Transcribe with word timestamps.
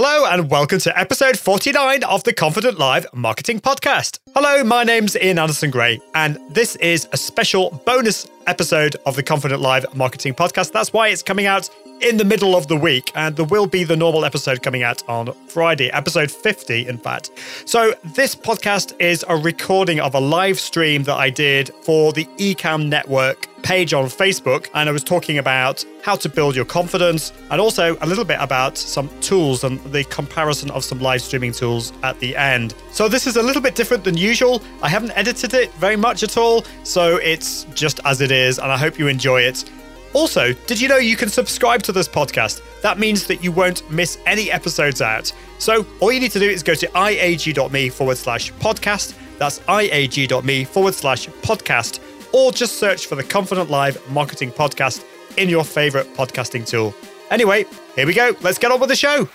Hello, 0.00 0.26
and 0.30 0.48
welcome 0.48 0.78
to 0.78 0.96
episode 0.96 1.36
49 1.36 2.04
of 2.04 2.22
the 2.22 2.32
Confident 2.32 2.78
Live 2.78 3.04
Marketing 3.12 3.58
Podcast. 3.58 4.20
Hello, 4.32 4.62
my 4.62 4.84
name's 4.84 5.16
Ian 5.16 5.40
Anderson 5.40 5.72
Gray, 5.72 6.00
and 6.14 6.38
this 6.50 6.76
is 6.76 7.08
a 7.10 7.16
special 7.16 7.82
bonus 7.84 8.30
episode 8.46 8.94
of 9.06 9.16
the 9.16 9.24
Confident 9.24 9.60
Live 9.60 9.92
Marketing 9.96 10.34
Podcast. 10.34 10.70
That's 10.70 10.92
why 10.92 11.08
it's 11.08 11.24
coming 11.24 11.46
out 11.46 11.68
in 12.00 12.16
the 12.16 12.24
middle 12.24 12.56
of 12.56 12.68
the 12.68 12.76
week, 12.76 13.10
and 13.14 13.36
there 13.36 13.44
will 13.44 13.66
be 13.66 13.84
the 13.84 13.96
normal 13.96 14.24
episode 14.24 14.62
coming 14.62 14.82
out 14.82 15.02
on 15.08 15.32
Friday, 15.48 15.90
episode 15.90 16.30
50, 16.30 16.86
in 16.86 16.98
fact. 16.98 17.30
So, 17.64 17.94
this 18.04 18.34
podcast 18.34 18.94
is 19.00 19.24
a 19.28 19.36
recording 19.36 20.00
of 20.00 20.14
a 20.14 20.20
live 20.20 20.58
stream 20.58 21.02
that 21.04 21.16
I 21.16 21.30
did 21.30 21.70
for 21.82 22.12
the 22.12 22.24
Ecamm 22.38 22.88
Network 22.88 23.48
page 23.62 23.92
on 23.92 24.06
Facebook, 24.06 24.68
and 24.74 24.88
I 24.88 24.92
was 24.92 25.02
talking 25.02 25.38
about 25.38 25.84
how 26.02 26.14
to 26.16 26.28
build 26.28 26.54
your 26.54 26.64
confidence 26.64 27.32
and 27.50 27.60
also 27.60 27.96
a 28.00 28.06
little 28.06 28.24
bit 28.24 28.38
about 28.40 28.78
some 28.78 29.10
tools 29.20 29.64
and 29.64 29.80
the 29.92 30.04
comparison 30.04 30.70
of 30.70 30.84
some 30.84 31.00
live 31.00 31.20
streaming 31.20 31.52
tools 31.52 31.92
at 32.02 32.18
the 32.20 32.36
end. 32.36 32.74
So, 32.92 33.08
this 33.08 33.26
is 33.26 33.36
a 33.36 33.42
little 33.42 33.62
bit 33.62 33.74
different 33.74 34.04
than 34.04 34.16
usual. 34.16 34.62
I 34.82 34.88
haven't 34.88 35.12
edited 35.16 35.54
it 35.54 35.72
very 35.74 35.96
much 35.96 36.22
at 36.22 36.36
all, 36.36 36.64
so 36.84 37.16
it's 37.16 37.64
just 37.74 38.00
as 38.04 38.20
it 38.20 38.30
is, 38.30 38.58
and 38.58 38.70
I 38.70 38.76
hope 38.76 38.98
you 38.98 39.08
enjoy 39.08 39.42
it. 39.42 39.64
Also, 40.12 40.52
did 40.66 40.80
you 40.80 40.88
know 40.88 40.96
you 40.96 41.16
can 41.16 41.28
subscribe 41.28 41.82
to 41.82 41.92
this 41.92 42.08
podcast? 42.08 42.62
That 42.82 42.98
means 42.98 43.26
that 43.26 43.42
you 43.44 43.52
won't 43.52 43.88
miss 43.90 44.18
any 44.26 44.50
episodes 44.50 45.02
out. 45.02 45.32
So, 45.58 45.86
all 46.00 46.12
you 46.12 46.20
need 46.20 46.32
to 46.32 46.38
do 46.38 46.48
is 46.48 46.62
go 46.62 46.74
to 46.74 46.86
iag.me 46.88 47.88
forward 47.90 48.16
slash 48.16 48.52
podcast. 48.54 49.14
That's 49.38 49.60
iag.me 49.60 50.64
forward 50.64 50.94
slash 50.94 51.28
podcast, 51.28 52.00
or 52.32 52.52
just 52.52 52.78
search 52.78 53.06
for 53.06 53.14
the 53.14 53.24
Confident 53.24 53.70
Live 53.70 53.98
Marketing 54.10 54.50
Podcast 54.50 55.04
in 55.36 55.48
your 55.48 55.64
favorite 55.64 56.12
podcasting 56.14 56.66
tool. 56.66 56.94
Anyway, 57.30 57.64
here 57.94 58.06
we 58.06 58.14
go. 58.14 58.34
Let's 58.40 58.58
get 58.58 58.72
on 58.72 58.80
with 58.80 58.88
the 58.88 58.96
show. 58.96 59.28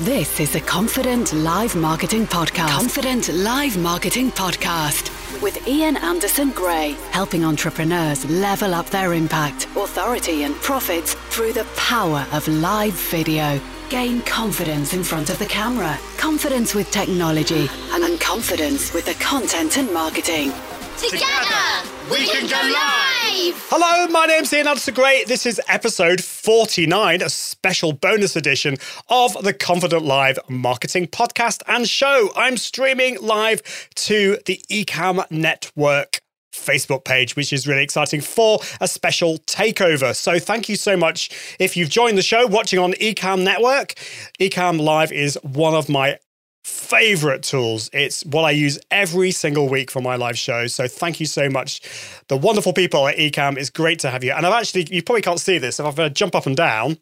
This 0.00 0.40
is 0.40 0.50
the 0.54 0.62
Confident 0.62 1.34
Live 1.34 1.76
Marketing 1.76 2.26
Podcast. 2.26 2.70
Confident 2.70 3.28
Live 3.34 3.76
Marketing 3.76 4.30
Podcast 4.30 5.10
with 5.42 5.68
Ian 5.68 5.98
Anderson 5.98 6.52
Gray, 6.52 6.92
helping 7.10 7.44
entrepreneurs 7.44 8.24
level 8.30 8.72
up 8.72 8.86
their 8.86 9.12
impact, 9.12 9.66
authority, 9.76 10.44
and 10.44 10.54
profits 10.54 11.12
through 11.28 11.52
the 11.52 11.66
power 11.76 12.26
of 12.32 12.48
live 12.48 12.94
video. 12.94 13.60
Gain 13.90 14.22
confidence 14.22 14.94
in 14.94 15.04
front 15.04 15.28
of 15.28 15.38
the 15.38 15.44
camera, 15.44 15.98
confidence 16.16 16.74
with 16.74 16.90
technology, 16.90 17.68
and 17.92 18.18
confidence 18.18 18.94
with 18.94 19.04
the 19.04 19.22
content 19.22 19.76
and 19.76 19.92
marketing. 19.92 20.50
Together, 20.96 21.90
we 22.10 22.26
can 22.26 22.48
go 22.48 22.72
live! 22.72 23.19
Hello, 23.32 24.08
my 24.08 24.26
name's 24.26 24.52
Ian 24.52 24.66
Anderson 24.66 24.92
Gray. 24.92 25.22
This 25.22 25.46
is 25.46 25.60
episode 25.68 26.20
49, 26.20 27.22
a 27.22 27.30
special 27.30 27.92
bonus 27.92 28.34
edition 28.34 28.76
of 29.08 29.40
the 29.44 29.54
Confident 29.54 30.02
Live 30.04 30.40
Marketing 30.48 31.06
Podcast 31.06 31.62
and 31.68 31.88
Show. 31.88 32.30
I'm 32.34 32.56
streaming 32.56 33.18
live 33.20 33.62
to 33.94 34.36
the 34.46 34.60
Ecamm 34.68 35.30
Network 35.30 36.22
Facebook 36.52 37.04
page, 37.04 37.36
which 37.36 37.52
is 37.52 37.68
really 37.68 37.84
exciting 37.84 38.20
for 38.20 38.58
a 38.80 38.88
special 38.88 39.38
takeover. 39.46 40.12
So 40.12 40.40
thank 40.40 40.68
you 40.68 40.74
so 40.74 40.96
much 40.96 41.30
if 41.60 41.76
you've 41.76 41.88
joined 41.88 42.18
the 42.18 42.22
show 42.22 42.48
watching 42.48 42.80
on 42.80 42.94
Ecamm 42.94 43.44
Network. 43.44 43.94
Ecamm 44.40 44.80
Live 44.80 45.12
is 45.12 45.38
one 45.42 45.74
of 45.74 45.88
my 45.88 46.18
favorite 46.64 47.42
tools. 47.42 47.90
It's 47.92 48.24
what 48.24 48.42
I 48.42 48.50
use 48.50 48.78
every 48.90 49.30
single 49.30 49.68
week 49.68 49.90
for 49.90 50.00
my 50.00 50.16
live 50.16 50.38
shows. 50.38 50.74
So 50.74 50.86
thank 50.88 51.20
you 51.20 51.26
so 51.26 51.48
much. 51.48 51.80
The 52.28 52.36
wonderful 52.36 52.72
people 52.72 53.06
at 53.08 53.16
Ecamm. 53.16 53.56
It's 53.56 53.70
great 53.70 53.98
to 54.00 54.10
have 54.10 54.22
you. 54.24 54.32
And 54.32 54.46
I've 54.46 54.52
actually, 54.52 54.86
you 54.90 55.02
probably 55.02 55.22
can't 55.22 55.40
see 55.40 55.58
this. 55.58 55.80
If 55.80 55.86
I've 55.86 55.98
uh, 55.98 56.08
jump 56.10 56.34
up 56.34 56.46
and 56.46 56.56
down, 56.56 56.98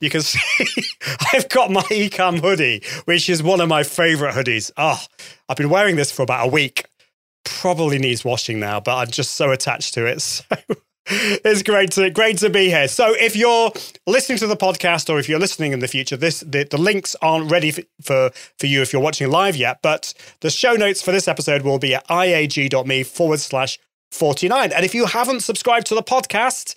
you 0.00 0.10
can 0.10 0.22
see 0.22 0.38
I've 1.32 1.48
got 1.48 1.70
my 1.70 1.82
Ecamm 1.82 2.40
hoodie, 2.40 2.82
which 3.04 3.28
is 3.28 3.42
one 3.42 3.60
of 3.60 3.68
my 3.68 3.82
favorite 3.82 4.34
hoodies. 4.34 4.70
Oh, 4.76 5.00
I've 5.48 5.56
been 5.56 5.70
wearing 5.70 5.96
this 5.96 6.12
for 6.12 6.22
about 6.22 6.46
a 6.46 6.50
week. 6.50 6.86
Probably 7.44 7.98
needs 7.98 8.24
washing 8.24 8.60
now, 8.60 8.80
but 8.80 8.96
I'm 8.96 9.10
just 9.10 9.32
so 9.32 9.50
attached 9.50 9.94
to 9.94 10.06
it. 10.06 10.20
So 10.50 10.76
it's 11.06 11.62
great 11.62 11.90
to 11.92 12.10
great 12.10 12.38
to 12.38 12.50
be 12.50 12.68
here. 12.68 12.88
So 12.88 13.14
if 13.14 13.34
you're 13.34 13.72
listening 14.06 14.38
to 14.38 14.46
the 14.46 14.56
podcast 14.56 15.08
or 15.08 15.18
if 15.18 15.28
you're 15.28 15.40
listening 15.40 15.72
in 15.72 15.80
the 15.80 15.88
future, 15.88 16.16
this 16.16 16.40
the, 16.40 16.64
the 16.64 16.78
links 16.78 17.16
aren't 17.22 17.50
ready 17.50 17.70
for, 17.70 17.82
for, 18.02 18.30
for 18.58 18.66
you 18.66 18.82
if 18.82 18.92
you're 18.92 19.02
watching 19.02 19.30
live 19.30 19.56
yet, 19.56 19.80
but 19.82 20.14
the 20.40 20.50
show 20.50 20.74
notes 20.74 21.02
for 21.02 21.12
this 21.12 21.26
episode 21.26 21.62
will 21.62 21.78
be 21.78 21.94
at 21.94 22.06
iag.me 22.08 23.02
forward 23.02 23.40
slash 23.40 23.78
49. 24.12 24.72
And 24.72 24.84
if 24.84 24.94
you 24.94 25.06
haven't 25.06 25.40
subscribed 25.40 25.86
to 25.86 25.94
the 25.94 26.02
podcast, 26.02 26.74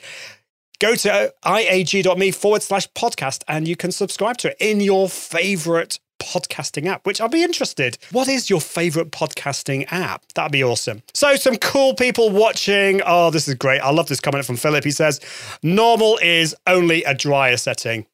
go 0.80 0.96
to 0.96 1.34
iag.me 1.44 2.32
forward 2.32 2.62
slash 2.62 2.88
podcast 2.92 3.44
and 3.48 3.68
you 3.68 3.76
can 3.76 3.92
subscribe 3.92 4.38
to 4.38 4.52
it 4.52 4.58
in 4.60 4.82
your 4.82 5.10
favorite 5.10 6.00
podcasting 6.24 6.88
app, 6.88 7.06
which 7.06 7.22
I'll 7.22 7.30
be 7.30 7.44
interested. 7.44 7.98
What 8.12 8.28
is 8.28 8.50
your 8.50 8.62
favorite 8.62 9.12
podcasting 9.12 9.86
app? 9.92 10.24
That'd 10.36 10.52
be 10.52 10.64
awesome. 10.64 11.04
So, 11.14 11.36
some 11.36 11.58
cool 11.58 11.94
people 11.94 12.30
watching. 12.30 13.02
Oh, 13.06 13.30
this 13.30 13.48
is 13.48 13.56
great. 13.56 13.82
I 13.82 13.92
love 13.92 14.08
this 14.08 14.20
comment 14.20 14.46
from 14.46 14.56
Philip. 14.56 14.84
He 14.84 14.92
says, 14.92 15.20
Normal 15.62 16.18
is 16.22 16.56
only 16.68 17.04
a 17.04 17.14
drier 17.14 17.58
setting. 17.58 18.06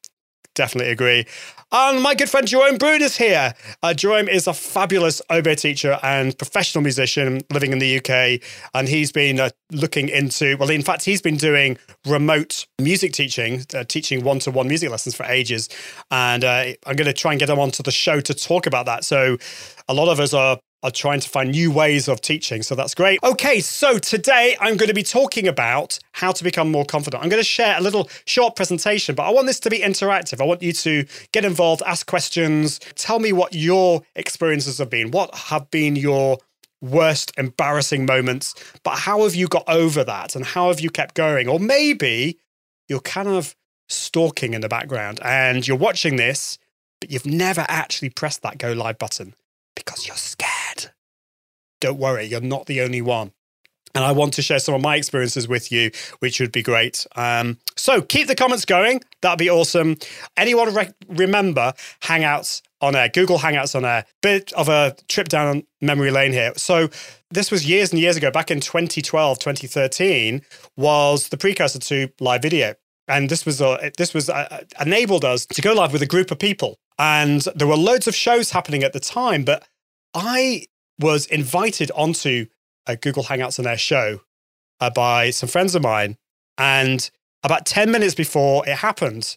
Definitely 0.54 0.92
agree. 0.92 1.26
And 1.72 2.02
my 2.02 2.16
good 2.16 2.28
friend 2.28 2.48
Jerome 2.48 2.78
Brood 2.78 3.00
is 3.00 3.16
here. 3.16 3.54
Uh, 3.80 3.94
Jerome 3.94 4.28
is 4.28 4.48
a 4.48 4.52
fabulous 4.52 5.22
oboe 5.30 5.54
teacher 5.54 6.00
and 6.02 6.36
professional 6.36 6.82
musician 6.82 7.42
living 7.52 7.70
in 7.70 7.78
the 7.78 7.98
UK. 7.98 8.42
And 8.74 8.88
he's 8.88 9.12
been 9.12 9.38
uh, 9.38 9.50
looking 9.70 10.08
into, 10.08 10.56
well, 10.56 10.68
in 10.70 10.82
fact, 10.82 11.04
he's 11.04 11.22
been 11.22 11.36
doing 11.36 11.78
remote 12.06 12.66
music 12.80 13.12
teaching, 13.12 13.64
uh, 13.72 13.84
teaching 13.84 14.24
one 14.24 14.40
to 14.40 14.50
one 14.50 14.66
music 14.66 14.90
lessons 14.90 15.14
for 15.14 15.24
ages. 15.26 15.68
And 16.10 16.42
uh, 16.42 16.72
I'm 16.86 16.96
going 16.96 17.06
to 17.06 17.12
try 17.12 17.30
and 17.32 17.38
get 17.38 17.48
him 17.48 17.60
onto 17.60 17.84
the 17.84 17.92
show 17.92 18.20
to 18.20 18.34
talk 18.34 18.66
about 18.66 18.86
that. 18.86 19.04
So 19.04 19.36
a 19.88 19.94
lot 19.94 20.08
of 20.08 20.18
us 20.18 20.34
are 20.34 20.58
are 20.82 20.90
trying 20.90 21.20
to 21.20 21.28
find 21.28 21.50
new 21.50 21.70
ways 21.70 22.08
of 22.08 22.20
teaching. 22.20 22.62
So 22.62 22.74
that's 22.74 22.94
great. 22.94 23.20
Okay, 23.22 23.60
so 23.60 23.98
today 23.98 24.56
I'm 24.60 24.76
going 24.76 24.88
to 24.88 24.94
be 24.94 25.02
talking 25.02 25.46
about 25.46 25.98
how 26.12 26.32
to 26.32 26.42
become 26.42 26.70
more 26.70 26.84
confident. 26.84 27.22
I'm 27.22 27.28
going 27.28 27.40
to 27.40 27.44
share 27.44 27.76
a 27.78 27.82
little 27.82 28.08
short 28.24 28.56
presentation, 28.56 29.14
but 29.14 29.24
I 29.24 29.30
want 29.30 29.46
this 29.46 29.60
to 29.60 29.70
be 29.70 29.80
interactive. 29.80 30.40
I 30.40 30.44
want 30.44 30.62
you 30.62 30.72
to 30.72 31.04
get 31.32 31.44
involved, 31.44 31.82
ask 31.86 32.06
questions, 32.06 32.78
tell 32.94 33.18
me 33.18 33.32
what 33.32 33.54
your 33.54 34.02
experiences 34.16 34.78
have 34.78 34.90
been. 34.90 35.10
What 35.10 35.34
have 35.34 35.70
been 35.70 35.96
your 35.96 36.38
worst 36.80 37.32
embarrassing 37.36 38.06
moments, 38.06 38.54
but 38.82 39.00
how 39.00 39.22
have 39.22 39.34
you 39.34 39.46
got 39.48 39.68
over 39.68 40.02
that 40.02 40.34
and 40.34 40.44
how 40.44 40.68
have 40.68 40.80
you 40.80 40.88
kept 40.88 41.14
going? 41.14 41.46
Or 41.46 41.60
maybe 41.60 42.38
you're 42.88 43.00
kind 43.00 43.28
of 43.28 43.54
stalking 43.88 44.54
in 44.54 44.62
the 44.62 44.68
background 44.68 45.20
and 45.22 45.66
you're 45.66 45.76
watching 45.76 46.16
this, 46.16 46.58
but 47.00 47.10
you've 47.10 47.26
never 47.26 47.66
actually 47.68 48.08
pressed 48.08 48.42
that 48.42 48.56
go 48.56 48.72
live 48.72 48.98
button 48.98 49.34
because 49.74 50.06
you're 50.06 50.16
scared. 50.16 50.49
Don't 51.80 51.98
worry, 51.98 52.24
you're 52.26 52.40
not 52.40 52.66
the 52.66 52.80
only 52.82 53.00
one. 53.02 53.32
And 53.94 54.04
I 54.04 54.12
want 54.12 54.34
to 54.34 54.42
share 54.42 54.60
some 54.60 54.74
of 54.74 54.82
my 54.82 54.96
experiences 54.96 55.48
with 55.48 55.72
you, 55.72 55.90
which 56.20 56.38
would 56.38 56.52
be 56.52 56.62
great. 56.62 57.06
Um, 57.16 57.58
so 57.76 58.00
keep 58.00 58.28
the 58.28 58.36
comments 58.36 58.64
going. 58.64 59.00
That'd 59.20 59.38
be 59.38 59.50
awesome. 59.50 59.96
Anyone 60.36 60.72
re- 60.72 60.92
remember 61.08 61.72
Hangouts 62.02 62.62
on 62.80 62.94
air, 62.94 63.08
Google 63.08 63.38
Hangouts 63.38 63.74
on 63.74 63.84
air? 63.84 64.04
Bit 64.22 64.52
of 64.52 64.68
a 64.68 64.94
trip 65.08 65.28
down 65.28 65.64
memory 65.80 66.12
lane 66.12 66.32
here. 66.32 66.52
So 66.56 66.88
this 67.30 67.50
was 67.50 67.68
years 67.68 67.90
and 67.90 68.00
years 68.00 68.16
ago, 68.16 68.30
back 68.30 68.50
in 68.52 68.60
2012, 68.60 69.38
2013, 69.40 70.42
was 70.76 71.28
the 71.30 71.36
precursor 71.36 71.80
to 71.80 72.08
live 72.20 72.42
video. 72.42 72.74
And 73.08 73.28
this 73.28 73.44
was 73.44 73.60
uh, 73.60 73.90
this 73.98 74.14
was 74.14 74.30
uh, 74.30 74.62
enabled 74.80 75.24
us 75.24 75.44
to 75.46 75.60
go 75.60 75.72
live 75.72 75.92
with 75.92 76.02
a 76.02 76.06
group 76.06 76.30
of 76.30 76.38
people. 76.38 76.78
And 76.96 77.40
there 77.56 77.66
were 77.66 77.76
loads 77.76 78.06
of 78.06 78.14
shows 78.14 78.52
happening 78.52 78.84
at 78.84 78.92
the 78.92 79.00
time, 79.00 79.42
but 79.42 79.66
I 80.14 80.66
was 81.00 81.26
invited 81.26 81.90
onto 81.94 82.46
a 82.86 82.96
Google 82.96 83.24
Hangouts 83.24 83.58
on 83.58 83.66
Air 83.66 83.78
show 83.78 84.20
uh, 84.80 84.90
by 84.90 85.30
some 85.30 85.48
friends 85.48 85.74
of 85.74 85.82
mine. 85.82 86.16
And 86.58 87.10
about 87.42 87.66
10 87.66 87.90
minutes 87.90 88.14
before 88.14 88.68
it 88.68 88.76
happened, 88.76 89.36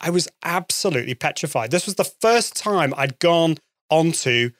I 0.00 0.10
was 0.10 0.28
absolutely 0.44 1.14
petrified. 1.14 1.70
This 1.70 1.86
was 1.86 1.96
the 1.96 2.04
first 2.04 2.56
time 2.56 2.94
I'd 2.96 3.18
gone 3.18 3.56
onto 3.90 4.50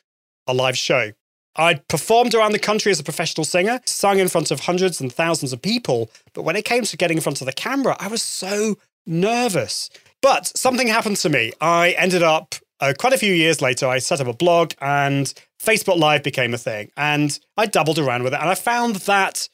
a 0.46 0.54
live 0.54 0.76
show. 0.76 1.12
I'd 1.56 1.86
performed 1.86 2.34
around 2.34 2.52
the 2.52 2.58
country 2.58 2.90
as 2.90 2.98
a 2.98 3.04
professional 3.04 3.44
singer, 3.44 3.80
sung 3.84 4.18
in 4.18 4.28
front 4.28 4.50
of 4.50 4.60
hundreds 4.60 5.00
and 5.00 5.12
thousands 5.12 5.52
of 5.52 5.62
people. 5.62 6.10
But 6.32 6.42
when 6.42 6.56
it 6.56 6.64
came 6.64 6.82
to 6.84 6.96
getting 6.96 7.18
in 7.18 7.22
front 7.22 7.40
of 7.40 7.46
the 7.46 7.52
camera, 7.52 7.96
I 8.00 8.08
was 8.08 8.22
so 8.22 8.76
nervous. 9.06 9.90
But 10.20 10.46
something 10.56 10.88
happened 10.88 11.18
to 11.18 11.28
me. 11.28 11.52
I 11.60 11.90
ended 11.92 12.22
up 12.22 12.56
uh, 12.80 12.92
quite 12.98 13.12
a 13.12 13.18
few 13.18 13.32
years 13.32 13.62
later, 13.62 13.86
I 13.86 13.98
set 13.98 14.20
up 14.20 14.26
a 14.26 14.32
blog 14.32 14.72
and 14.80 15.32
Facebook 15.62 15.98
Live 15.98 16.22
became 16.22 16.54
a 16.54 16.58
thing. 16.58 16.90
And 16.96 17.38
I 17.56 17.66
doubled 17.66 17.98
around 17.98 18.22
with 18.22 18.34
it. 18.34 18.40
And 18.40 18.48
I 18.48 18.54
found 18.54 18.96
that 18.96 19.48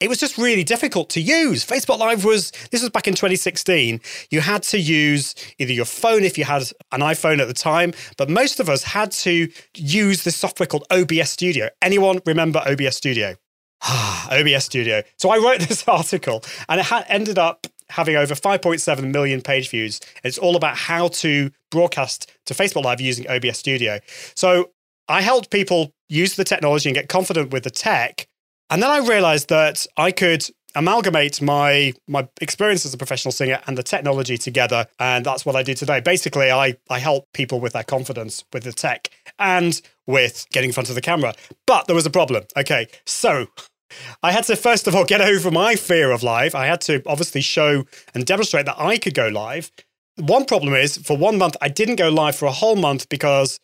it 0.00 0.08
was 0.08 0.18
just 0.18 0.36
really 0.36 0.64
difficult 0.64 1.08
to 1.10 1.20
use. 1.20 1.64
Facebook 1.64 1.98
Live 1.98 2.24
was, 2.24 2.50
this 2.70 2.82
was 2.82 2.90
back 2.90 3.06
in 3.06 3.14
2016. 3.14 4.00
You 4.30 4.40
had 4.40 4.62
to 4.64 4.78
use 4.78 5.34
either 5.58 5.72
your 5.72 5.84
phone 5.84 6.24
if 6.24 6.36
you 6.36 6.44
had 6.44 6.62
an 6.92 7.00
iPhone 7.00 7.40
at 7.40 7.48
the 7.48 7.54
time, 7.54 7.92
but 8.18 8.28
most 8.28 8.60
of 8.60 8.68
us 8.68 8.82
had 8.82 9.12
to 9.12 9.48
use 9.76 10.24
this 10.24 10.36
software 10.36 10.66
called 10.66 10.84
OBS 10.90 11.30
Studio. 11.30 11.68
Anyone 11.80 12.20
remember 12.26 12.60
OBS 12.66 12.96
Studio? 12.96 13.36
OBS 14.30 14.64
Studio. 14.64 15.02
So 15.16 15.30
I 15.30 15.38
wrote 15.38 15.60
this 15.68 15.86
article 15.86 16.42
and 16.68 16.80
it 16.80 16.86
ha- 16.86 17.04
ended 17.08 17.38
up 17.38 17.66
having 17.90 18.16
over 18.16 18.34
5.7 18.34 19.12
million 19.12 19.40
page 19.40 19.70
views. 19.70 20.00
It's 20.22 20.38
all 20.38 20.56
about 20.56 20.76
how 20.76 21.08
to 21.08 21.50
broadcast 21.70 22.30
to 22.46 22.54
Facebook 22.54 22.84
Live 22.84 23.00
using 23.00 23.28
OBS 23.28 23.58
Studio. 23.58 23.98
So 24.34 24.70
I 25.08 25.20
helped 25.20 25.50
people 25.50 25.92
use 26.08 26.36
the 26.36 26.44
technology 26.44 26.88
and 26.88 26.94
get 26.94 27.08
confident 27.08 27.50
with 27.50 27.64
the 27.64 27.70
tech. 27.70 28.26
And 28.70 28.82
then 28.82 28.90
I 28.90 28.98
realized 28.98 29.48
that 29.50 29.86
I 29.96 30.10
could 30.10 30.48
amalgamate 30.74 31.40
my 31.40 31.92
my 32.08 32.28
experience 32.40 32.84
as 32.84 32.92
a 32.92 32.98
professional 32.98 33.32
singer 33.32 33.60
and 33.66 33.78
the 33.78 33.82
technology 33.82 34.36
together 34.36 34.86
and 34.98 35.24
that's 35.24 35.46
what 35.46 35.54
I 35.54 35.62
do 35.62 35.74
today 35.74 36.00
basically 36.00 36.50
I 36.50 36.76
I 36.90 36.98
help 36.98 37.26
people 37.32 37.60
with 37.60 37.74
their 37.74 37.84
confidence 37.84 38.44
with 38.52 38.64
the 38.64 38.72
tech 38.72 39.08
and 39.38 39.80
with 40.06 40.46
getting 40.52 40.70
in 40.70 40.74
front 40.74 40.88
of 40.88 40.94
the 40.96 41.00
camera 41.00 41.34
but 41.66 41.86
there 41.86 41.94
was 41.94 42.06
a 42.06 42.10
problem 42.10 42.44
okay 42.56 42.88
so 43.06 43.46
I 44.22 44.32
had 44.32 44.44
to 44.44 44.56
first 44.56 44.86
of 44.86 44.94
all 44.94 45.04
get 45.04 45.20
over 45.20 45.50
my 45.50 45.74
fear 45.76 46.10
of 46.10 46.22
live. 46.22 46.54
I 46.54 46.66
had 46.66 46.80
to 46.82 47.02
obviously 47.06 47.40
show 47.40 47.84
and 48.14 48.24
demonstrate 48.24 48.66
that 48.66 48.80
I 48.80 48.98
could 48.98 49.14
go 49.14 49.28
live. 49.28 49.70
One 50.16 50.44
problem 50.44 50.74
is 50.74 50.96
for 50.96 51.16
one 51.16 51.38
month, 51.38 51.56
I 51.60 51.68
didn't 51.68 51.96
go 51.96 52.08
live 52.08 52.36
for 52.36 52.46
a 52.46 52.52
whole 52.52 52.76
month 52.76 53.08
because 53.08 53.58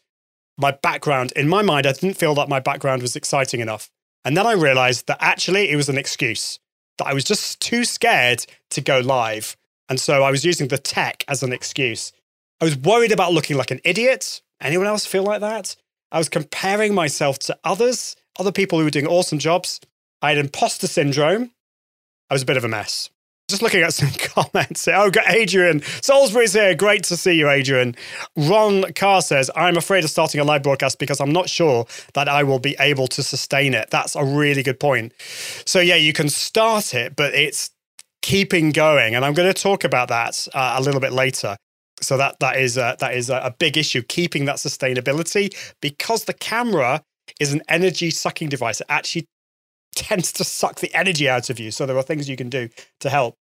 my 0.58 0.72
background, 0.72 1.32
in 1.36 1.48
my 1.48 1.62
mind, 1.62 1.86
I 1.86 1.92
didn't 1.92 2.18
feel 2.18 2.34
that 2.34 2.48
my 2.48 2.60
background 2.60 3.02
was 3.02 3.16
exciting 3.16 3.60
enough. 3.60 3.90
And 4.24 4.36
then 4.36 4.46
I 4.46 4.52
realized 4.52 5.06
that 5.06 5.18
actually 5.20 5.70
it 5.70 5.76
was 5.76 5.88
an 5.88 5.96
excuse, 5.96 6.58
that 6.98 7.06
I 7.06 7.14
was 7.14 7.24
just 7.24 7.60
too 7.60 7.84
scared 7.84 8.44
to 8.70 8.80
go 8.80 9.00
live. 9.00 9.56
And 9.88 9.98
so 9.98 10.22
I 10.22 10.30
was 10.30 10.44
using 10.44 10.68
the 10.68 10.78
tech 10.78 11.24
as 11.28 11.42
an 11.42 11.52
excuse. 11.52 12.12
I 12.60 12.64
was 12.64 12.76
worried 12.76 13.12
about 13.12 13.32
looking 13.32 13.56
like 13.56 13.70
an 13.70 13.80
idiot. 13.84 14.42
Anyone 14.60 14.86
else 14.86 15.06
feel 15.06 15.22
like 15.22 15.40
that? 15.40 15.76
I 16.12 16.18
was 16.18 16.28
comparing 16.28 16.94
myself 16.94 17.38
to 17.40 17.58
others, 17.64 18.16
other 18.38 18.52
people 18.52 18.78
who 18.78 18.84
were 18.84 18.90
doing 18.90 19.06
awesome 19.06 19.38
jobs. 19.38 19.80
I 20.22 20.30
had 20.30 20.38
imposter 20.38 20.86
syndrome. 20.86 21.50
I 22.28 22.34
was 22.34 22.42
a 22.42 22.46
bit 22.46 22.56
of 22.56 22.64
a 22.64 22.68
mess. 22.68 23.10
Just 23.48 23.62
looking 23.62 23.82
at 23.82 23.92
some 23.92 24.10
comments. 24.18 24.86
Oh, 24.86 25.10
got 25.10 25.28
Adrian 25.28 25.82
Salisbury's 26.02 26.52
here. 26.52 26.74
Great 26.74 27.02
to 27.04 27.16
see 27.16 27.32
you, 27.32 27.50
Adrian. 27.50 27.96
Ron 28.36 28.92
Carr 28.94 29.22
says, 29.22 29.50
I'm 29.56 29.76
afraid 29.76 30.04
of 30.04 30.10
starting 30.10 30.40
a 30.40 30.44
live 30.44 30.62
broadcast 30.62 31.00
because 31.00 31.20
I'm 31.20 31.32
not 31.32 31.48
sure 31.48 31.86
that 32.14 32.28
I 32.28 32.44
will 32.44 32.60
be 32.60 32.76
able 32.78 33.08
to 33.08 33.22
sustain 33.24 33.74
it. 33.74 33.90
That's 33.90 34.14
a 34.14 34.24
really 34.24 34.62
good 34.62 34.78
point. 34.78 35.12
So, 35.66 35.80
yeah, 35.80 35.96
you 35.96 36.12
can 36.12 36.28
start 36.28 36.94
it, 36.94 37.16
but 37.16 37.34
it's 37.34 37.70
keeping 38.22 38.70
going. 38.70 39.16
And 39.16 39.24
I'm 39.24 39.34
going 39.34 39.52
to 39.52 39.62
talk 39.62 39.82
about 39.82 40.08
that 40.08 40.46
uh, 40.54 40.76
a 40.78 40.82
little 40.82 41.00
bit 41.00 41.12
later. 41.12 41.56
So 42.02 42.16
that 42.16 42.36
that 42.40 42.56
is 42.56 42.78
a, 42.78 42.96
that 43.00 43.14
is 43.14 43.28
a 43.28 43.54
big 43.58 43.76
issue, 43.76 44.02
keeping 44.02 44.46
that 44.46 44.56
sustainability 44.56 45.54
because 45.82 46.24
the 46.24 46.32
camera 46.32 47.02
is 47.38 47.52
an 47.52 47.62
energy 47.68 48.10
sucking 48.10 48.48
device. 48.48 48.80
It 48.80 48.86
actually 48.88 49.26
tends 50.00 50.32
to 50.32 50.44
suck 50.44 50.80
the 50.80 50.92
energy 50.94 51.28
out 51.28 51.50
of 51.50 51.60
you. 51.60 51.70
So 51.70 51.86
there 51.86 51.96
are 51.96 52.02
things 52.02 52.28
you 52.28 52.36
can 52.36 52.48
do 52.48 52.68
to 53.00 53.10
help. 53.10 53.36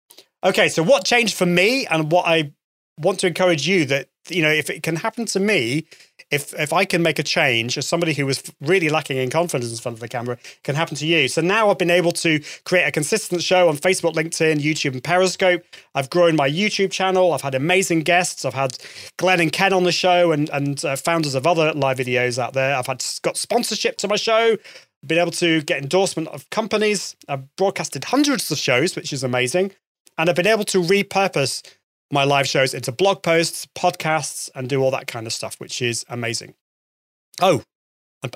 Okay, 0.43 0.69
so 0.69 0.83
what 0.83 1.05
changed 1.05 1.35
for 1.35 1.45
me 1.45 1.85
and 1.87 2.11
what 2.11 2.27
I 2.27 2.51
want 2.99 3.19
to 3.19 3.27
encourage 3.27 3.67
you 3.67 3.85
that 3.85 4.09
you 4.29 4.41
know 4.41 4.49
if 4.49 4.69
it 4.69 4.83
can 4.83 4.97
happen 4.97 5.25
to 5.25 5.39
me 5.39 5.85
if 6.31 6.53
if 6.59 6.73
I 6.73 6.83
can 6.83 7.01
make 7.01 7.19
a 7.19 7.23
change 7.23 7.77
as 7.77 7.87
somebody 7.87 8.13
who 8.13 8.25
was 8.25 8.43
really 8.59 8.89
lacking 8.89 9.17
in 9.17 9.29
confidence 9.29 9.71
in 9.71 9.77
front 9.77 9.95
of 9.95 9.99
the 9.99 10.07
camera 10.07 10.37
can 10.63 10.75
happen 10.75 10.95
to 10.97 11.05
you. 11.05 11.27
So 11.27 11.41
now 11.41 11.69
I've 11.69 11.77
been 11.77 11.91
able 11.91 12.11
to 12.13 12.41
create 12.65 12.83
a 12.83 12.91
consistent 12.91 13.41
show 13.41 13.69
on 13.69 13.77
Facebook, 13.77 14.13
LinkedIn, 14.13 14.59
YouTube 14.59 14.93
and 14.93 15.03
Periscope. 15.03 15.63
I've 15.95 16.09
grown 16.09 16.35
my 16.35 16.49
YouTube 16.49 16.91
channel. 16.91 17.33
I've 17.33 17.41
had 17.41 17.55
amazing 17.55 18.01
guests. 18.01 18.43
I've 18.43 18.53
had 18.53 18.77
Glen 19.17 19.39
and 19.39 19.51
Ken 19.51 19.71
on 19.71 19.83
the 19.83 19.91
show 19.91 20.31
and 20.31 20.49
and 20.49 20.83
uh, 20.83 20.95
founders 20.97 21.35
of 21.35 21.47
other 21.47 21.71
live 21.73 21.97
videos 21.97 22.37
out 22.37 22.53
there. 22.53 22.75
I've 22.75 22.87
had 22.87 23.03
got 23.21 23.37
sponsorship 23.37 23.97
to 23.97 24.07
my 24.07 24.17
show 24.17 24.57
been 25.05 25.19
able 25.19 25.31
to 25.31 25.61
get 25.61 25.81
endorsement 25.81 26.27
of 26.29 26.49
companies. 26.49 27.15
I've 27.27 27.55
broadcasted 27.55 28.05
hundreds 28.05 28.51
of 28.51 28.57
shows, 28.57 28.95
which 28.95 29.13
is 29.13 29.23
amazing. 29.23 29.71
And 30.17 30.29
I've 30.29 30.35
been 30.35 30.47
able 30.47 30.63
to 30.65 30.81
repurpose 30.81 31.61
my 32.11 32.23
live 32.23 32.47
shows 32.47 32.73
into 32.73 32.91
blog 32.91 33.21
posts, 33.21 33.67
podcasts, 33.75 34.49
and 34.55 34.69
do 34.69 34.81
all 34.81 34.91
that 34.91 35.07
kind 35.07 35.27
of 35.27 35.33
stuff, 35.33 35.59
which 35.59 35.81
is 35.81 36.05
amazing. 36.09 36.55
Oh, 37.41 37.63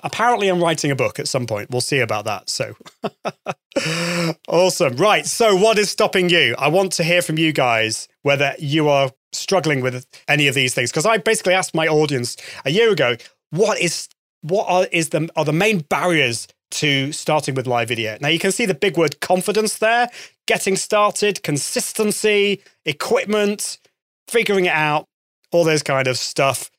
apparently 0.03 0.47
I'm 0.47 0.61
writing 0.61 0.91
a 0.91 0.95
book 0.95 1.19
at 1.19 1.27
some 1.27 1.47
point. 1.47 1.71
We'll 1.71 1.81
see 1.81 1.99
about 1.99 2.25
that. 2.25 2.49
So 2.49 2.75
awesome. 4.47 4.95
Right. 4.95 5.25
So, 5.25 5.55
what 5.55 5.79
is 5.79 5.89
stopping 5.89 6.29
you? 6.29 6.55
I 6.57 6.67
want 6.67 6.91
to 6.93 7.03
hear 7.03 7.21
from 7.21 7.37
you 7.37 7.51
guys 7.51 8.07
whether 8.21 8.53
you 8.59 8.89
are 8.89 9.11
struggling 9.31 9.81
with 9.81 10.05
any 10.27 10.47
of 10.47 10.55
these 10.55 10.73
things. 10.73 10.91
Because 10.91 11.05
I 11.05 11.17
basically 11.17 11.53
asked 11.53 11.73
my 11.73 11.87
audience 11.87 12.37
a 12.65 12.71
year 12.71 12.91
ago, 12.91 13.15
what 13.49 13.79
is 13.79 14.07
what 14.41 14.65
are 14.67 14.87
is 14.91 15.09
the 15.09 15.29
are 15.35 15.45
the 15.45 15.53
main 15.53 15.79
barriers 15.79 16.47
to 16.71 17.11
starting 17.11 17.53
with 17.53 17.67
live 17.67 17.89
video. 17.89 18.17
Now 18.21 18.29
you 18.29 18.39
can 18.39 18.51
see 18.51 18.65
the 18.65 18.73
big 18.73 18.97
word 18.97 19.19
confidence 19.19 19.77
there, 19.77 20.09
getting 20.47 20.75
started, 20.75 21.43
consistency, 21.43 22.61
equipment, 22.85 23.77
figuring 24.27 24.65
it 24.65 24.73
out, 24.73 25.05
all 25.51 25.63
those 25.63 25.83
kind 25.83 26.07
of 26.07 26.17
stuff. 26.17 26.71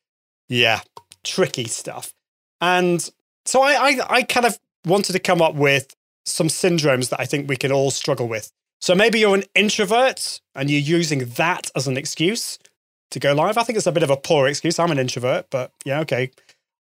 Yeah, 0.48 0.80
tricky 1.24 1.64
stuff. 1.64 2.12
And 2.60 3.08
so 3.44 3.62
I, 3.62 3.72
I, 3.72 4.00
I 4.08 4.22
kind 4.22 4.46
of 4.46 4.58
wanted 4.86 5.12
to 5.12 5.18
come 5.18 5.42
up 5.42 5.54
with 5.54 5.94
some 6.24 6.48
syndromes 6.48 7.10
that 7.10 7.20
I 7.20 7.26
think 7.26 7.48
we 7.48 7.56
can 7.56 7.72
all 7.72 7.90
struggle 7.90 8.28
with. 8.28 8.50
So 8.80 8.94
maybe 8.94 9.20
you're 9.20 9.34
an 9.34 9.44
introvert 9.54 10.40
and 10.54 10.70
you're 10.70 10.80
using 10.80 11.26
that 11.36 11.70
as 11.76 11.86
an 11.86 11.96
excuse 11.96 12.58
to 13.10 13.20
go 13.20 13.34
live. 13.34 13.58
I 13.58 13.62
think 13.62 13.76
it's 13.76 13.86
a 13.86 13.92
bit 13.92 14.02
of 14.02 14.10
a 14.10 14.16
poor 14.16 14.48
excuse. 14.48 14.78
I'm 14.78 14.90
an 14.90 14.98
introvert, 14.98 15.46
but 15.50 15.70
yeah, 15.84 16.00
okay 16.00 16.30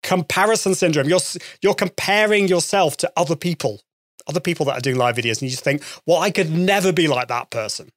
comparison 0.03 0.75
syndrome. 0.75 1.07
You're 1.07 1.19
you're 1.61 1.75
comparing 1.75 2.47
yourself 2.47 2.97
to 2.97 3.11
other 3.15 3.35
people, 3.35 3.81
other 4.27 4.39
people 4.39 4.65
that 4.67 4.77
are 4.77 4.81
doing 4.81 4.97
live 4.97 5.15
videos, 5.15 5.41
and 5.41 5.43
you 5.43 5.49
just 5.49 5.63
think, 5.63 5.83
well, 6.05 6.19
I 6.19 6.31
could 6.31 6.51
never 6.51 6.91
be 6.91 7.07
like 7.07 7.27
that 7.27 7.49
person. 7.49 7.89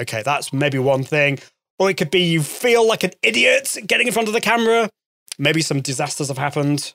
Okay, 0.00 0.22
that's 0.22 0.52
maybe 0.52 0.78
one 0.78 1.02
thing. 1.02 1.38
Or 1.78 1.90
it 1.90 1.96
could 1.96 2.10
be 2.10 2.22
you 2.22 2.42
feel 2.42 2.86
like 2.86 3.04
an 3.04 3.12
idiot 3.22 3.76
getting 3.86 4.06
in 4.06 4.12
front 4.12 4.28
of 4.28 4.34
the 4.34 4.40
camera. 4.40 4.88
Maybe 5.38 5.62
some 5.62 5.80
disasters 5.80 6.28
have 6.28 6.38
happened. 6.38 6.94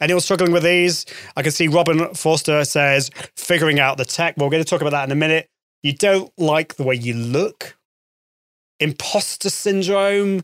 Anyone 0.00 0.20
struggling 0.20 0.52
with 0.52 0.62
these? 0.62 1.06
I 1.36 1.42
can 1.42 1.52
see 1.52 1.68
Robin 1.68 2.14
Forster 2.14 2.64
says, 2.64 3.10
figuring 3.36 3.78
out 3.78 3.98
the 3.98 4.04
tech. 4.04 4.36
Well, 4.36 4.46
we're 4.46 4.52
going 4.52 4.64
to 4.64 4.68
talk 4.68 4.80
about 4.80 4.90
that 4.90 5.04
in 5.04 5.12
a 5.12 5.16
minute. 5.16 5.48
You 5.82 5.92
don't 5.92 6.32
like 6.38 6.74
the 6.74 6.82
way 6.82 6.94
you 6.94 7.14
look. 7.14 7.76
Imposter 8.80 9.50
syndrome 9.50 10.42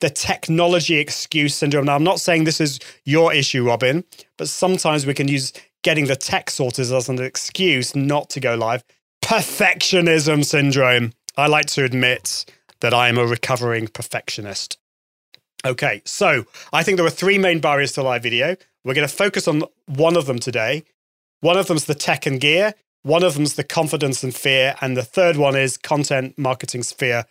the 0.00 0.10
technology 0.10 0.96
excuse 0.96 1.54
syndrome. 1.54 1.86
Now, 1.86 1.94
I'm 1.94 2.04
not 2.04 2.20
saying 2.20 2.44
this 2.44 2.60
is 2.60 2.78
your 3.04 3.32
issue, 3.32 3.66
Robin, 3.66 4.04
but 4.36 4.48
sometimes 4.48 5.06
we 5.06 5.14
can 5.14 5.28
use 5.28 5.52
getting 5.82 6.06
the 6.06 6.16
tech 6.16 6.50
sorted 6.50 6.90
as 6.90 7.08
an 7.08 7.22
excuse 7.22 7.94
not 7.94 8.30
to 8.30 8.40
go 8.40 8.54
live. 8.54 8.84
Perfectionism 9.22 10.44
syndrome. 10.44 11.12
I 11.36 11.46
like 11.46 11.66
to 11.66 11.84
admit 11.84 12.44
that 12.80 12.94
I 12.94 13.08
am 13.08 13.18
a 13.18 13.26
recovering 13.26 13.88
perfectionist. 13.88 14.78
Okay, 15.64 16.02
so 16.04 16.44
I 16.72 16.82
think 16.82 16.98
there 16.98 17.06
are 17.06 17.10
three 17.10 17.38
main 17.38 17.58
barriers 17.58 17.92
to 17.92 18.02
live 18.02 18.22
video. 18.22 18.56
We're 18.84 18.94
going 18.94 19.08
to 19.08 19.14
focus 19.14 19.48
on 19.48 19.62
one 19.86 20.16
of 20.16 20.26
them 20.26 20.38
today. 20.38 20.84
One 21.40 21.56
of 21.56 21.66
them's 21.66 21.86
the 21.86 21.94
tech 21.94 22.26
and 22.26 22.40
gear. 22.40 22.74
One 23.02 23.22
of 23.22 23.34
them's 23.34 23.54
the 23.54 23.64
confidence 23.64 24.22
and 24.22 24.34
fear. 24.34 24.76
And 24.80 24.96
the 24.96 25.02
third 25.02 25.36
one 25.36 25.56
is 25.56 25.78
content 25.78 26.38
marketing 26.38 26.82
sphere 26.82 27.24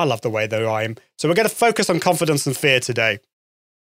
I 0.00 0.04
love 0.04 0.22
the 0.22 0.30
way 0.30 0.46
that 0.46 0.64
I 0.64 0.84
am. 0.84 0.96
So 1.18 1.28
we're 1.28 1.34
going 1.34 1.48
to 1.48 1.54
focus 1.54 1.90
on 1.90 2.00
confidence 2.00 2.46
and 2.46 2.56
fear 2.56 2.80
today. 2.80 3.18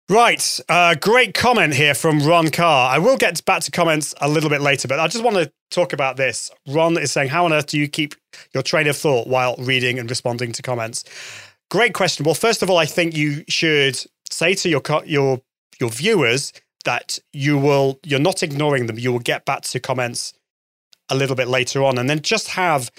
Right, 0.09 0.59
uh, 0.67 0.95
great 0.95 1.35
comment 1.35 1.73
here 1.73 1.93
from 1.93 2.19
Ron 2.19 2.49
Carr. 2.49 2.89
I 2.89 2.97
will 2.97 3.15
get 3.15 3.45
back 3.45 3.61
to 3.61 3.71
comments 3.71 4.13
a 4.19 4.27
little 4.27 4.49
bit 4.49 4.59
later, 4.59 4.87
but 4.87 4.99
I 4.99 5.07
just 5.07 5.23
want 5.23 5.37
to 5.37 5.51
talk 5.69 5.93
about 5.93 6.17
this. 6.17 6.51
Ron 6.67 6.97
is 6.97 7.11
saying, 7.11 7.29
How 7.29 7.45
on 7.45 7.53
earth 7.53 7.67
do 7.67 7.79
you 7.79 7.87
keep 7.87 8.15
your 8.53 8.63
train 8.63 8.87
of 8.87 8.97
thought 8.97 9.27
while 9.27 9.55
reading 9.57 9.99
and 9.99 10.09
responding 10.09 10.51
to 10.53 10.61
comments? 10.61 11.05
Great 11.69 11.93
question. 11.93 12.25
Well, 12.25 12.35
first 12.35 12.61
of 12.61 12.69
all, 12.69 12.77
I 12.77 12.85
think 12.85 13.15
you 13.15 13.45
should 13.47 13.97
say 14.29 14.53
to 14.55 14.69
your 14.69 14.81
your 15.05 15.39
your 15.79 15.89
viewers 15.89 16.51
that 16.83 17.19
you 17.31 17.57
will 17.57 17.99
you're 18.03 18.19
not 18.19 18.43
ignoring 18.43 18.87
them. 18.87 18.99
You 18.99 19.13
will 19.13 19.19
get 19.19 19.45
back 19.45 19.61
to 19.61 19.79
comments 19.79 20.33
a 21.09 21.15
little 21.15 21.35
bit 21.37 21.47
later 21.47 21.83
on, 21.83 21.97
and 21.97 22.09
then 22.09 22.21
just 22.21 22.49
have 22.49 22.91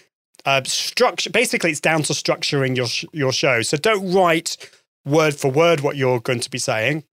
uh, 0.45 0.63
structure. 0.65 1.31
Basically, 1.31 1.71
it's 1.71 1.81
down 1.81 2.03
to 2.05 2.13
structuring 2.13 2.77
your 2.77 2.87
sh- 2.87 3.05
your 3.13 3.33
show. 3.33 3.63
So 3.63 3.77
don't 3.77 4.13
write 4.13 4.57
word 5.05 5.35
for 5.35 5.51
word 5.51 5.81
what 5.81 5.97
you're 5.97 6.21
going 6.21 6.41
to 6.41 6.51
be 6.51 6.59
saying, 6.59 7.05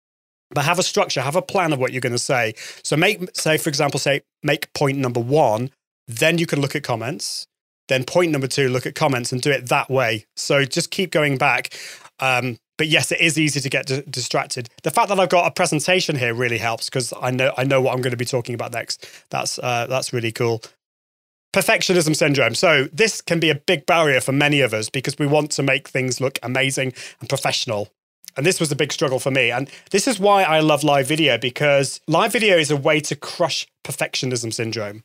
but 0.51 0.65
have 0.65 0.79
a 0.79 0.83
structure, 0.83 1.21
have 1.21 1.37
a 1.37 1.43
plan 1.43 1.73
of 1.73 1.79
what 1.79 1.93
you're 1.93 2.01
going 2.01 2.13
to 2.13 2.19
say. 2.19 2.55
So 2.83 2.97
make, 2.97 3.35
say, 3.35 3.59
for 3.59 3.69
example, 3.69 4.01
say 4.01 4.23
make 4.43 4.73
point 4.73 4.99
number 4.99 5.21
one, 5.21 5.71
then 6.07 6.39
you 6.39 6.47
can 6.47 6.61
look 6.61 6.75
at 6.75 6.83
comments. 6.83 7.47
Then 7.89 8.05
point 8.05 8.33
number 8.33 8.47
two, 8.47 8.69
look 8.69 8.87
at 8.87 8.95
comments 8.95 9.33
and 9.33 9.41
do 9.41 9.51
it 9.51 9.69
that 9.69 9.91
way. 9.91 10.27
So 10.37 10.65
just 10.65 10.91
keep 10.91 11.11
going 11.11 11.39
back. 11.39 11.75
Um, 12.21 12.59
but 12.77 12.87
yes, 12.87 13.11
it 13.11 13.21
is 13.21 13.39
easy 13.39 13.61
to 13.61 13.69
get 13.71 13.87
d- 13.87 14.03
distracted. 14.09 14.69
The 14.83 14.91
fact 14.91 15.09
that 15.09 15.19
I've 15.19 15.31
got 15.31 15.47
a 15.47 15.51
presentation 15.51 16.15
here 16.17 16.35
really 16.35 16.59
helps 16.59 16.89
because 16.89 17.13
I 17.21 17.31
know 17.31 17.53
I 17.57 17.65
know 17.65 17.81
what 17.81 17.95
I'm 17.95 18.03
going 18.03 18.13
to 18.13 18.17
be 18.17 18.25
talking 18.25 18.55
about 18.55 18.73
next. 18.73 19.07
That's 19.31 19.59
uh, 19.59 19.87
that's 19.89 20.13
really 20.13 20.33
cool 20.33 20.63
perfectionism 21.52 22.14
syndrome. 22.14 22.55
So, 22.55 22.88
this 22.93 23.21
can 23.21 23.40
be 23.40 23.50
a 23.50 23.55
big 23.55 23.87
barrier 23.87 24.21
for 24.21 24.33
many 24.33 24.61
of 24.61 24.75
us 24.75 24.88
because 24.90 25.19
we 25.19 25.26
want 25.26 25.50
to 25.52 25.62
make 25.62 25.88
things 25.88 26.21
look 26.21 26.38
amazing 26.43 26.93
and 27.21 27.28
professional. 27.28 27.88
And 28.37 28.47
this 28.47 28.61
was 28.61 28.71
a 28.71 28.76
big 28.76 28.93
struggle 28.93 29.19
for 29.19 29.33
me. 29.33 29.50
And 29.50 29.69
this 29.90 30.07
is 30.07 30.21
why 30.21 30.45
I 30.45 30.61
love 30.61 30.85
live 30.85 31.09
video 31.09 31.38
because 31.38 32.00
live 32.07 32.33
video 32.33 32.57
is 32.57 32.71
a 32.71 32.76
way 32.76 33.00
to 33.00 33.17
crush 33.17 33.67
perfectionism 33.85 34.52
syndrome. 34.52 35.02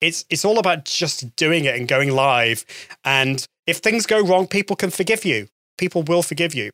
It's 0.00 0.24
it's 0.30 0.44
all 0.44 0.58
about 0.58 0.84
just 0.84 1.36
doing 1.36 1.64
it 1.64 1.76
and 1.76 1.86
going 1.86 2.10
live. 2.10 2.64
And 3.04 3.46
if 3.68 3.78
things 3.78 4.04
go 4.04 4.20
wrong, 4.20 4.48
people 4.48 4.74
can 4.74 4.90
forgive 4.90 5.24
you. 5.24 5.46
People 5.78 6.02
will 6.02 6.22
forgive 6.22 6.54
you. 6.54 6.70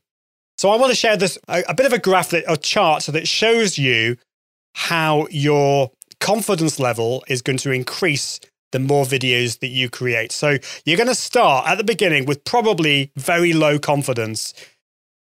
So 0.56 0.70
I 0.70 0.76
want 0.76 0.90
to 0.90 0.96
share 0.96 1.16
this 1.16 1.38
a, 1.46 1.62
a 1.68 1.75
bit 1.75 1.87
of 1.87 1.92
a 1.92 1.98
graph 1.98 2.30
that 2.30 2.44
a 2.48 2.56
chart 2.56 3.02
so 3.02 3.12
that 3.12 3.28
shows 3.28 3.76
you 3.76 4.16
how 4.75 5.26
your 5.30 5.90
confidence 6.20 6.80
level 6.80 7.22
is 7.28 7.42
going 7.42 7.58
to 7.58 7.70
increase 7.70 8.40
the 8.72 8.78
more 8.78 9.04
videos 9.04 9.60
that 9.60 9.68
you 9.68 9.88
create. 9.88 10.32
So 10.32 10.58
you're 10.84 10.96
going 10.96 11.08
to 11.08 11.14
start 11.14 11.68
at 11.68 11.78
the 11.78 11.84
beginning 11.84 12.26
with 12.26 12.44
probably 12.44 13.10
very 13.16 13.52
low 13.52 13.78
confidence. 13.78 14.52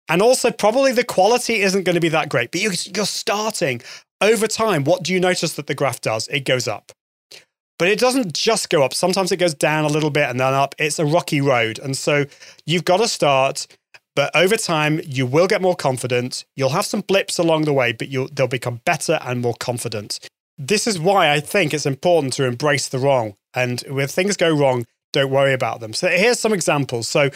And 0.09 0.23
also, 0.23 0.51
probably 0.51 0.93
the 0.93 1.05
quality 1.05 1.63
isn't 1.63 1.83
going 1.83 1.95
to 1.95 2.01
be 2.01 2.09
that 2.11 2.29
great, 2.29 2.53
but 2.53 2.61
you're, 2.61 2.73
starting 2.73 3.83
over 4.21 4.47
time. 4.47 4.85
What 4.85 5.03
do 5.03 5.13
you 5.13 5.21
notice 5.21 5.55
that 5.55 5.67
the 5.67 5.75
graph 5.75 6.01
does? 6.01 6.29
It 6.29 6.45
goes 6.45 6.69
up. 6.69 6.93
But 7.79 7.89
it 7.89 7.99
doesn't 7.99 8.33
just 8.33 8.71
go 8.71 8.83
up. 8.83 8.95
Sometimes 8.95 9.33
it 9.33 9.37
goes 9.37 9.53
down 9.53 9.85
a 9.85 9.89
little 9.89 10.11
bit 10.11 10.31
and 10.31 10.41
then 10.41 10.55
up. 10.55 10.75
It's 10.79 10.99
a 10.99 11.05
rocky 11.05 11.41
road. 11.41 11.79
And 11.79 11.97
so 11.97 12.25
you've 12.65 12.85
got 12.85 12.99
to 12.99 13.09
start 13.09 13.67
but 14.17 14.35
over 14.35 14.57
time, 14.57 15.01
you 15.05 15.27
will 15.27 15.47
get 15.47 15.61
more 15.61 15.77
confident. 15.77 16.47
You'll 16.57 16.71
have 16.71 16.87
some 16.87 17.03
blips 17.03 17.39
along 17.39 17.67
the 17.67 17.73
way, 17.75 17.93
but 17.93 18.09
you'll, 18.09 18.29
they'll 18.33 18.49
become 18.49 18.81
better 18.87 19.21
and 19.23 19.43
more 19.43 19.55
confident. 19.61 20.19
This 20.59 20.87
is 20.87 20.99
why 20.99 21.33
I 21.33 21.41
think 21.41 21.75
it's 21.75 21.87
important 21.87 22.33
to 22.35 22.45
embrace 22.45 22.89
the 22.89 22.99
wrong. 22.99 23.35
And 23.55 23.81
when 23.89 24.09
things 24.09 24.37
go 24.37 24.51
wrong, 24.55 24.87
don't 25.13 25.31
worry 25.31 25.55
about 25.55 25.81
them. 25.81 25.95
So 25.95 26.09
here's 26.09 26.39
some 26.39 26.53
examples. 26.53 27.09
So 27.09 27.31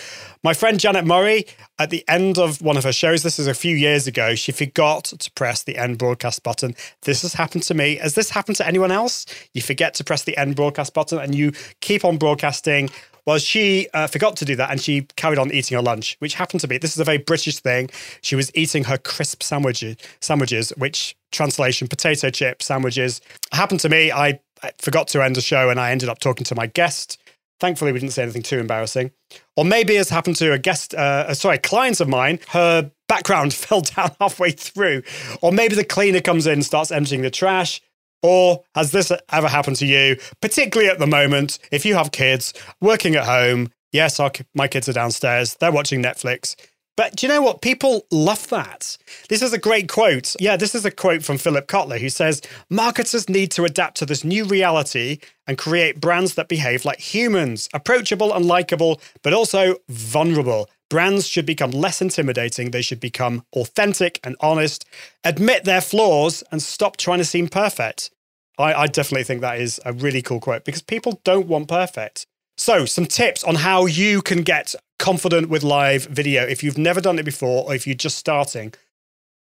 my 0.44 0.52
friend 0.52 0.78
Janet 0.78 1.06
Murray, 1.06 1.46
at 1.78 1.88
the 1.88 2.04
end 2.08 2.36
of 2.36 2.60
one 2.60 2.76
of 2.76 2.84
her 2.84 2.92
shows, 2.92 3.22
this 3.22 3.38
is 3.38 3.46
a 3.46 3.54
few 3.54 3.74
years 3.74 4.06
ago, 4.06 4.34
she 4.34 4.52
forgot 4.52 5.04
to 5.04 5.30
press 5.32 5.62
the 5.62 5.78
end 5.78 5.96
broadcast 5.96 6.42
button. 6.42 6.74
This 7.02 7.22
has 7.22 7.32
happened 7.32 7.62
to 7.64 7.74
me. 7.74 7.96
Has 7.96 8.14
this 8.14 8.30
happened 8.30 8.56
to 8.56 8.66
anyone 8.66 8.90
else? 8.90 9.24
You 9.54 9.62
forget 9.62 9.94
to 9.94 10.04
press 10.04 10.24
the 10.24 10.36
end 10.36 10.56
broadcast 10.56 10.92
button 10.92 11.18
and 11.18 11.34
you 11.34 11.52
keep 11.80 12.04
on 12.04 12.18
broadcasting 12.18 12.90
well, 13.26 13.38
she 13.38 13.88
uh, 13.94 14.06
forgot 14.06 14.36
to 14.36 14.44
do 14.44 14.56
that 14.56 14.70
and 14.70 14.80
she 14.80 15.02
carried 15.16 15.38
on 15.38 15.52
eating 15.52 15.76
her 15.76 15.82
lunch, 15.82 16.16
which 16.18 16.34
happened 16.34 16.60
to 16.60 16.68
be 16.68 16.78
this 16.78 16.92
is 16.92 17.00
a 17.00 17.04
very 17.04 17.18
British 17.18 17.58
thing. 17.60 17.90
She 18.22 18.36
was 18.36 18.50
eating 18.54 18.84
her 18.84 18.98
crisp 18.98 19.42
sandwiches, 19.42 19.96
sandwiches 20.20 20.70
which 20.76 21.16
translation 21.32 21.88
potato 21.88 22.30
chip 22.30 22.62
sandwiches. 22.62 23.20
Happened 23.52 23.80
to 23.80 23.88
me. 23.88 24.12
I, 24.12 24.40
forgot 24.78 25.08
to 25.08 25.24
end 25.24 25.36
the 25.36 25.40
show 25.40 25.70
and 25.70 25.80
I 25.80 25.90
ended 25.90 26.10
up 26.10 26.18
talking 26.18 26.44
to 26.44 26.54
my 26.54 26.66
guest. 26.66 27.16
Thankfully, 27.60 27.92
we 27.92 27.98
didn't 27.98 28.12
say 28.12 28.22
anything 28.22 28.42
too 28.42 28.58
embarrassing. 28.58 29.10
Or 29.56 29.64
maybe 29.64 29.96
it's 29.96 30.10
happened 30.10 30.36
to 30.36 30.52
a 30.52 30.58
guest, 30.58 30.92
uh 30.92 31.32
sorry, 31.32 31.56
clients 31.56 32.00
of 32.00 32.08
mine. 32.08 32.40
Her 32.48 32.90
background 33.08 33.54
fell 33.54 33.80
down 33.80 34.10
halfway 34.20 34.50
through. 34.50 35.02
Or 35.40 35.50
maybe 35.50 35.74
the 35.74 35.84
cleaner 35.84 36.20
comes 36.20 36.46
in, 36.46 36.62
starts 36.62 36.90
emptying 36.90 37.22
the 37.22 37.30
trash. 37.30 37.80
Or 38.22 38.62
has 38.74 38.92
this 38.92 39.12
ever 39.30 39.48
happened 39.48 39.76
to 39.76 39.86
you, 39.86 40.16
particularly 40.40 40.90
at 40.90 40.98
the 40.98 41.06
moment, 41.06 41.58
if 41.70 41.84
you 41.84 41.94
have 41.94 42.12
kids 42.12 42.52
working 42.80 43.14
at 43.14 43.24
home? 43.24 43.70
Yes, 43.92 44.20
our, 44.20 44.30
my 44.54 44.68
kids 44.68 44.88
are 44.88 44.92
downstairs, 44.92 45.56
they're 45.56 45.72
watching 45.72 46.02
Netflix. 46.02 46.54
But 46.96 47.16
do 47.16 47.26
you 47.26 47.32
know 47.32 47.40
what? 47.40 47.62
People 47.62 48.06
love 48.10 48.48
that. 48.48 48.98
This 49.30 49.40
is 49.40 49.54
a 49.54 49.58
great 49.58 49.88
quote. 49.88 50.36
Yeah, 50.38 50.58
this 50.58 50.74
is 50.74 50.84
a 50.84 50.90
quote 50.90 51.22
from 51.22 51.38
Philip 51.38 51.66
Kotler 51.66 51.98
who 51.98 52.10
says 52.10 52.42
Marketers 52.68 53.26
need 53.28 53.50
to 53.52 53.64
adapt 53.64 53.96
to 53.98 54.06
this 54.06 54.22
new 54.22 54.44
reality 54.44 55.18
and 55.46 55.56
create 55.56 55.98
brands 55.98 56.34
that 56.34 56.48
behave 56.48 56.84
like 56.84 57.00
humans, 57.00 57.70
approachable 57.72 58.34
and 58.34 58.44
likable, 58.44 59.00
but 59.22 59.32
also 59.32 59.76
vulnerable. 59.88 60.68
Brands 60.90 61.26
should 61.26 61.46
become 61.46 61.70
less 61.70 62.02
intimidating. 62.02 62.72
They 62.72 62.82
should 62.82 63.00
become 63.00 63.44
authentic 63.54 64.18
and 64.24 64.36
honest, 64.40 64.84
admit 65.24 65.64
their 65.64 65.80
flaws, 65.80 66.42
and 66.50 66.60
stop 66.60 66.96
trying 66.96 67.18
to 67.18 67.24
seem 67.24 67.48
perfect. 67.48 68.10
I, 68.58 68.74
I, 68.74 68.86
definitely 68.88 69.24
think 69.24 69.40
that 69.40 69.60
is 69.60 69.80
a 69.86 69.92
really 69.92 70.20
cool 70.20 70.40
quote 70.40 70.64
because 70.64 70.82
people 70.82 71.20
don't 71.24 71.46
want 71.46 71.68
perfect. 71.68 72.26
So, 72.58 72.84
some 72.84 73.06
tips 73.06 73.44
on 73.44 73.54
how 73.54 73.86
you 73.86 74.20
can 74.20 74.42
get 74.42 74.74
confident 74.98 75.48
with 75.48 75.62
live 75.62 76.06
video 76.06 76.42
if 76.42 76.62
you've 76.62 76.76
never 76.76 77.00
done 77.00 77.18
it 77.18 77.24
before 77.24 77.64
or 77.64 77.74
if 77.74 77.86
you're 77.86 77.94
just 77.94 78.18
starting. 78.18 78.74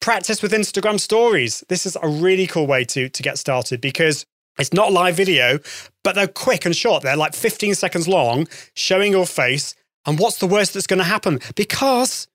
Practice 0.01 0.41
with 0.43 0.51
Instagram 0.51 0.99
stories. 0.99 1.63
This 1.69 1.85
is 1.85 1.97
a 2.03 2.07
really 2.07 2.45
cool 2.45 2.67
way 2.67 2.83
to, 2.85 3.09
to 3.09 3.23
get 3.23 3.39
started 3.39 3.81
because 3.81 4.25
it's 4.59 4.73
not 4.73 4.91
live 4.91 5.15
video, 5.15 5.59
but 6.03 6.13
they're 6.13 6.27
quick 6.27 6.65
and 6.65 6.75
short. 6.75 7.03
They're 7.03 7.15
like 7.15 7.33
15 7.33 7.73
seconds 7.73 8.07
long, 8.07 8.47
showing 8.75 9.13
your 9.13 9.25
face 9.25 9.73
and 10.07 10.17
what's 10.17 10.39
the 10.39 10.47
worst 10.47 10.73
that's 10.73 10.87
going 10.87 10.99
to 10.99 11.05
happen? 11.05 11.39
Because 11.55 12.27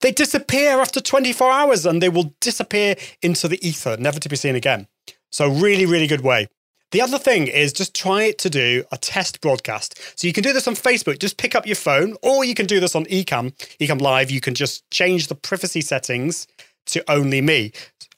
they 0.00 0.10
disappear 0.10 0.80
after 0.80 1.00
24 1.00 1.50
hours 1.52 1.86
and 1.86 2.02
they 2.02 2.08
will 2.08 2.34
disappear 2.40 2.96
into 3.22 3.46
the 3.46 3.64
ether, 3.66 3.96
never 3.98 4.18
to 4.18 4.28
be 4.28 4.36
seen 4.36 4.56
again. 4.56 4.88
So, 5.30 5.48
really, 5.48 5.86
really 5.86 6.06
good 6.06 6.22
way. 6.22 6.48
The 6.90 7.02
other 7.02 7.18
thing 7.18 7.48
is 7.48 7.74
just 7.74 7.94
try 7.94 8.32
to 8.32 8.48
do 8.48 8.82
a 8.90 8.96
test 8.96 9.42
broadcast. 9.42 10.00
So 10.18 10.26
you 10.26 10.32
can 10.32 10.42
do 10.42 10.54
this 10.54 10.66
on 10.66 10.74
Facebook, 10.74 11.18
just 11.18 11.36
pick 11.36 11.54
up 11.54 11.66
your 11.66 11.76
phone, 11.76 12.16
or 12.22 12.46
you 12.46 12.54
can 12.54 12.64
do 12.64 12.80
this 12.80 12.94
on 12.94 13.04
Ecamm, 13.06 13.52
Ecamm 13.78 14.00
Live. 14.00 14.30
You 14.30 14.40
can 14.40 14.54
just 14.54 14.90
change 14.90 15.26
the 15.26 15.34
privacy 15.34 15.82
settings 15.82 16.46
to 16.86 17.04
only 17.10 17.42
me. 17.42 17.72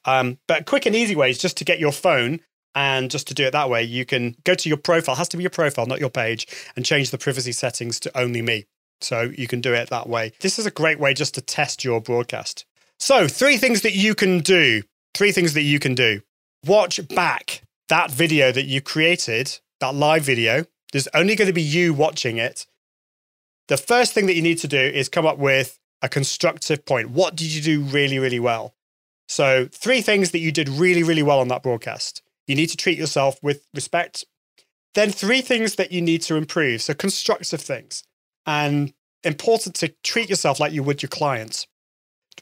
Um, 0.04 0.38
but 0.46 0.66
quick 0.66 0.86
and 0.86 0.94
easy 0.94 1.16
ways 1.16 1.36
just 1.36 1.56
to 1.56 1.64
get 1.64 1.80
your 1.80 1.90
phone 1.90 2.40
and 2.76 3.10
just 3.10 3.26
to 3.26 3.34
do 3.34 3.44
it 3.44 3.50
that 3.50 3.68
way, 3.68 3.82
you 3.82 4.04
can 4.04 4.36
go 4.44 4.54
to 4.54 4.68
your 4.68 4.78
profile, 4.78 5.16
has 5.16 5.28
to 5.30 5.36
be 5.36 5.42
your 5.42 5.50
profile, 5.50 5.86
not 5.86 5.98
your 5.98 6.10
page, 6.10 6.46
and 6.76 6.84
change 6.84 7.10
the 7.10 7.18
privacy 7.18 7.50
settings 7.50 7.98
to 7.98 8.16
only 8.16 8.40
me. 8.40 8.66
So 9.00 9.33
you 9.37 9.47
can 9.47 9.61
do 9.61 9.73
it 9.73 9.90
that 9.90 10.09
way. 10.09 10.33
This 10.40 10.59
is 10.59 10.66
a 10.66 10.71
great 10.71 11.00
way 11.00 11.14
just 11.14 11.35
to 11.35 11.40
test 11.40 11.85
your 11.85 12.00
broadcast. 12.00 12.64
So, 12.99 13.26
three 13.28 13.57
things 13.57 13.80
that 13.83 13.95
you 13.95 14.14
can 14.14 14.40
do. 14.40 14.83
Three 15.14 15.33
things 15.33 15.54
that 15.54 15.62
you 15.62 15.78
can 15.78 15.95
do. 15.95 16.21
Watch 16.66 17.07
back 17.09 17.62
that 17.88 18.11
video 18.11 18.52
that 18.52 18.66
you 18.66 18.80
created, 18.80 19.59
that 19.80 19.95
live 19.95 20.23
video. 20.23 20.66
There's 20.92 21.09
only 21.14 21.35
going 21.35 21.47
to 21.47 21.54
be 21.54 21.62
you 21.62 21.95
watching 21.95 22.37
it. 22.37 22.66
The 23.69 23.76
first 23.76 24.12
thing 24.12 24.26
that 24.26 24.35
you 24.35 24.42
need 24.42 24.59
to 24.59 24.69
do 24.69 24.78
is 24.78 25.09
come 25.09 25.26
up 25.26 25.38
with 25.38 25.78
a 26.02 26.09
constructive 26.09 26.85
point. 26.85 27.11
What 27.11 27.37
did 27.37 27.52
you 27.52 27.62
do 27.62 27.83
really, 27.83 28.19
really 28.19 28.40
well? 28.40 28.75
So, 29.28 29.69
three 29.73 30.02
things 30.02 30.33
that 30.33 30.40
you 30.40 30.52
did 30.52 30.69
really, 30.69 31.02
really 31.02 31.23
well 31.23 31.40
on 31.40 31.49
that 31.49 31.62
broadcast. 31.62 32.23
You 32.47 32.57
need 32.57 32.66
to 32.66 32.76
treat 32.76 32.99
yourself 32.99 33.42
with 33.42 33.66
respect. 33.75 34.25
Then, 34.95 35.11
three 35.11 35.40
things 35.40 35.76
that 35.76 35.92
you 35.92 36.02
need 36.02 36.23
to 36.23 36.37
improve. 36.37 36.83
So, 36.83 36.95
constructive 36.95 37.61
things 37.61 38.02
and 38.50 38.92
important 39.23 39.76
to 39.76 39.95
treat 40.02 40.28
yourself 40.28 40.59
like 40.59 40.73
you 40.73 40.83
would 40.83 41.02
your 41.02 41.09
clients. 41.09 41.69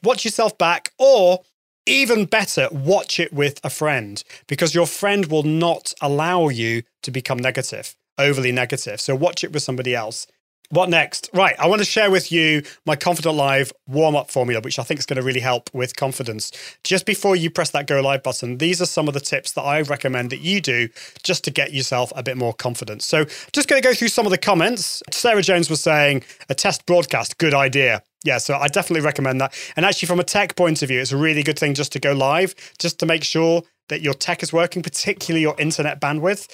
Watch 0.01 0.25
yourself 0.25 0.57
back, 0.57 0.91
or 0.97 1.41
even 1.85 2.25
better, 2.25 2.67
watch 2.71 3.19
it 3.19 3.31
with 3.31 3.59
a 3.63 3.69
friend 3.69 4.23
because 4.47 4.73
your 4.73 4.87
friend 4.87 5.27
will 5.27 5.43
not 5.43 5.93
allow 6.01 6.49
you 6.49 6.81
to 7.03 7.11
become 7.11 7.37
negative, 7.37 7.95
overly 8.17 8.51
negative. 8.51 8.99
So 8.99 9.15
watch 9.15 9.43
it 9.43 9.51
with 9.51 9.61
somebody 9.61 9.93
else. 9.93 10.25
What 10.71 10.87
next? 10.87 11.31
Right, 11.33 11.55
I 11.57 11.65
want 11.65 11.79
to 11.79 11.85
share 11.85 12.11
with 12.11 12.31
you 12.31 12.61
my 12.85 12.95
Confident 12.95 13.35
Live 13.35 13.73
warm 13.87 14.15
up 14.15 14.29
formula, 14.29 14.61
which 14.61 14.77
I 14.77 14.83
think 14.83 14.99
is 14.99 15.07
going 15.07 15.17
to 15.17 15.23
really 15.23 15.39
help 15.39 15.67
with 15.73 15.95
confidence. 15.95 16.51
Just 16.83 17.07
before 17.07 17.35
you 17.35 17.49
press 17.49 17.71
that 17.71 17.87
go 17.87 18.01
live 18.01 18.21
button, 18.21 18.59
these 18.59 18.79
are 18.79 18.85
some 18.85 19.07
of 19.07 19.15
the 19.15 19.19
tips 19.19 19.53
that 19.53 19.63
I 19.63 19.81
recommend 19.81 20.29
that 20.29 20.41
you 20.41 20.61
do 20.61 20.87
just 21.23 21.43
to 21.45 21.51
get 21.51 21.73
yourself 21.73 22.13
a 22.15 22.21
bit 22.21 22.37
more 22.37 22.53
confidence. 22.53 23.07
So, 23.07 23.25
just 23.51 23.67
going 23.67 23.81
to 23.81 23.87
go 23.87 23.95
through 23.95 24.09
some 24.09 24.27
of 24.27 24.31
the 24.31 24.37
comments. 24.37 25.01
Sarah 25.09 25.41
Jones 25.41 25.71
was 25.71 25.81
saying, 25.81 26.23
a 26.49 26.53
test 26.53 26.85
broadcast, 26.85 27.39
good 27.39 27.55
idea. 27.55 28.03
Yeah, 28.23 28.37
so 28.37 28.55
I 28.55 28.67
definitely 28.67 29.03
recommend 29.03 29.41
that. 29.41 29.55
And 29.75 29.87
actually, 29.87 30.05
from 30.05 30.19
a 30.19 30.23
tech 30.23 30.55
point 30.55 30.83
of 30.83 30.89
view, 30.89 30.99
it's 30.99 31.11
a 31.11 31.17
really 31.17 31.41
good 31.41 31.57
thing 31.57 31.73
just 31.73 31.93
to 31.93 31.99
go 31.99 32.13
live, 32.13 32.53
just 32.77 32.99
to 32.99 33.07
make 33.07 33.23
sure 33.23 33.63
that 33.87 34.01
your 34.01 34.13
tech 34.13 34.43
is 34.43 34.53
working, 34.53 34.83
particularly 34.83 35.41
your 35.41 35.55
internet 35.57 35.99
bandwidth. 35.99 36.47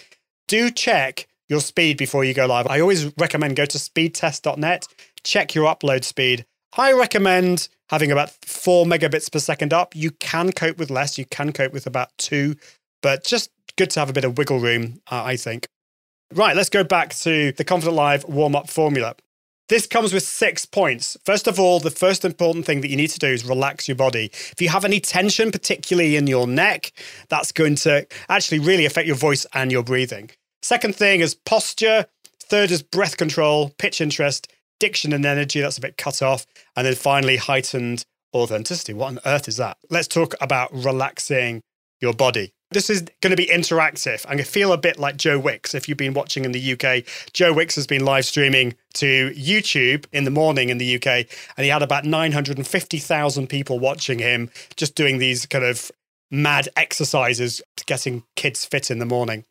Do 0.47 0.71
check 0.71 1.27
your 1.47 1.59
speed 1.59 1.97
before 1.97 2.23
you 2.23 2.33
go 2.33 2.45
live. 2.45 2.67
I 2.67 2.79
always 2.79 3.11
recommend 3.17 3.55
go 3.55 3.65
to 3.65 3.77
speedtest.net, 3.77 4.87
check 5.23 5.55
your 5.55 5.73
upload 5.73 6.03
speed. 6.03 6.45
I 6.77 6.91
recommend 6.91 7.69
having 7.89 8.11
about 8.11 8.31
four 8.45 8.85
megabits 8.85 9.31
per 9.31 9.39
second 9.39 9.73
up. 9.73 9.95
You 9.95 10.11
can 10.11 10.51
cope 10.51 10.77
with 10.77 10.89
less, 10.89 11.17
you 11.17 11.25
can 11.25 11.53
cope 11.53 11.71
with 11.71 11.87
about 11.87 12.09
two, 12.17 12.55
but 13.01 13.23
just 13.23 13.49
good 13.77 13.89
to 13.91 13.99
have 13.99 14.09
a 14.09 14.13
bit 14.13 14.25
of 14.25 14.37
wiggle 14.37 14.59
room, 14.59 15.01
uh, 15.11 15.23
I 15.23 15.35
think. 15.35 15.67
Right, 16.33 16.55
let's 16.55 16.69
go 16.69 16.83
back 16.83 17.13
to 17.17 17.51
the 17.51 17.63
Confident 17.63 17.95
Live 17.95 18.25
warm 18.25 18.55
up 18.55 18.69
formula. 18.69 19.15
This 19.67 19.87
comes 19.87 20.13
with 20.13 20.23
six 20.23 20.65
points. 20.65 21.17
First 21.23 21.47
of 21.47 21.59
all, 21.59 21.79
the 21.79 21.89
first 21.89 22.23
important 22.23 22.65
thing 22.65 22.81
that 22.81 22.89
you 22.89 22.97
need 22.97 23.09
to 23.11 23.19
do 23.19 23.27
is 23.27 23.43
relax 23.45 23.87
your 23.87 23.95
body. 23.95 24.25
If 24.25 24.61
you 24.61 24.69
have 24.69 24.85
any 24.85 24.99
tension, 24.99 25.51
particularly 25.51 26.15
in 26.17 26.27
your 26.27 26.45
neck, 26.45 26.91
that's 27.29 27.51
going 27.51 27.75
to 27.77 28.05
actually 28.29 28.59
really 28.59 28.85
affect 28.85 29.07
your 29.07 29.15
voice 29.15 29.45
and 29.53 29.71
your 29.71 29.83
breathing. 29.83 30.29
Second 30.65 30.95
thing 30.95 31.19
is 31.19 31.35
posture. 31.35 32.07
Third 32.39 32.71
is 32.71 32.81
breath 32.81 33.17
control, 33.17 33.69
pitch 33.77 34.01
interest, 34.01 34.51
diction 34.79 35.13
and 35.13 35.23
energy. 35.23 35.61
That's 35.61 35.77
a 35.77 35.81
bit 35.81 35.95
cut 35.95 36.23
off. 36.23 36.47
And 36.75 36.87
then 36.87 36.95
finally, 36.95 37.37
heightened 37.37 38.03
authenticity. 38.33 38.91
What 38.95 39.09
on 39.09 39.19
earth 39.27 39.47
is 39.47 39.57
that? 39.57 39.77
Let's 39.91 40.07
talk 40.07 40.33
about 40.41 40.73
relaxing 40.73 41.61
your 42.01 42.13
body. 42.13 42.51
This 42.71 42.89
is 42.89 43.03
going 43.21 43.29
to 43.29 43.37
be 43.37 43.45
interactive. 43.45 44.25
I'm 44.25 44.37
going 44.37 44.45
to 44.45 44.51
feel 44.51 44.73
a 44.73 44.77
bit 44.79 44.97
like 44.97 45.17
Joe 45.17 45.37
Wicks. 45.37 45.75
If 45.75 45.87
you've 45.87 45.99
been 45.99 46.15
watching 46.15 46.45
in 46.45 46.51
the 46.51 46.73
UK, 46.73 47.03
Joe 47.31 47.53
Wicks 47.53 47.75
has 47.75 47.85
been 47.85 48.03
live 48.03 48.25
streaming 48.25 48.73
to 48.95 49.29
YouTube 49.35 50.07
in 50.13 50.23
the 50.23 50.31
morning 50.31 50.69
in 50.69 50.79
the 50.79 50.95
UK, 50.95 51.27
and 51.57 51.63
he 51.63 51.67
had 51.67 51.83
about 51.83 52.05
950,000 52.05 53.47
people 53.47 53.77
watching 53.77 54.17
him 54.17 54.49
just 54.75 54.95
doing 54.95 55.19
these 55.19 55.45
kind 55.45 55.63
of 55.63 55.91
mad 56.31 56.69
exercises, 56.75 57.61
getting 57.85 58.23
kids 58.35 58.65
fit 58.65 58.89
in 58.89 58.97
the 58.97 59.05
morning. 59.05 59.45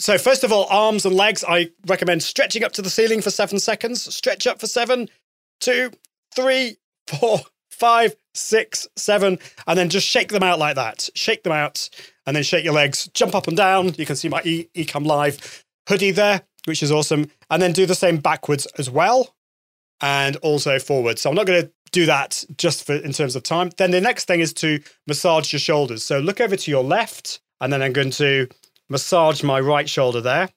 So, 0.00 0.16
first 0.16 0.44
of 0.44 0.50
all, 0.50 0.66
arms 0.70 1.04
and 1.04 1.14
legs, 1.14 1.44
I 1.46 1.68
recommend 1.86 2.22
stretching 2.22 2.64
up 2.64 2.72
to 2.72 2.82
the 2.82 2.88
ceiling 2.88 3.20
for 3.20 3.28
seven 3.28 3.58
seconds. 3.58 4.14
Stretch 4.14 4.46
up 4.46 4.58
for 4.58 4.66
seven, 4.66 5.10
two, 5.60 5.90
three, 6.34 6.78
four, 7.06 7.40
five, 7.68 8.16
six, 8.32 8.88
seven, 8.96 9.38
and 9.66 9.78
then 9.78 9.90
just 9.90 10.06
shake 10.08 10.28
them 10.28 10.42
out 10.42 10.58
like 10.58 10.76
that. 10.76 11.10
Shake 11.14 11.42
them 11.42 11.52
out, 11.52 11.90
and 12.24 12.34
then 12.34 12.42
shake 12.42 12.64
your 12.64 12.72
legs. 12.72 13.08
Jump 13.12 13.34
up 13.34 13.46
and 13.46 13.58
down. 13.58 13.92
You 13.98 14.06
can 14.06 14.16
see 14.16 14.30
my 14.30 14.40
e- 14.42 14.68
Ecamm 14.74 15.04
Live 15.04 15.66
hoodie 15.86 16.12
there, 16.12 16.40
which 16.64 16.82
is 16.82 16.90
awesome. 16.90 17.30
And 17.50 17.60
then 17.60 17.72
do 17.72 17.84
the 17.84 17.94
same 17.94 18.16
backwards 18.16 18.66
as 18.78 18.88
well, 18.88 19.34
and 20.00 20.36
also 20.36 20.78
forward. 20.78 21.18
So 21.18 21.28
I'm 21.28 21.36
not 21.36 21.44
going 21.44 21.64
to 21.64 21.72
do 21.92 22.06
that 22.06 22.42
just 22.56 22.86
for 22.86 22.94
in 22.94 23.12
terms 23.12 23.36
of 23.36 23.42
time. 23.42 23.70
Then 23.76 23.90
the 23.90 24.00
next 24.00 24.24
thing 24.24 24.40
is 24.40 24.54
to 24.54 24.80
massage 25.06 25.52
your 25.52 25.60
shoulders. 25.60 26.02
So 26.02 26.20
look 26.20 26.40
over 26.40 26.56
to 26.56 26.70
your 26.70 26.84
left, 26.84 27.40
and 27.60 27.70
then 27.70 27.82
I'm 27.82 27.92
going 27.92 28.12
to 28.12 28.48
massage 28.90 29.42
my 29.42 29.58
right 29.58 29.88
shoulder 29.88 30.20
there. 30.20 30.50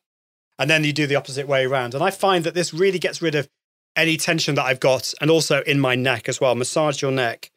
And 0.59 0.69
then 0.69 0.83
you 0.83 0.93
do 0.93 1.07
the 1.07 1.15
opposite 1.15 1.47
way 1.47 1.65
around. 1.65 1.93
And 1.93 2.03
I 2.03 2.11
find 2.11 2.43
that 2.43 2.53
this 2.53 2.73
really 2.73 2.99
gets 2.99 3.21
rid 3.21 3.35
of 3.35 3.47
any 3.95 4.17
tension 4.17 4.55
that 4.55 4.65
I've 4.65 4.79
got 4.79 5.13
and 5.21 5.31
also 5.31 5.61
in 5.61 5.79
my 5.79 5.95
neck 5.95 6.27
as 6.27 6.41
well. 6.41 6.55
Massage 6.55 7.01
your 7.01 7.11
neck. 7.11 7.51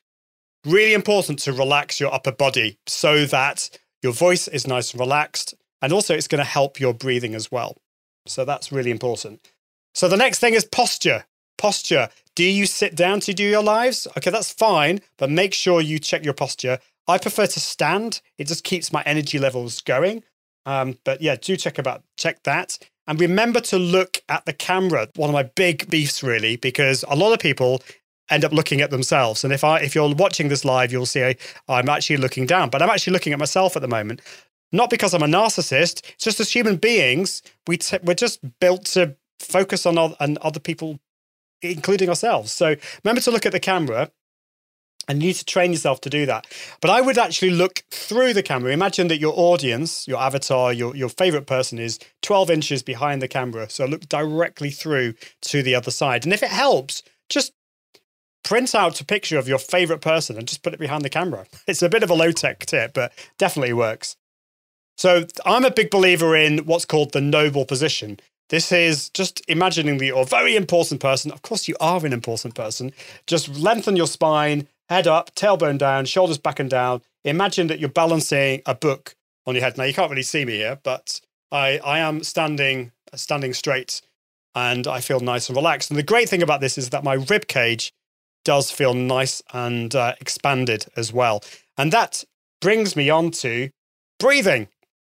Really 0.65 0.95
important 0.95 1.39
to 1.41 1.53
relax 1.53 2.01
your 2.01 2.13
upper 2.13 2.33
body 2.33 2.79
so 2.87 3.25
that 3.27 3.71
your 4.03 4.13
voice 4.13 4.49
is 4.49 4.67
nice 4.67 4.93
and 4.93 5.01
relaxed. 5.01 5.55
And 5.83 5.93
also, 5.93 6.15
it's 6.15 6.29
going 6.29 6.39
to 6.39 6.45
help 6.45 6.81
your 6.81 6.95
breathing 6.95 7.35
as 7.35 7.53
well. 7.53 7.77
So 8.27 8.45
that's 8.45 8.73
really 8.73 8.91
important. 8.91 9.47
So 9.95 10.09
the 10.09 10.17
next 10.17 10.39
thing 10.39 10.55
is 10.55 10.65
posture. 10.65 11.27
Posture. 11.59 12.09
Do 12.35 12.45
you 12.45 12.67
sit 12.67 12.95
down 12.95 13.21
to 13.21 13.33
do 13.33 13.45
your 13.45 13.63
lives? 13.63 14.07
Okay, 14.17 14.31
that's 14.31 14.53
fine, 14.53 15.01
but 15.17 15.31
make 15.31 15.55
sure 15.55 15.81
you 15.81 15.99
check 15.99 16.25
your 16.25 16.35
posture. 16.35 16.79
I 17.09 17.19
prefer 17.19 17.47
to 17.47 17.61
stand. 17.61 18.21
It 18.37 18.47
just 18.47 18.65
keeps 18.65 18.93
my 18.93 19.03
energy 19.07 19.39
levels 19.39 19.81
going. 19.81 20.23
Um, 20.67 20.99
but 21.05 21.23
yeah, 21.23 21.37
do 21.37 21.57
check 21.57 21.79
about 21.79 22.03
check 22.17 22.43
that. 22.43 22.79
And 23.07 23.21
remember 23.21 23.61
to 23.61 23.79
look 23.79 24.19
at 24.29 24.45
the 24.47 24.53
camera. 24.53 25.09
One 25.15 25.31
of 25.31 25.35
my 25.35 25.45
big 25.45 25.89
beefs, 25.89 26.23
really, 26.23 26.57
because 26.57 27.05
a 27.09 27.15
lot 27.15 27.33
of 27.33 27.39
people 27.39 27.83
end 28.29 28.45
up 28.45 28.53
looking 28.53 28.81
at 28.81 28.91
themselves. 28.91 29.45
And 29.45 29.53
if 29.53 29.63
I 29.63 29.79
if 29.79 29.95
you're 29.95 30.13
watching 30.15 30.49
this 30.49 30.65
live, 30.65 30.93
you'll 30.93 31.07
see 31.07 31.23
I, 31.23 31.37
I'm 31.69 31.89
actually 31.89 32.17
looking 32.17 32.47
down, 32.47 32.71
but 32.71 32.83
I'm 32.83 32.91
actually 32.91 33.13
looking 33.13 33.33
at 33.33 33.39
myself 33.39 33.77
at 33.77 33.83
the 33.83 33.89
moment. 33.89 34.21
Not 34.73 34.91
because 34.91 35.15
I'm 35.15 35.23
a 35.23 35.27
narcissist. 35.27 36.03
It's 36.15 36.25
just 36.25 36.41
as 36.41 36.51
human 36.51 36.77
beings, 36.77 37.43
we 37.69 37.77
t- 37.79 37.99
we're 38.03 38.15
just 38.15 38.41
built 38.61 38.85
to 38.87 39.17
focus 39.39 39.87
on, 39.87 39.97
on 39.97 40.39
other 40.43 40.59
people, 40.59 40.99
including 41.63 42.09
ourselves. 42.09 42.53
So 42.53 42.75
remember 43.05 43.21
to 43.23 43.31
look 43.31 43.47
at 43.47 43.53
the 43.53 43.61
camera 43.61 44.11
and 45.09 45.23
you 45.23 45.29
need 45.29 45.35
to 45.35 45.45
train 45.45 45.73
yourself 45.73 46.01
to 46.03 46.11
do 46.11 46.27
that. 46.27 46.47
But 46.81 46.91
I 46.91 47.01
would 47.01 47.19
actually 47.19 47.51
look 47.51 47.85
through 47.91 48.33
the 48.35 48.43
camera. 48.43 48.73
Imagine 48.73 49.09
that 49.09 49.21
your 49.21 49.35
audience, 49.37 50.07
your 50.09 50.19
avatar, 50.19 50.73
your, 50.73 50.97
your 50.97 51.09
favorite 51.09 51.47
person 51.47 51.79
is 51.79 51.99
12 52.23 52.51
inches 52.51 52.83
behind 52.83 53.23
the 53.23 53.29
camera. 53.29 53.71
So 53.71 53.87
look 53.87 54.09
directly 54.09 54.71
through 54.71 55.15
to 55.43 55.63
the 55.63 55.75
other 55.75 55.91
side. 55.91 56.25
And 56.25 56.33
if 56.33 56.43
it 56.43 56.51
helps, 56.51 57.03
just 57.29 57.53
print 58.45 58.75
out 58.75 59.01
a 59.01 59.05
picture 59.05 59.39
of 59.39 59.49
your 59.49 59.59
favorite 59.59 60.01
person 60.01 60.37
and 60.37 60.47
just 60.47 60.63
put 60.63 60.73
it 60.73 60.81
behind 60.81 61.05
the 61.05 61.11
camera. 61.11 61.47
It's 61.67 61.83
a 61.83 61.89
bit 61.89 62.03
of 62.03 62.11
a 62.11 62.15
low 62.15 62.33
tech 62.33 62.65
tip, 62.67 62.95
but 62.95 63.13
definitely 63.39 63.73
works. 63.73 64.17
So 64.97 65.27
I'm 65.45 65.65
a 65.65 65.71
big 65.71 65.91
believer 65.91 66.35
in 66.35 66.59
what's 66.59 66.85
called 66.85 67.13
the 67.13 67.21
noble 67.21 67.65
position. 67.65 68.19
This 68.49 68.71
is 68.71 69.11
just 69.11 69.43
imagining 69.49 69.99
that 69.99 70.07
you're 70.07 70.21
a 70.21 70.25
very 70.25 70.55
important 70.55 71.01
person. 71.01 71.33
Of 71.33 71.43
course, 71.43 71.67
you 71.67 71.77
are 71.81 72.07
an 72.07 72.13
important 72.13 72.55
person. 72.55 72.93
Just 73.27 73.49
lengthen 73.59 73.97
your 73.97 74.07
spine, 74.07 74.69
head 74.89 75.07
up, 75.07 75.35
tailbone 75.35 75.79
down, 75.79 76.05
shoulders 76.05 76.39
back 76.39 76.61
and 76.61 76.71
down. 76.71 77.03
Imagine 77.25 77.67
that 77.69 77.81
you're 77.81 77.89
balancing 77.89 78.63
a 78.67 78.75
book 78.75 79.15
on 79.47 79.55
your 79.55 79.65
head. 79.65 79.77
Now 79.77 79.85
you 79.85 79.95
can't 79.95 80.11
really 80.11 80.23
see 80.23 80.45
me 80.45 80.57
here, 80.57 80.79
but 80.83 81.21
I, 81.51 81.79
I 81.79 81.99
am 81.99 82.23
standing 82.23 82.93
standing 83.15 83.55
straight 83.55 84.03
and 84.55 84.87
I 84.87 85.01
feel 85.01 85.21
nice 85.21 85.49
and 85.49 85.57
relaxed. 85.57 85.91
And 85.91 85.99
the 85.99 86.03
great 86.03 86.29
thing 86.29 86.43
about 86.43 86.61
this 86.61 86.77
is 86.77 86.91
that 86.91 87.05
my 87.05 87.15
rib 87.15 87.47
cage 87.47 87.93
does 88.45 88.71
feel 88.71 88.95
nice 88.95 89.43
and 89.53 89.95
uh, 89.95 90.15
expanded 90.21 90.87
as 90.97 91.13
well. 91.13 91.43
And 91.77 91.93
that 91.93 92.25
brings 92.61 92.97
me 92.97 93.11
on 93.11 93.31
to 93.33 93.71
breathing. 94.19 94.69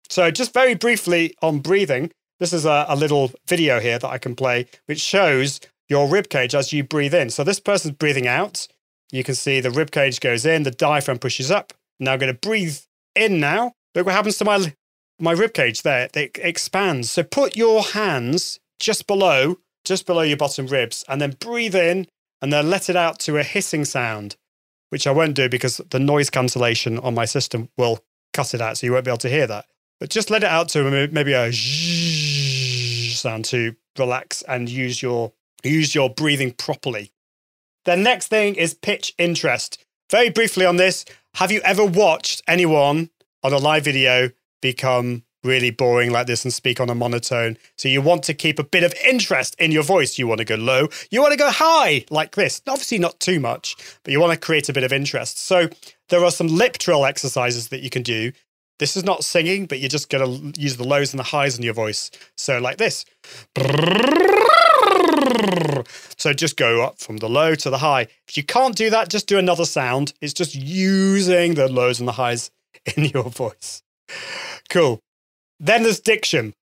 So 0.09 0.31
just 0.31 0.53
very 0.53 0.75
briefly 0.75 1.35
on 1.41 1.59
breathing, 1.59 2.11
this 2.39 2.53
is 2.53 2.65
a, 2.65 2.85
a 2.89 2.95
little 2.95 3.31
video 3.47 3.79
here 3.79 3.99
that 3.99 4.09
I 4.09 4.17
can 4.17 4.35
play, 4.35 4.65
which 4.87 4.99
shows 4.99 5.59
your 5.87 6.07
rib 6.07 6.29
cage 6.29 6.55
as 6.55 6.73
you 6.73 6.83
breathe 6.83 7.13
in. 7.13 7.29
So 7.29 7.43
this 7.43 7.59
person's 7.59 7.95
breathing 7.95 8.27
out 8.27 8.67
you 9.11 9.23
can 9.23 9.35
see 9.35 9.59
the 9.59 9.71
rib 9.71 9.91
cage 9.91 10.19
goes 10.19 10.45
in, 10.45 10.63
the 10.63 10.71
diaphragm 10.71 11.19
pushes 11.19 11.51
up. 11.51 11.73
Now 11.99 12.13
I'm 12.13 12.19
going 12.19 12.33
to 12.33 12.39
breathe 12.39 12.77
in 13.15 13.39
now. 13.39 13.73
Look 13.95 14.05
what 14.05 14.15
happens 14.15 14.37
to 14.37 14.45
my 14.45 14.73
my 15.19 15.31
rib 15.31 15.53
cage 15.53 15.81
there. 15.81 16.09
It 16.13 16.37
expands. 16.41 17.11
So 17.11 17.23
put 17.23 17.57
your 17.57 17.83
hands 17.83 18.59
just 18.79 19.05
below, 19.05 19.57
just 19.83 20.05
below 20.05 20.21
your 20.21 20.37
bottom 20.37 20.67
ribs, 20.67 21.03
and 21.09 21.19
then 21.19 21.35
breathe 21.39 21.75
in 21.75 22.07
and 22.41 22.53
then 22.53 22.69
let 22.69 22.89
it 22.89 22.95
out 22.95 23.19
to 23.19 23.37
a 23.37 23.43
hissing 23.43 23.83
sound, 23.83 24.37
which 24.89 25.05
I 25.05 25.11
won't 25.11 25.35
do 25.35 25.49
because 25.49 25.81
the 25.89 25.99
noise 25.99 26.29
cancellation 26.29 26.97
on 26.99 27.13
my 27.13 27.25
system 27.25 27.69
will 27.77 27.99
cut 28.33 28.53
it 28.53 28.61
out, 28.61 28.77
so 28.77 28.85
you 28.85 28.93
won't 28.93 29.05
be 29.05 29.11
able 29.11 29.17
to 29.17 29.29
hear 29.29 29.47
that. 29.47 29.65
But 29.99 30.09
just 30.09 30.29
let 30.29 30.43
it 30.43 30.49
out 30.49 30.69
to 30.69 31.09
maybe 31.11 31.33
a 31.33 31.51
sound 31.51 33.43
to 33.45 33.75
relax 33.97 34.41
and 34.43 34.69
use 34.69 35.01
your 35.01 35.33
use 35.63 35.93
your 35.93 36.09
breathing 36.09 36.51
properly. 36.51 37.11
The 37.85 37.95
next 37.95 38.27
thing 38.27 38.55
is 38.55 38.73
pitch 38.73 39.13
interest. 39.17 39.83
Very 40.11 40.29
briefly 40.29 40.65
on 40.65 40.75
this, 40.75 41.05
have 41.35 41.51
you 41.51 41.61
ever 41.61 41.85
watched 41.85 42.41
anyone 42.47 43.09
on 43.43 43.53
a 43.53 43.57
live 43.57 43.85
video 43.85 44.31
become 44.61 45.23
really 45.43 45.71
boring 45.71 46.11
like 46.11 46.27
this 46.27 46.43
and 46.43 46.53
speak 46.53 46.81
on 46.81 46.89
a 46.89 46.95
monotone? 46.95 47.57
So 47.77 47.87
you 47.87 48.01
want 48.01 48.23
to 48.23 48.33
keep 48.33 48.59
a 48.59 48.63
bit 48.63 48.83
of 48.83 48.93
interest 49.05 49.55
in 49.59 49.71
your 49.71 49.83
voice. 49.83 50.17
You 50.17 50.27
want 50.27 50.39
to 50.39 50.45
go 50.45 50.55
low, 50.55 50.89
you 51.09 51.21
want 51.21 51.31
to 51.31 51.37
go 51.37 51.49
high 51.49 52.05
like 52.09 52.35
this. 52.35 52.61
Obviously, 52.67 52.97
not 52.97 53.19
too 53.19 53.39
much, 53.39 53.75
but 54.03 54.11
you 54.11 54.19
want 54.19 54.33
to 54.33 54.39
create 54.39 54.67
a 54.67 54.73
bit 54.73 54.83
of 54.83 54.91
interest. 54.91 55.39
So 55.39 55.69
there 56.09 56.25
are 56.25 56.31
some 56.31 56.47
lip 56.47 56.77
trill 56.79 57.05
exercises 57.05 57.69
that 57.69 57.81
you 57.81 57.89
can 57.89 58.03
do. 58.03 58.33
This 58.79 58.95
is 58.95 59.03
not 59.03 59.23
singing, 59.25 59.65
but 59.65 59.79
you're 59.79 59.89
just 59.89 60.09
going 60.09 60.53
to 60.53 60.59
use 60.59 60.77
the 60.77 60.87
lows 60.87 61.13
and 61.13 61.19
the 61.19 61.23
highs 61.23 61.57
in 61.57 61.63
your 61.63 61.73
voice. 61.73 62.11
So, 62.37 62.59
like 62.59 62.77
this. 62.77 63.05
So 66.19 66.33
just 66.33 66.57
go 66.57 66.83
up 66.83 66.99
from 66.99 67.17
the 67.17 67.29
low 67.29 67.55
to 67.55 67.69
the 67.69 67.77
high. 67.77 68.07
If 68.27 68.35
you 68.35 68.43
can't 68.43 68.75
do 68.75 68.89
that, 68.89 69.09
just 69.09 69.25
do 69.25 69.37
another 69.37 69.65
sound. 69.65 70.13
It's 70.21 70.33
just 70.33 70.53
using 70.53 71.55
the 71.55 71.69
lows 71.69 71.99
and 71.99 72.07
the 72.07 72.13
highs 72.13 72.51
in 72.97 73.05
your 73.05 73.23
voice. 73.23 73.81
Cool. 74.69 74.99
Then 75.59 75.83
there's 75.83 75.99
diction. 75.99 76.53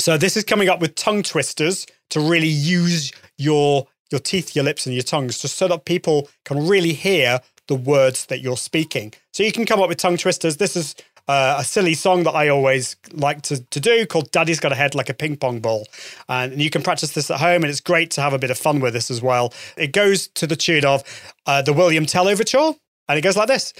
So 0.00 0.18
this 0.18 0.36
is 0.36 0.44
coming 0.44 0.68
up 0.68 0.80
with 0.80 0.96
tongue 0.96 1.22
twisters 1.22 1.86
to 2.10 2.20
really 2.20 2.48
use 2.48 3.12
your 3.36 3.86
your 4.10 4.20
teeth, 4.20 4.56
your 4.56 4.64
lips, 4.64 4.86
and 4.86 4.94
your 4.94 5.02
tongues 5.02 5.38
just 5.38 5.56
so 5.56 5.68
that 5.68 5.84
people 5.84 6.28
can 6.44 6.66
really 6.66 6.94
hear 6.94 7.40
the 7.66 7.74
words 7.74 8.26
that 8.26 8.40
you're 8.40 8.56
speaking. 8.56 9.12
So 9.32 9.42
you 9.42 9.52
can 9.52 9.66
come 9.66 9.80
up 9.80 9.88
with 9.88 9.98
tongue 9.98 10.16
twisters. 10.16 10.56
This 10.56 10.76
is 10.76 10.94
uh, 11.28 11.56
a 11.58 11.64
silly 11.64 11.94
song 11.94 12.24
that 12.24 12.34
I 12.34 12.48
always 12.48 12.96
like 13.12 13.42
to, 13.42 13.62
to 13.62 13.80
do 13.80 14.06
called 14.06 14.30
Daddy's 14.30 14.60
Got 14.60 14.72
a 14.72 14.74
Head 14.74 14.94
Like 14.94 15.10
a 15.10 15.14
Ping 15.14 15.36
Pong 15.36 15.60
Ball. 15.60 15.86
And 16.28 16.60
you 16.60 16.70
can 16.70 16.82
practice 16.82 17.12
this 17.12 17.30
at 17.30 17.38
home, 17.38 17.62
and 17.62 17.66
it's 17.66 17.80
great 17.80 18.10
to 18.12 18.22
have 18.22 18.32
a 18.32 18.38
bit 18.38 18.50
of 18.50 18.58
fun 18.58 18.80
with 18.80 18.94
this 18.94 19.10
as 19.10 19.20
well. 19.20 19.52
It 19.76 19.92
goes 19.92 20.28
to 20.28 20.46
the 20.46 20.56
tune 20.56 20.84
of 20.84 21.04
uh, 21.46 21.62
the 21.62 21.72
William 21.72 22.06
Tell 22.06 22.26
Overture, 22.26 22.72
and 23.08 23.18
it 23.18 23.22
goes 23.22 23.36
like 23.36 23.48
this 23.48 23.72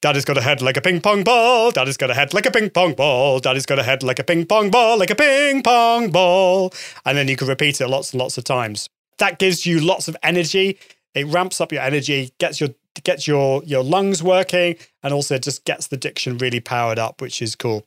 Daddy's 0.00 0.24
got 0.26 0.36
a 0.36 0.42
head 0.42 0.60
like 0.60 0.76
a 0.76 0.82
ping 0.82 1.00
pong 1.00 1.24
ball. 1.24 1.70
Daddy's 1.70 1.96
got 1.96 2.10
a 2.10 2.14
head 2.14 2.34
like 2.34 2.44
a 2.44 2.50
ping 2.50 2.68
pong 2.70 2.92
ball. 2.92 3.40
Daddy's 3.40 3.64
got 3.64 3.78
a 3.78 3.82
head 3.82 4.02
like 4.02 4.18
a 4.18 4.24
ping 4.24 4.44
pong 4.44 4.70
ball, 4.70 4.98
like 4.98 5.10
a 5.10 5.14
ping 5.14 5.62
pong 5.62 6.10
ball. 6.10 6.74
And 7.06 7.16
then 7.16 7.28
you 7.28 7.36
can 7.36 7.48
repeat 7.48 7.80
it 7.80 7.88
lots 7.88 8.12
and 8.12 8.20
lots 8.20 8.36
of 8.36 8.44
times. 8.44 8.88
That 9.18 9.38
gives 9.38 9.64
you 9.64 9.80
lots 9.80 10.06
of 10.08 10.16
energy. 10.22 10.78
It 11.14 11.26
ramps 11.28 11.60
up 11.60 11.72
your 11.72 11.80
energy, 11.80 12.32
gets 12.38 12.60
your 12.60 12.70
gets 13.02 13.26
your 13.26 13.62
your 13.64 13.82
lungs 13.82 14.22
working 14.22 14.76
and 15.02 15.12
also 15.12 15.38
just 15.38 15.64
gets 15.64 15.88
the 15.88 15.96
diction 15.96 16.38
really 16.38 16.60
powered 16.60 16.98
up 16.98 17.20
which 17.20 17.42
is 17.42 17.56
cool. 17.56 17.84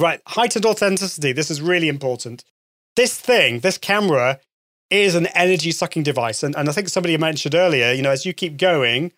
Right 0.00 0.20
heightened 0.26 0.66
authenticity. 0.66 1.32
This 1.32 1.50
is 1.50 1.62
really 1.62 1.88
important. 1.88 2.44
This 2.96 3.18
thing 3.18 3.60
this 3.60 3.78
camera 3.78 4.40
is 4.90 5.14
an 5.14 5.26
energy 5.28 5.70
sucking 5.70 6.02
device. 6.02 6.42
And, 6.42 6.56
and 6.56 6.68
i 6.68 6.72
think 6.72 6.88
somebody 6.88 7.16
mentioned 7.16 7.54
earlier 7.54 7.92
you 7.92 8.02
know 8.02 8.10
as 8.10 8.26
you 8.26 8.32
keep 8.32 8.56
going 8.56 9.12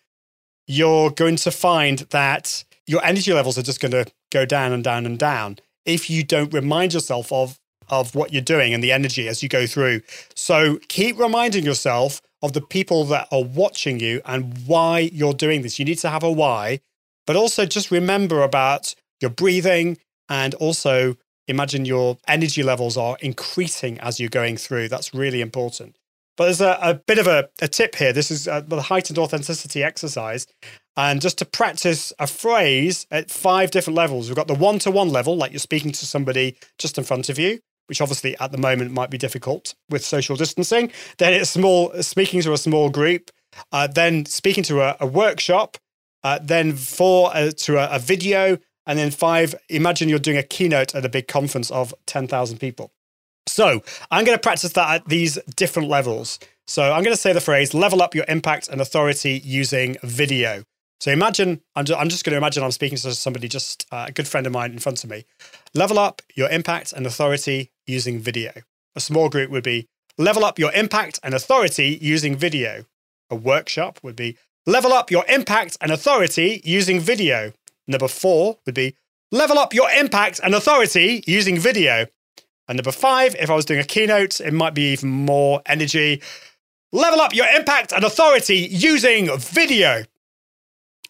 you're 0.67 1.09
going 1.09 1.37
to 1.37 1.51
find 1.51 1.99
that 2.11 2.63
your 2.87 3.03
energy 3.03 3.33
levels 3.33 3.57
are 3.57 3.63
just 3.63 3.79
going 3.79 3.91
to 3.91 4.05
go 4.31 4.45
down 4.45 4.71
and 4.71 4.83
down 4.83 5.05
and 5.05 5.17
down 5.17 5.57
if 5.85 6.09
you 6.09 6.23
don't 6.23 6.53
remind 6.53 6.93
yourself 6.93 7.31
of 7.31 7.59
of 7.91 8.15
what 8.15 8.33
you're 8.33 8.41
doing 8.41 8.73
and 8.73 8.83
the 8.83 8.91
energy 8.91 9.27
as 9.27 9.43
you 9.43 9.49
go 9.49 9.67
through 9.67 10.01
so 10.33 10.79
keep 10.87 11.19
reminding 11.19 11.63
yourself 11.63 12.21
of 12.41 12.53
the 12.53 12.61
people 12.61 13.05
that 13.05 13.27
are 13.31 13.43
watching 13.43 13.99
you 13.99 14.21
and 14.25 14.57
why 14.65 14.99
you're 14.99 15.33
doing 15.33 15.61
this. 15.61 15.77
You 15.77 15.85
need 15.85 15.99
to 15.99 16.09
have 16.09 16.23
a 16.23 16.31
why, 16.31 16.79
but 17.27 17.35
also 17.35 17.65
just 17.65 17.91
remember 17.91 18.41
about 18.41 18.95
your 19.19 19.29
breathing 19.29 19.97
and 20.27 20.53
also 20.55 21.17
imagine 21.47 21.85
your 21.85 22.17
energy 22.27 22.63
levels 22.63 22.97
are 22.97 23.17
increasing 23.21 23.99
as 23.99 24.19
you're 24.19 24.29
going 24.29 24.57
through. 24.57 24.87
That's 24.89 25.13
really 25.13 25.41
important. 25.41 25.95
But 26.37 26.45
there's 26.45 26.61
a, 26.61 26.79
a 26.81 26.93
bit 26.95 27.19
of 27.19 27.27
a, 27.27 27.49
a, 27.61 27.67
tip 27.67 27.95
here. 27.95 28.13
This 28.13 28.31
is 28.31 28.47
uh, 28.47 28.61
the 28.61 28.81
heightened 28.81 29.19
authenticity 29.19 29.83
exercise. 29.83 30.47
And 30.97 31.21
just 31.21 31.37
to 31.39 31.45
practice 31.45 32.13
a 32.19 32.25
phrase 32.25 33.05
at 33.11 33.29
five 33.29 33.69
different 33.69 33.97
levels, 33.97 34.27
we've 34.27 34.35
got 34.35 34.47
the 34.47 34.55
one 34.55 34.79
to 34.79 34.91
one 34.91 35.09
level, 35.09 35.35
like 35.35 35.51
you're 35.51 35.59
speaking 35.59 35.91
to 35.91 36.05
somebody 36.07 36.55
just 36.79 36.97
in 36.97 37.03
front 37.03 37.29
of 37.29 37.37
you, 37.37 37.59
which 37.91 37.99
obviously 37.99 38.39
at 38.39 38.53
the 38.53 38.57
moment 38.57 38.89
might 38.91 39.09
be 39.09 39.17
difficult 39.17 39.75
with 39.89 40.01
social 40.01 40.37
distancing. 40.37 40.89
Then 41.17 41.33
it's 41.33 41.49
small, 41.49 41.91
speaking 42.01 42.41
to 42.43 42.53
a 42.53 42.57
small 42.57 42.89
group, 42.89 43.31
uh, 43.73 43.87
then 43.87 44.25
speaking 44.25 44.63
to 44.63 44.79
a, 44.79 44.95
a 45.01 45.05
workshop, 45.05 45.75
uh, 46.23 46.39
then 46.41 46.71
four 46.71 47.35
uh, 47.35 47.51
to 47.51 47.77
a, 47.79 47.97
a 47.97 47.99
video, 47.99 48.57
and 48.85 48.97
then 48.97 49.11
five, 49.11 49.53
imagine 49.67 50.07
you're 50.07 50.19
doing 50.19 50.37
a 50.37 50.43
keynote 50.43 50.95
at 50.95 51.03
a 51.03 51.09
big 51.09 51.27
conference 51.27 51.69
of 51.69 51.93
10,000 52.05 52.59
people. 52.59 52.93
So 53.45 53.83
I'm 54.09 54.23
going 54.23 54.37
to 54.37 54.41
practice 54.41 54.71
that 54.71 54.89
at 54.95 55.09
these 55.09 55.37
different 55.57 55.89
levels. 55.89 56.39
So 56.65 56.93
I'm 56.93 57.03
going 57.03 57.13
to 57.13 57.21
say 57.21 57.33
the 57.33 57.41
phrase 57.41 57.73
level 57.73 58.01
up 58.01 58.15
your 58.15 58.23
impact 58.29 58.69
and 58.69 58.79
authority 58.79 59.41
using 59.43 59.97
video. 60.01 60.63
So 61.01 61.11
imagine, 61.11 61.61
I'm 61.75 61.83
just, 61.83 61.99
I'm 61.99 62.09
just 62.09 62.23
going 62.23 62.33
to 62.33 62.37
imagine 62.37 62.61
I'm 62.61 62.69
speaking 62.69 62.95
to 62.99 63.11
somebody, 63.15 63.47
just 63.47 63.87
uh, 63.91 64.05
a 64.09 64.11
good 64.11 64.27
friend 64.27 64.45
of 64.45 64.53
mine 64.53 64.71
in 64.71 64.77
front 64.77 65.03
of 65.03 65.09
me. 65.09 65.25
Level 65.73 65.97
up 65.97 66.21
your 66.35 66.47
impact 66.49 66.93
and 66.93 67.07
authority 67.07 67.71
using 67.87 68.19
video. 68.19 68.51
A 68.95 68.99
small 68.99 69.27
group 69.27 69.49
would 69.49 69.63
be 69.63 69.87
level 70.19 70.45
up 70.45 70.59
your 70.59 70.71
impact 70.73 71.19
and 71.23 71.33
authority 71.33 71.97
using 71.99 72.35
video. 72.35 72.85
A 73.31 73.35
workshop 73.35 73.99
would 74.03 74.15
be 74.15 74.37
level 74.67 74.93
up 74.93 75.09
your 75.09 75.25
impact 75.27 75.75
and 75.81 75.91
authority 75.91 76.61
using 76.63 76.99
video. 76.99 77.51
Number 77.87 78.07
four 78.07 78.59
would 78.67 78.75
be 78.75 78.95
level 79.31 79.57
up 79.57 79.73
your 79.73 79.89
impact 79.89 80.39
and 80.43 80.53
authority 80.53 81.23
using 81.25 81.57
video. 81.57 82.05
And 82.67 82.77
number 82.77 82.91
five, 82.91 83.35
if 83.39 83.49
I 83.49 83.55
was 83.55 83.65
doing 83.65 83.79
a 83.79 83.85
keynote, 83.85 84.39
it 84.39 84.53
might 84.53 84.75
be 84.75 84.93
even 84.93 85.09
more 85.09 85.63
energy. 85.65 86.21
Level 86.91 87.21
up 87.21 87.33
your 87.33 87.47
impact 87.47 87.91
and 87.91 88.03
authority 88.03 88.67
using 88.69 89.35
video. 89.39 90.03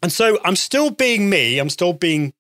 And 0.02 0.12
so 0.12 0.40
I'm 0.44 0.56
still 0.56 0.90
being 0.90 1.30
me, 1.30 1.60
I'm 1.60 1.70
still 1.70 1.94
being 1.94 2.34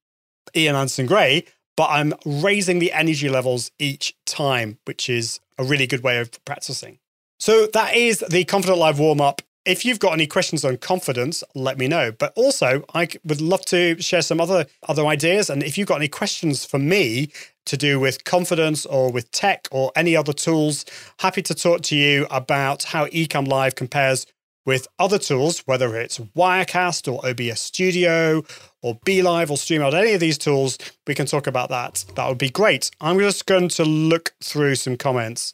Ian 0.55 0.75
Anderson 0.75 1.05
Gray, 1.05 1.45
but 1.77 1.87
I'm 1.89 2.13
raising 2.25 2.79
the 2.79 2.91
energy 2.91 3.29
levels 3.29 3.71
each 3.79 4.15
time, 4.25 4.79
which 4.85 5.09
is 5.09 5.39
a 5.57 5.63
really 5.63 5.87
good 5.87 6.03
way 6.03 6.19
of 6.19 6.43
practicing. 6.45 6.99
So 7.39 7.67
that 7.67 7.95
is 7.95 8.23
the 8.29 8.43
Confident 8.45 8.79
Live 8.79 8.99
warm 8.99 9.21
up. 9.21 9.41
If 9.63 9.85
you've 9.85 9.99
got 9.99 10.13
any 10.13 10.25
questions 10.25 10.65
on 10.65 10.77
confidence, 10.77 11.43
let 11.53 11.77
me 11.77 11.87
know. 11.87 12.11
But 12.11 12.33
also, 12.35 12.83
I 12.95 13.07
would 13.23 13.41
love 13.41 13.63
to 13.65 14.01
share 14.01 14.23
some 14.23 14.41
other 14.41 14.65
other 14.87 15.05
ideas. 15.05 15.51
And 15.51 15.61
if 15.61 15.77
you've 15.77 15.87
got 15.87 15.97
any 15.97 16.07
questions 16.07 16.65
for 16.65 16.79
me 16.79 17.31
to 17.65 17.77
do 17.77 17.99
with 17.99 18.23
confidence 18.23 18.87
or 18.87 19.11
with 19.11 19.29
tech 19.31 19.67
or 19.71 19.91
any 19.95 20.15
other 20.15 20.33
tools, 20.33 20.83
happy 21.19 21.43
to 21.43 21.53
talk 21.53 21.81
to 21.83 21.95
you 21.95 22.25
about 22.31 22.83
how 22.83 23.05
Ecamm 23.07 23.47
Live 23.47 23.75
compares 23.75 24.25
with 24.65 24.87
other 24.99 25.17
tools, 25.17 25.59
whether 25.65 25.95
it's 25.95 26.19
Wirecast 26.19 27.11
or 27.11 27.25
OBS 27.27 27.59
Studio 27.59 28.43
or 28.81 28.99
BeLive 29.05 29.49
or 29.49 29.57
StreamYard, 29.57 29.93
any 29.93 30.13
of 30.13 30.19
these 30.19 30.37
tools, 30.37 30.77
we 31.07 31.15
can 31.15 31.25
talk 31.25 31.47
about 31.47 31.69
that. 31.69 32.05
That 32.15 32.27
would 32.27 32.37
be 32.37 32.49
great. 32.49 32.91
I'm 33.01 33.19
just 33.19 33.45
going 33.45 33.69
to 33.69 33.83
look 33.83 34.33
through 34.43 34.75
some 34.75 34.97
comments. 34.97 35.53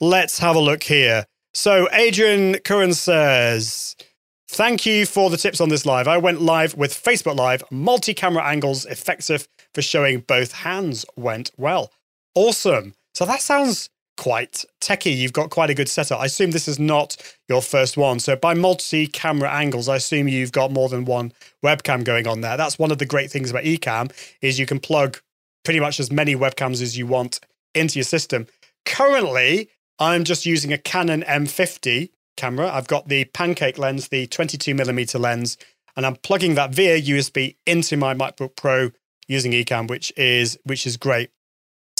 Let's 0.00 0.38
have 0.38 0.56
a 0.56 0.60
look 0.60 0.82
here. 0.82 1.26
So, 1.52 1.88
Adrian 1.92 2.58
Curran 2.58 2.94
says, 2.94 3.96
Thank 4.48 4.86
you 4.86 5.06
for 5.06 5.30
the 5.30 5.36
tips 5.36 5.60
on 5.60 5.68
this 5.68 5.86
live. 5.86 6.06
I 6.06 6.18
went 6.18 6.40
live 6.40 6.74
with 6.76 6.92
Facebook 6.92 7.36
Live, 7.36 7.64
multi 7.70 8.12
camera 8.14 8.44
angles, 8.44 8.84
effective 8.86 9.48
for 9.72 9.82
showing 9.82 10.20
both 10.20 10.52
hands 10.52 11.04
went 11.16 11.50
well. 11.56 11.92
Awesome. 12.34 12.94
So, 13.14 13.24
that 13.24 13.40
sounds 13.40 13.88
quite 14.16 14.64
techie. 14.80 15.16
You've 15.16 15.32
got 15.32 15.50
quite 15.50 15.70
a 15.70 15.74
good 15.74 15.88
setup. 15.88 16.20
I 16.20 16.26
assume 16.26 16.50
this 16.50 16.68
is 16.68 16.78
not 16.78 17.16
your 17.48 17.62
first 17.62 17.96
one. 17.96 18.18
So 18.20 18.36
by 18.36 18.54
multi-camera 18.54 19.50
angles, 19.50 19.88
I 19.88 19.96
assume 19.96 20.28
you've 20.28 20.52
got 20.52 20.70
more 20.70 20.88
than 20.88 21.04
one 21.04 21.32
webcam 21.64 22.04
going 22.04 22.26
on 22.26 22.40
there. 22.40 22.56
That's 22.56 22.78
one 22.78 22.90
of 22.90 22.98
the 22.98 23.06
great 23.06 23.30
things 23.30 23.50
about 23.50 23.64
Ecamm 23.64 24.12
is 24.40 24.58
you 24.58 24.66
can 24.66 24.80
plug 24.80 25.20
pretty 25.64 25.80
much 25.80 25.98
as 25.98 26.10
many 26.10 26.36
webcams 26.36 26.82
as 26.82 26.96
you 26.96 27.06
want 27.06 27.40
into 27.74 27.98
your 27.98 28.04
system. 28.04 28.46
Currently, 28.84 29.68
I'm 29.98 30.24
just 30.24 30.46
using 30.46 30.72
a 30.72 30.78
Canon 30.78 31.22
M50 31.22 32.10
camera. 32.36 32.70
I've 32.70 32.88
got 32.88 33.08
the 33.08 33.24
pancake 33.26 33.78
lens, 33.78 34.08
the 34.08 34.26
22 34.26 34.74
millimeter 34.74 35.18
lens, 35.18 35.56
and 35.96 36.04
I'm 36.04 36.16
plugging 36.16 36.54
that 36.54 36.74
via 36.74 37.00
USB 37.00 37.56
into 37.66 37.96
my 37.96 38.14
MacBook 38.14 38.56
Pro 38.56 38.90
using 39.28 39.52
Ecamm, 39.52 39.88
which 39.88 40.12
is 40.16 40.58
which 40.64 40.86
is 40.86 40.96
great. 40.96 41.30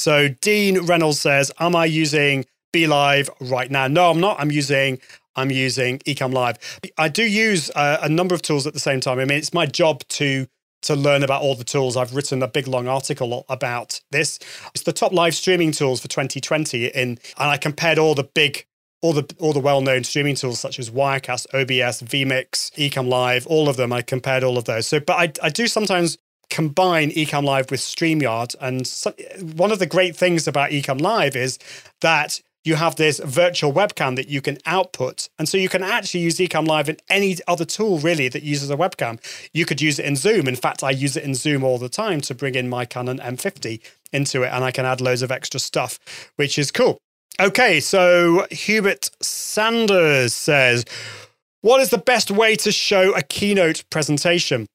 So 0.05 0.29
Dean 0.29 0.85
Reynolds 0.85 1.19
says, 1.19 1.51
"Am 1.59 1.75
I 1.75 1.87
using 1.87 2.45
BeLive 2.75 3.31
right 3.40 3.71
now?" 3.71 3.87
No, 3.88 4.11
I'm 4.11 4.21
not. 4.21 4.38
I'm 4.38 4.51
using 4.51 5.01
I'm 5.35 5.51
using 5.51 5.99
Ecamm 6.01 6.35
Live. 6.35 6.59
I 6.99 7.09
do 7.09 7.25
use 7.25 7.71
uh, 7.75 7.97
a 8.03 8.09
number 8.11 8.35
of 8.35 8.43
tools 8.43 8.67
at 8.67 8.75
the 8.75 8.81
same 8.81 9.01
time. 9.01 9.19
I 9.19 9.25
mean, 9.25 9.38
it's 9.38 9.55
my 9.55 9.64
job 9.64 10.07
to 10.21 10.47
to 10.83 10.95
learn 10.95 11.23
about 11.23 11.40
all 11.40 11.55
the 11.55 11.64
tools. 11.64 11.97
I've 11.97 12.14
written 12.14 12.43
a 12.43 12.49
big 12.49 12.69
long 12.69 12.87
article 12.87 13.47
about 13.49 14.03
this. 14.11 14.38
It's 14.75 14.85
the 14.85 14.93
top 14.93 15.12
live 15.12 15.35
streaming 15.35 15.73
tools 15.73 16.03
for 16.03 16.09
2020 16.09 16.88
in 16.88 16.93
and 16.93 17.19
I 17.38 17.57
compared 17.57 17.99
all 17.99 18.14
the 18.14 18.25
big 18.25 18.67
all 19.01 19.14
the 19.14 19.25
all 19.38 19.55
the 19.55 19.61
well-known 19.61 20.05
streaming 20.05 20.35
tools 20.35 20.61
such 20.61 20.79
as 20.79 20.90
Wirecast, 20.90 21.47
OBS, 21.55 22.03
vMix, 22.03 22.71
Ecamm 22.73 23.09
Live, 23.09 23.47
all 23.47 23.71
of 23.71 23.79
them. 23.79 23.90
I 23.90 24.03
compared 24.03 24.45
all 24.45 24.59
of 24.59 24.67
those. 24.67 24.87
So 24.87 25.01
but 25.01 25.14
I 25.14 25.33
I 25.47 25.49
do 25.49 25.67
sometimes 25.67 26.19
combine 26.50 27.11
Ecamm 27.11 27.44
Live 27.44 27.70
with 27.70 27.80
StreamYard. 27.80 28.54
And 28.61 28.87
so, 28.87 29.12
one 29.57 29.72
of 29.72 29.78
the 29.78 29.87
great 29.87 30.16
things 30.16 30.46
about 30.46 30.70
Ecamm 30.70 31.00
Live 31.00 31.37
is 31.37 31.59
that 32.00 32.40
you 32.64 32.76
have 32.76 32.96
this 32.96 33.20
virtual 33.20 33.72
webcam 33.72 34.16
that 34.16 34.28
you 34.28 34.40
can 34.40 34.59
output. 34.64 35.28
And 35.38 35.48
so 35.48 35.59
you 35.59 35.68
can 35.68 35.83
actually 35.83 36.20
use 36.20 36.38
Ecamm 36.38 36.66
Live 36.66 36.88
in 36.88 36.96
any 37.11 37.37
other 37.46 37.66
tool 37.66 37.98
really 37.98 38.28
that 38.28 38.42
uses 38.42 38.70
a 38.70 38.76
webcam. 38.76 39.20
You 39.52 39.66
could 39.66 39.83
use 39.83 39.98
it 39.98 40.07
in 40.07 40.16
Zoom. 40.16 40.48
In 40.48 40.57
fact, 40.57 40.83
I 40.83 40.90
use 40.90 41.16
it 41.16 41.24
in 41.24 41.35
Zoom 41.35 41.62
all 41.62 41.78
the 41.78 41.90
time 41.90 42.22
to 42.22 42.35
bring 42.35 42.54
in 42.54 42.68
my 42.68 42.87
Canon 42.87 43.18
M50 43.18 43.80
into 44.12 44.42
it 44.42 44.48
and 44.48 44.64
I 44.64 44.70
can 44.70 44.87
add 44.87 45.00
loads 45.00 45.22
of 45.22 45.30
extra 45.30 45.61
stuff, 45.61 45.98
which 46.37 46.59
is 46.59 46.70
cool. 46.70 46.98
Okay, 47.40 47.80
so 47.80 48.46
Hubert 48.50 49.11
Sanders 49.20 50.33
says, 50.33 50.85
What 51.61 51.80
is 51.80 51.90
the 51.90 51.98
best 51.98 52.30
way 52.30 52.57
to 52.57 52.72
show 52.72 53.12
a 53.14 53.22
keynote 53.22 53.85
presentation? 53.90 54.66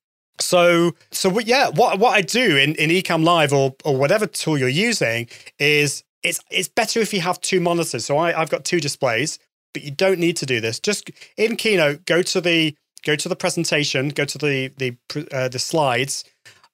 So, 0.41 0.95
so 1.11 1.39
yeah, 1.39 1.69
what 1.69 1.99
what 1.99 2.11
I 2.11 2.21
do 2.21 2.57
in 2.57 2.75
in 2.75 2.89
Ecamm 2.89 3.23
Live 3.23 3.53
or 3.53 3.75
or 3.83 3.95
whatever 3.97 4.25
tool 4.25 4.57
you're 4.57 4.69
using 4.69 5.27
is 5.59 6.03
it's 6.23 6.39
it's 6.49 6.67
better 6.67 6.99
if 6.99 7.13
you 7.13 7.21
have 7.21 7.39
two 7.41 7.59
monitors. 7.59 8.05
So 8.05 8.17
I 8.17 8.39
I've 8.39 8.49
got 8.49 8.65
two 8.65 8.79
displays, 8.79 9.39
but 9.73 9.83
you 9.83 9.91
don't 9.91 10.19
need 10.19 10.37
to 10.37 10.45
do 10.45 10.59
this. 10.59 10.79
Just 10.79 11.11
in 11.37 11.55
Keynote, 11.55 12.05
go 12.05 12.21
to 12.21 12.41
the 12.41 12.75
go 13.03 13.15
to 13.15 13.29
the 13.29 13.35
presentation, 13.35 14.09
go 14.09 14.25
to 14.25 14.37
the 14.37 14.67
the 14.77 14.95
uh, 15.31 15.47
the 15.47 15.59
slides, 15.59 16.23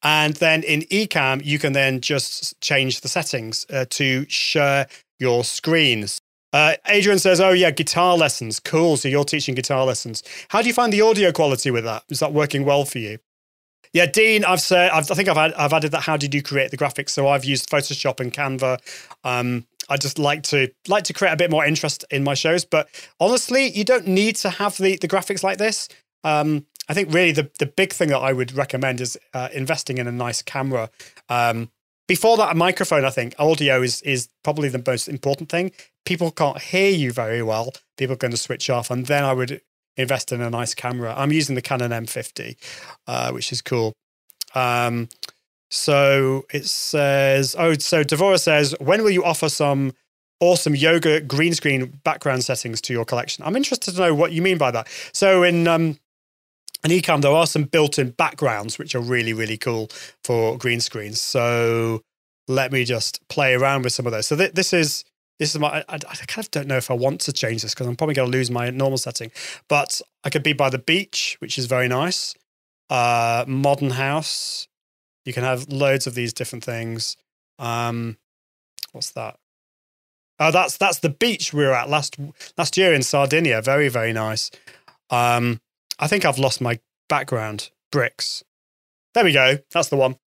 and 0.03 0.35
then 0.35 0.63
in 0.63 0.81
Ecamm 0.83 1.43
you 1.43 1.59
can 1.59 1.73
then 1.73 2.01
just 2.01 2.59
change 2.61 3.01
the 3.01 3.07
settings 3.07 3.65
uh, 3.71 3.85
to 3.91 4.25
share 4.29 4.87
your 5.19 5.43
screens. 5.43 6.19
Uh, 6.53 6.75
Adrian 6.87 7.19
says, 7.19 7.41
"Oh 7.41 7.51
yeah, 7.51 7.71
guitar 7.71 8.15
lessons, 8.15 8.59
cool. 8.59 8.95
So 8.97 9.09
you're 9.09 9.25
teaching 9.25 9.55
guitar 9.55 9.85
lessons. 9.85 10.23
How 10.49 10.61
do 10.61 10.67
you 10.67 10.73
find 10.73 10.93
the 10.93 11.01
audio 11.01 11.31
quality 11.31 11.71
with 11.71 11.83
that? 11.83 12.03
Is 12.09 12.19
that 12.19 12.31
working 12.31 12.63
well 12.63 12.85
for 12.85 12.99
you?" 12.99 13.17
Yeah, 13.95 14.07
Dean, 14.07 14.43
I've 14.43 14.59
said 14.59 14.91
I've, 14.91 15.09
i 15.09 15.15
think 15.15 15.29
I've, 15.29 15.53
I've 15.57 15.71
added 15.71 15.93
that. 15.93 16.01
How 16.01 16.17
did 16.17 16.33
you 16.33 16.43
create 16.43 16.69
the 16.69 16.75
graphics? 16.75 17.11
So 17.11 17.29
I've 17.29 17.45
used 17.45 17.69
Photoshop 17.69 18.19
and 18.19 18.33
Canva. 18.33 18.77
Um, 19.23 19.65
I 19.87 19.95
just 19.95 20.19
like 20.19 20.43
to 20.43 20.69
like 20.89 21.05
to 21.05 21.13
create 21.13 21.31
a 21.31 21.37
bit 21.37 21.49
more 21.49 21.63
interest 21.65 22.03
in 22.11 22.21
my 22.21 22.33
shows. 22.33 22.65
But 22.65 22.89
honestly, 23.21 23.69
you 23.69 23.85
don't 23.85 24.05
need 24.05 24.35
to 24.37 24.49
have 24.49 24.75
the 24.75 24.97
the 24.97 25.07
graphics 25.07 25.43
like 25.43 25.59
this. 25.59 25.87
Um, 26.25 26.65
I 26.89 26.93
think 26.93 27.13
really 27.13 27.31
the 27.31 27.49
the 27.57 27.67
big 27.67 27.93
thing 27.93 28.09
that 28.09 28.17
I 28.19 28.33
would 28.33 28.51
recommend 28.51 28.99
is 28.99 29.17
uh, 29.33 29.47
investing 29.53 29.97
in 29.97 30.07
a 30.07 30.11
nice 30.11 30.41
camera. 30.41 30.89
Um, 31.29 31.71
before 32.05 32.35
that, 32.35 32.51
a 32.51 32.55
microphone. 32.55 33.05
I 33.05 33.11
think 33.11 33.33
audio 33.39 33.81
is 33.81 34.01
is 34.01 34.27
probably 34.43 34.67
the 34.67 34.83
most 34.85 35.07
important 35.07 35.47
thing. 35.47 35.71
People 36.03 36.31
can't 36.31 36.61
hear 36.61 36.91
you 36.91 37.13
very 37.13 37.41
well. 37.41 37.71
People 37.97 38.15
are 38.15 38.17
going 38.17 38.31
to 38.31 38.37
switch 38.37 38.69
off, 38.69 38.91
and 38.91 39.05
then 39.05 39.23
I 39.23 39.31
would 39.31 39.61
invest 39.97 40.31
in 40.31 40.41
a 40.41 40.49
nice 40.49 40.73
camera. 40.73 41.13
I'm 41.17 41.31
using 41.31 41.55
the 41.55 41.61
Canon 41.61 41.91
M50, 41.91 42.55
uh, 43.07 43.31
which 43.31 43.51
is 43.51 43.61
cool. 43.61 43.93
Um, 44.53 45.09
so 45.69 46.45
it 46.53 46.65
says, 46.65 47.55
oh, 47.57 47.73
so 47.73 48.03
Devora 48.03 48.39
says, 48.39 48.75
when 48.79 49.03
will 49.03 49.11
you 49.11 49.23
offer 49.23 49.49
some 49.49 49.93
awesome 50.39 50.75
yoga 50.75 51.21
green 51.21 51.53
screen 51.53 51.99
background 52.03 52.43
settings 52.43 52.81
to 52.81 52.93
your 52.93 53.05
collection? 53.05 53.43
I'm 53.45 53.55
interested 53.55 53.93
to 53.95 53.99
know 53.99 54.13
what 54.13 54.31
you 54.31 54.41
mean 54.41 54.57
by 54.57 54.71
that. 54.71 54.87
So 55.11 55.43
in 55.43 55.67
um, 55.67 55.97
in 56.83 56.91
Ecamm, 56.91 57.21
there 57.21 57.31
are 57.31 57.47
some 57.47 57.63
built-in 57.63 58.11
backgrounds 58.11 58.77
which 58.77 58.93
are 58.93 58.99
really, 58.99 59.33
really 59.33 59.57
cool 59.57 59.89
for 60.23 60.57
green 60.57 60.79
screens. 60.79 61.19
So 61.19 62.01
let 62.47 62.71
me 62.71 62.85
just 62.85 63.27
play 63.27 63.55
around 63.55 63.83
with 63.83 63.93
some 63.93 64.05
of 64.05 64.11
those. 64.11 64.27
So 64.27 64.35
th- 64.35 64.53
this 64.53 64.71
is 64.71 65.03
this 65.39 65.53
is 65.53 65.59
my 65.59 65.83
I, 65.87 65.95
I, 65.95 65.97
kind 65.97 66.45
of 66.45 66.51
don't 66.51 66.67
know 66.67 66.77
if 66.77 66.89
I 66.89 66.93
want 66.93 67.21
to 67.21 67.33
change 67.33 67.61
this 67.61 67.73
because 67.73 67.87
I'm 67.87 67.95
probably 67.95 68.15
going 68.15 68.31
to 68.31 68.37
lose 68.37 68.49
my 68.49 68.69
normal 68.69 68.97
setting. 68.97 69.31
But 69.67 70.01
I 70.23 70.29
could 70.29 70.43
be 70.43 70.53
by 70.53 70.69
the 70.69 70.77
beach, 70.77 71.37
which 71.39 71.57
is 71.57 71.65
very 71.65 71.87
nice. 71.87 72.35
Uh, 72.89 73.45
modern 73.47 73.91
house. 73.91 74.67
You 75.25 75.33
can 75.33 75.43
have 75.43 75.67
loads 75.69 76.05
of 76.05 76.13
these 76.13 76.33
different 76.33 76.63
things. 76.63 77.17
Um, 77.57 78.17
what's 78.91 79.11
that? 79.11 79.37
Oh, 80.39 80.51
that's 80.51 80.77
that's 80.77 80.99
the 80.99 81.09
beach 81.09 81.53
we 81.53 81.63
were 81.63 81.73
at 81.73 81.89
last 81.89 82.17
last 82.57 82.77
year 82.77 82.93
in 82.93 83.03
Sardinia. 83.03 83.61
Very 83.61 83.89
very 83.89 84.13
nice. 84.13 84.51
Um, 85.09 85.61
I 85.97 86.07
think 86.07 86.25
I've 86.25 86.39
lost 86.39 86.61
my 86.61 86.79
background? 87.07 87.71
Bricks. 87.91 88.43
There 89.13 89.23
we 89.23 89.31
go. 89.31 89.59
That's 89.71 89.89
the 89.89 89.95
one. 89.95 90.17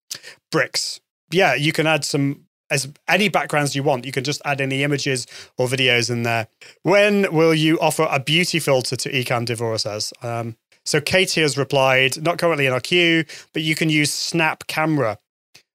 Bricks. 0.51 1.01
Yeah, 1.31 1.55
you 1.55 1.73
can 1.73 1.87
add 1.87 2.05
some 2.05 2.47
as 2.71 2.89
any 3.09 3.29
backgrounds 3.29 3.75
you 3.75 3.83
want. 3.83 4.05
You 4.05 4.13
can 4.13 4.25
just 4.25 4.43
add 4.45 4.61
any 4.61 4.83
images 4.83 5.27
or 5.57 5.67
videos 5.67 6.11
in 6.11 6.23
there. 6.23 6.49
When 6.83 7.33
will 7.33 7.55
you 7.55 7.79
offer 7.81 8.07
a 8.11 8.21
beauty 8.21 8.59
filter 8.59 8.97
to 8.97 9.11
Ecamm 9.11 9.47
Devora? 9.47 9.79
Um, 10.25 10.57
so 10.85 11.01
Katie 11.01 11.43
has 11.43 11.59
replied, 11.59 12.23
not 12.23 12.39
currently 12.39 12.67
in 12.67 12.73
our 12.73 12.81
queue, 12.81 13.25
but 13.53 13.63
you 13.63 13.75
can 13.75 13.91
use 13.91 14.13
Snap 14.13 14.67
Camera. 14.67 15.19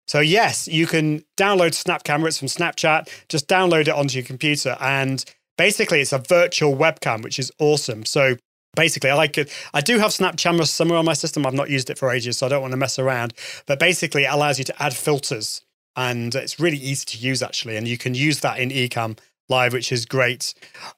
So 0.08 0.20
yes, 0.20 0.68
you 0.68 0.88
can 0.88 1.24
download 1.38 1.74
Snap 1.74 2.04
Camera. 2.04 2.28
It's 2.28 2.40
from 2.40 2.48
Snapchat. 2.48 3.10
Just 3.30 3.48
download 3.48 3.82
it 3.82 3.90
onto 3.90 4.18
your 4.18 4.26
computer, 4.26 4.76
and 4.82 5.24
basically, 5.58 6.02
it's 6.02 6.14
a 6.14 6.18
virtual 6.18 6.76
webcam, 6.76 7.24
which 7.24 7.40
is 7.40 7.52
awesome. 7.60 8.06
So 8.06 8.38
basically 8.76 9.10
i 9.10 9.14
like 9.14 9.38
it 9.38 9.52
i 9.74 9.82
do 9.82 10.00
have 10.00 10.12
snap 10.12 10.36
camera 10.36 10.66
somewhere 10.66 10.98
on 10.98 11.06
my 11.06 11.14
system 11.14 11.46
i've 11.46 11.54
not 11.54 11.70
used 11.70 11.90
it 11.90 11.98
for 11.98 12.12
ages 12.12 12.38
so 12.38 12.46
i 12.46 12.50
don't 12.50 12.62
want 12.62 12.72
to 12.72 12.78
mess 12.78 12.98
around 12.98 13.34
but 13.68 13.80
basically 13.80 14.24
it 14.24 14.34
allows 14.34 14.58
you 14.58 14.66
to 14.66 14.84
add 14.84 14.94
filters 14.94 15.62
and 15.96 16.34
it's 16.36 16.60
really 16.60 16.78
easy 16.78 17.06
to 17.06 17.18
use 17.18 17.42
actually 17.42 17.78
and 17.78 17.88
you 17.88 17.98
can 17.98 18.14
use 18.14 18.40
that 18.42 18.60
in 18.60 18.70
Ecamm 18.70 19.18
live 19.50 19.74
which 19.74 19.92
is 19.92 20.06
great. 20.06 20.54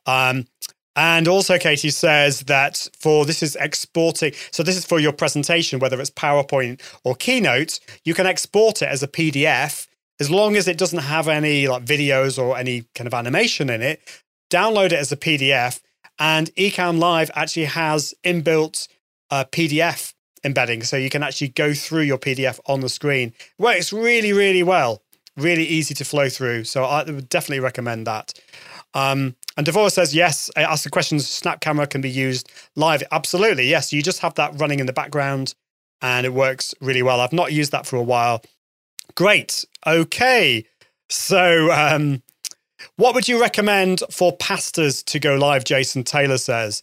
Um, 0.06 0.48
and 0.98 1.28
also 1.28 1.58
katie 1.58 1.90
says 1.90 2.42
that 2.42 2.88
for 2.98 3.26
this 3.26 3.44
is 3.44 3.58
exporting 3.58 4.32
so 4.52 4.64
this 4.64 4.78
is 4.78 4.86
for 4.86 4.98
your 4.98 5.12
presentation 5.12 5.80
whether 5.80 6.00
it's 6.00 6.10
powerpoint 6.10 6.80
or 7.04 7.14
keynote 7.16 7.82
you 8.06 8.14
can 8.14 8.26
export 8.26 8.82
it 8.82 8.88
as 8.88 9.04
a 9.04 9.08
pdf 9.10 9.88
as 10.22 10.32
long 10.32 10.56
as 10.56 10.70
it 10.70 10.78
doesn't 10.78 11.00
have 11.00 11.28
any 11.28 11.68
like 11.68 11.84
videos 11.84 12.42
or 12.42 12.58
any 12.58 12.86
kind 12.96 13.08
of 13.08 13.14
animation 13.14 13.70
in 13.70 13.82
it 13.82 14.00
download 14.50 14.86
it 14.86 14.94
as 14.94 15.12
a 15.12 15.18
pdf 15.18 15.82
and 16.20 16.54
Ecamm 16.56 17.00
Live 17.00 17.32
actually 17.36 17.66
has 17.66 18.14
inbuilt 18.24 18.88
uh, 19.30 19.46
PDF 19.52 20.14
embedding. 20.46 20.84
So 20.84 20.96
you 20.96 21.10
can 21.10 21.24
actually 21.24 21.50
go 21.50 21.74
through 21.74 22.04
your 22.04 22.18
PDF 22.18 22.60
on 22.68 22.80
the 22.80 22.90
screen. 22.90 23.34
Works 23.58 23.92
really, 23.92 24.32
really 24.32 24.64
well. 24.64 25.02
Really 25.36 25.66
easy 25.66 25.94
to 25.96 26.06
flow 26.06 26.30
through. 26.30 26.64
So 26.64 26.86
I 26.86 27.04
would 27.04 27.28
definitely 27.28 27.60
recommend 27.60 28.08
that. 28.08 28.34
Um, 28.94 29.36
and 29.58 29.68
Devora 29.68 29.92
says, 29.92 30.16
yes, 30.16 30.50
I 30.56 30.64
asked 30.64 30.86
the 30.86 30.90
questions, 30.90 31.28
Snap 31.28 31.60
Camera 31.60 31.88
can 31.88 32.00
be 32.00 32.10
used 32.10 32.50
live. 32.76 33.04
Absolutely, 33.12 33.68
yes. 33.68 33.92
You 33.92 34.02
just 34.02 34.20
have 34.20 34.36
that 34.36 34.58
running 34.60 34.80
in 34.80 34.86
the 34.86 34.94
background 34.94 35.54
and 36.02 36.26
it 36.26 36.34
works 36.34 36.74
really 36.80 37.02
well. 37.02 37.20
I've 37.20 37.34
not 37.34 37.52
used 37.52 37.72
that 37.72 37.86
for 37.86 37.98
a 37.98 38.04
while. 38.04 38.42
Great. 39.16 39.66
Okay. 39.86 40.66
So 41.10 41.72
um, 41.72 42.22
what 42.98 43.16
would 43.16 43.28
you 43.28 43.40
recommend 43.40 44.02
for 44.12 44.36
pastors 44.38 45.04
to 45.04 45.20
go 45.20 45.36
live? 45.36 45.64
Jason 45.64 46.04
Taylor 46.04 46.38
says. 46.38 46.82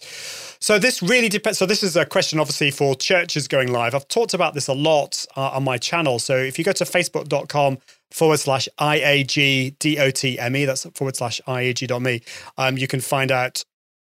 So 0.60 0.78
this 0.78 1.02
really 1.02 1.28
depends. 1.28 1.58
So 1.58 1.66
this 1.66 1.82
is 1.82 1.96
a 1.96 2.06
question, 2.06 2.38
obviously, 2.38 2.70
for 2.70 2.94
churches 2.94 3.48
going 3.48 3.72
live. 3.72 3.94
I've 3.94 4.08
talked 4.08 4.34
about 4.34 4.54
this 4.54 4.68
a 4.68 4.74
lot 4.74 5.24
uh, 5.36 5.50
on 5.50 5.64
my 5.64 5.78
channel. 5.78 6.18
So 6.18 6.36
if 6.36 6.58
you 6.58 6.64
go 6.64 6.72
to 6.72 6.84
facebook.com 6.84 7.78
forward 8.10 8.38
slash 8.38 8.68
IAGDOTME, 8.78 10.66
that's 10.66 10.84
forward 10.94 11.16
slash 11.16 11.40
IAG.me, 11.46 12.22
um, 12.58 12.78
you 12.78 12.86
can 12.86 13.00
find 13.00 13.32
out 13.32 13.64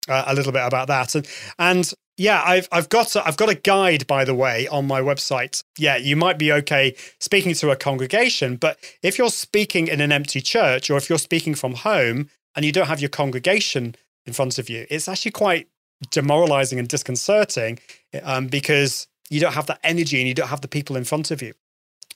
uh, 0.08 0.24
a 0.28 0.36
little 0.36 0.52
bit 0.52 0.66
about 0.66 0.88
that. 0.88 1.16
And, 1.16 1.28
and 1.60 1.94
yeah, 2.18 2.42
I've 2.46 2.68
I've 2.72 2.90
got 2.90 3.16
a, 3.16 3.28
I've 3.28 3.38
got 3.38 3.50
a 3.50 3.56
guide 3.56 4.08
by 4.08 4.24
the 4.24 4.34
way 4.34 4.68
on 4.68 4.88
my 4.88 5.02
website. 5.02 5.64
Yeah, 5.78 5.98
you 5.98 6.16
might 6.16 6.38
be 6.38 6.52
okay 6.52 6.96
speaking 7.20 7.54
to 7.56 7.72
a 7.72 7.76
congregation, 7.76 8.56
but 8.56 8.78
if 9.04 9.18
you're 9.18 9.30
speaking 9.30 9.88
in 9.88 10.02
an 10.02 10.12
empty 10.12 10.42
church 10.42 10.90
or 10.90 10.98
if 10.98 11.10
you're 11.10 11.20
speaking 11.20 11.56
from 11.56 11.74
home 11.74 12.30
and 12.56 12.64
you 12.64 12.72
don't 12.72 12.88
have 12.88 13.02
your 13.02 13.10
congregation 13.10 13.96
in 14.26 14.34
front 14.34 14.58
of 14.58 14.70
you, 14.70 14.86
it's 14.90 15.08
actually 15.10 15.32
quite 15.32 15.68
demoralizing 16.12 16.80
and 16.80 16.88
disconcerting 16.88 17.80
um, 18.24 18.48
because 18.48 19.08
you 19.30 19.40
don't 19.40 19.54
have 19.54 19.66
that 19.68 19.80
energy 19.84 20.20
and 20.20 20.28
you 20.28 20.34
don't 20.34 20.50
have 20.50 20.62
the 20.62 20.68
people 20.68 20.96
in 20.96 21.04
front 21.04 21.32
of 21.32 21.42
you. 21.42 21.54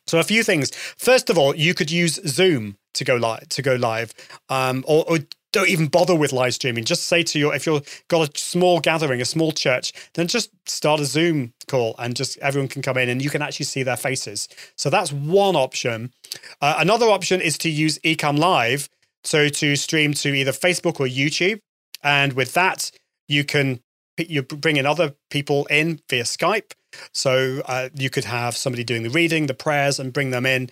So 0.08 0.18
a 0.20 0.24
few 0.24 0.44
things. 0.44 0.72
First 0.98 1.30
of 1.30 1.38
all, 1.38 1.56
you 1.56 1.74
could 1.74 1.92
use 1.92 2.20
Zoom 2.26 2.78
to 2.96 3.04
go 3.04 3.16
live 3.16 3.48
to 3.50 3.62
go 3.62 3.76
live, 3.76 4.14
um, 4.50 4.84
or, 4.88 5.06
or 5.08 5.20
don't 5.52 5.70
even 5.70 5.88
bother 5.88 6.16
with 6.16 6.32
live 6.32 6.54
streaming. 6.54 6.84
Just 6.84 7.04
say 7.06 7.24
to 7.24 7.40
your 7.40 7.56
if 7.56 7.66
you've 7.66 8.04
got 8.08 8.30
a 8.30 8.40
small 8.40 8.80
gathering, 8.80 9.22
a 9.22 9.26
small 9.26 9.52
church, 9.52 9.94
then 10.14 10.28
just 10.28 10.52
start 10.70 11.00
a 11.00 11.06
Zoom 11.06 11.54
call 11.68 11.96
and 12.00 12.16
just 12.16 12.38
everyone 12.40 12.68
can 12.68 12.82
come 12.82 12.98
in 12.98 13.10
and 13.10 13.22
you 13.22 13.30
can 13.30 13.42
actually 13.42 13.66
see 13.66 13.84
their 13.84 13.98
faces. 13.98 14.48
So 14.76 14.90
that's 14.90 15.12
one 15.12 15.56
option. 15.56 16.14
Uh, 16.62 16.76
another 16.78 17.08
option 17.08 17.42
is 17.42 17.58
to 17.60 17.70
use 17.70 17.98
Ecamm 18.00 18.38
Live, 18.38 18.90
so 19.24 19.50
to 19.50 19.76
stream 19.76 20.14
to 20.16 20.34
either 20.34 20.52
Facebook 20.52 21.00
or 21.00 21.08
YouTube, 21.08 21.60
and 22.04 22.34
with 22.34 22.54
that 22.54 22.92
you 23.28 23.44
can 23.44 23.80
you 24.18 24.42
bring 24.42 24.76
in 24.76 24.86
other 24.86 25.14
people 25.30 25.66
in 25.68 26.02
via 26.10 26.24
Skype. 26.24 26.74
So 27.14 27.62
uh, 27.66 27.90
you 27.96 28.10
could 28.10 28.26
have 28.26 28.58
somebody 28.58 28.84
doing 28.84 29.04
the 29.04 29.10
reading, 29.10 29.48
the 29.48 29.54
prayers, 29.54 30.00
and 30.00 30.12
bring 30.12 30.32
them 30.32 30.46
in. 30.46 30.70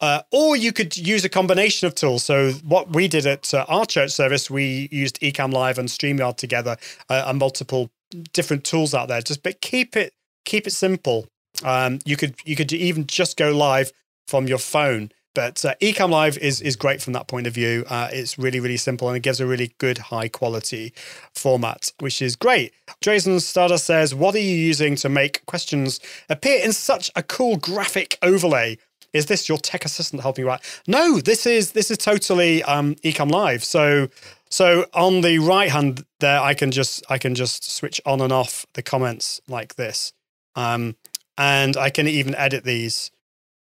Uh, 0.00 0.22
or 0.30 0.56
you 0.56 0.72
could 0.72 0.96
use 0.96 1.24
a 1.24 1.28
combination 1.28 1.86
of 1.86 1.94
tools. 1.94 2.24
So 2.24 2.52
what 2.64 2.94
we 2.94 3.08
did 3.08 3.26
at 3.26 3.52
uh, 3.52 3.64
our 3.68 3.84
church 3.84 4.12
service, 4.12 4.50
we 4.50 4.88
used 4.92 5.20
Ecamm 5.20 5.52
Live 5.52 5.78
and 5.78 5.88
StreamYard 5.88 6.36
together, 6.36 6.76
uh, 7.08 7.24
and 7.26 7.38
multiple 7.38 7.90
different 8.32 8.64
tools 8.64 8.94
out 8.94 9.08
there. 9.08 9.20
Just 9.20 9.42
but 9.42 9.60
keep 9.60 9.96
it 9.96 10.14
keep 10.44 10.66
it 10.66 10.72
simple. 10.72 11.26
Um, 11.64 11.98
you 12.04 12.16
could 12.16 12.36
you 12.44 12.56
could 12.56 12.72
even 12.72 13.06
just 13.06 13.36
go 13.36 13.50
live 13.50 13.92
from 14.26 14.46
your 14.46 14.58
phone. 14.58 15.10
But 15.34 15.64
uh, 15.64 15.74
Ecamm 15.80 16.10
Live 16.10 16.36
is 16.38 16.60
is 16.60 16.74
great 16.74 17.00
from 17.00 17.12
that 17.12 17.28
point 17.28 17.46
of 17.46 17.54
view. 17.54 17.84
Uh, 17.88 18.08
it's 18.12 18.38
really 18.38 18.60
really 18.60 18.76
simple 18.76 19.08
and 19.08 19.16
it 19.16 19.20
gives 19.20 19.40
a 19.40 19.46
really 19.46 19.72
good 19.78 19.98
high 19.98 20.28
quality 20.28 20.92
format, 21.34 21.92
which 22.00 22.20
is 22.22 22.34
great. 22.34 22.72
Drazen 23.02 23.40
Starter 23.40 23.78
says, 23.78 24.14
"What 24.14 24.34
are 24.34 24.40
you 24.40 24.56
using 24.56 24.96
to 24.96 25.08
make 25.08 25.44
questions 25.46 26.00
appear 26.28 26.64
in 26.64 26.72
such 26.72 27.10
a 27.14 27.22
cool 27.22 27.56
graphic 27.56 28.18
overlay?" 28.22 28.78
Is 29.18 29.26
this 29.26 29.48
your 29.48 29.58
tech 29.58 29.84
assistant 29.84 30.22
helping 30.22 30.44
you 30.44 30.50
out? 30.50 30.62
No, 30.86 31.20
this 31.20 31.46
is 31.46 31.72
this 31.72 31.90
is 31.90 31.98
totally 31.98 32.62
um, 32.62 32.94
Ecamm 32.96 33.30
Live. 33.30 33.64
So 33.64 34.08
so 34.48 34.86
on 34.94 35.20
the 35.20 35.38
right 35.38 35.70
hand 35.70 36.04
there, 36.20 36.40
I 36.40 36.54
can 36.54 36.70
just 36.70 37.04
I 37.10 37.18
can 37.18 37.34
just 37.34 37.70
switch 37.70 38.00
on 38.06 38.20
and 38.20 38.32
off 38.32 38.66
the 38.74 38.82
comments 38.82 39.40
like 39.48 39.74
this, 39.74 40.12
um, 40.54 40.96
and 41.36 41.76
I 41.76 41.90
can 41.90 42.08
even 42.08 42.34
edit 42.34 42.64
these 42.64 43.10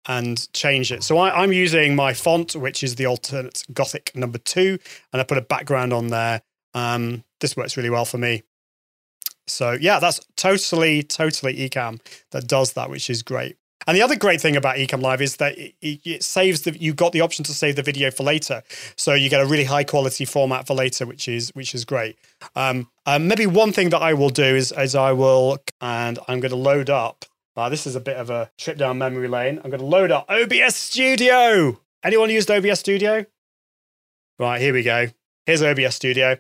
and 0.07 0.51
change 0.53 0.93
it. 0.93 1.03
So 1.03 1.19
I, 1.19 1.43
I'm 1.43 1.53
using 1.53 1.95
my 1.95 2.15
font, 2.15 2.57
which 2.57 2.83
is 2.83 2.95
the 2.97 3.07
alternate 3.07 3.65
Gothic 3.73 4.13
number 4.15 4.39
two, 4.39 4.79
and 5.13 5.21
I 5.21 5.25
put 5.25 5.39
a 5.39 5.43
background 5.43 5.93
on 5.93 6.09
there. 6.09 6.43
Um, 6.75 7.25
this 7.41 7.57
works 7.57 7.77
really 7.77 7.91
well 7.91 8.05
for 8.05 8.19
me. 8.19 8.43
So 9.47 9.77
yeah, 9.81 9.99
that's 9.99 10.21
totally, 10.37 11.03
totally 11.03 11.57
Ecamm 11.57 12.01
that 12.31 12.47
does 12.47 12.73
that, 12.75 12.89
which 12.89 13.11
is 13.11 13.23
great. 13.23 13.57
And 13.87 13.97
the 13.97 14.03
other 14.03 14.17
great 14.17 14.41
thing 14.41 14.57
about 14.57 14.77
Ecamm 14.77 15.01
Live 15.01 15.23
is 15.23 15.37
that 15.37 15.57
it, 15.57 15.75
it, 15.81 16.23
saves 16.23 16.63
the 16.63 16.77
you 16.79 16.93
got 16.93 17.13
the 17.13 17.21
option 17.21 17.45
to 17.45 17.53
save 17.53 17.77
the 17.77 17.83
video 17.83 18.11
for 18.11 18.23
later, 18.23 18.63
so 18.97 19.15
you 19.15 19.31
get 19.31 19.41
a 19.41 19.47
really 19.47 19.65
high 19.65 19.85
quality 19.85 20.25
format 20.25 20.67
for 20.67 20.75
later, 20.75 21.07
which 21.07 21.29
is 21.29 21.51
which 21.51 21.75
is 21.75 21.85
great. 21.85 22.19
Um, 22.55 22.91
um, 23.07 23.27
maybe 23.27 23.47
one 23.47 23.73
thing 23.73 23.91
that 23.91 24.03
I 24.03 24.15
will 24.15 24.31
do 24.31 24.45
is 24.45 24.73
is 24.73 24.95
I 24.95 25.13
will 25.13 25.59
and 25.81 26.19
I'm 26.29 26.41
going 26.41 26.51
to 26.51 26.57
load 26.57 26.91
up. 26.91 27.25
Uh, 27.57 27.69
this 27.69 27.87
is 27.87 27.97
a 27.97 28.01
bit 28.01 28.17
of 28.17 28.31
a 28.31 28.51
trip 28.59 28.79
down 28.79 28.99
memory 28.99 29.29
lane. 29.29 29.61
I'm 29.63 29.71
going 29.71 29.81
to 29.81 29.87
load 29.87 30.11
up 30.11 30.27
OBS 30.29 30.77
Studio. 30.77 31.81
Anyone 32.03 32.31
used 32.31 32.51
OBS 32.51 32.81
Studio? 32.81 33.27
Right 34.39 34.61
here 34.61 34.73
we 34.73 34.83
go. 34.83 35.09
Here's 35.47 35.63
OBS 35.63 35.95
Studio. 35.95 36.39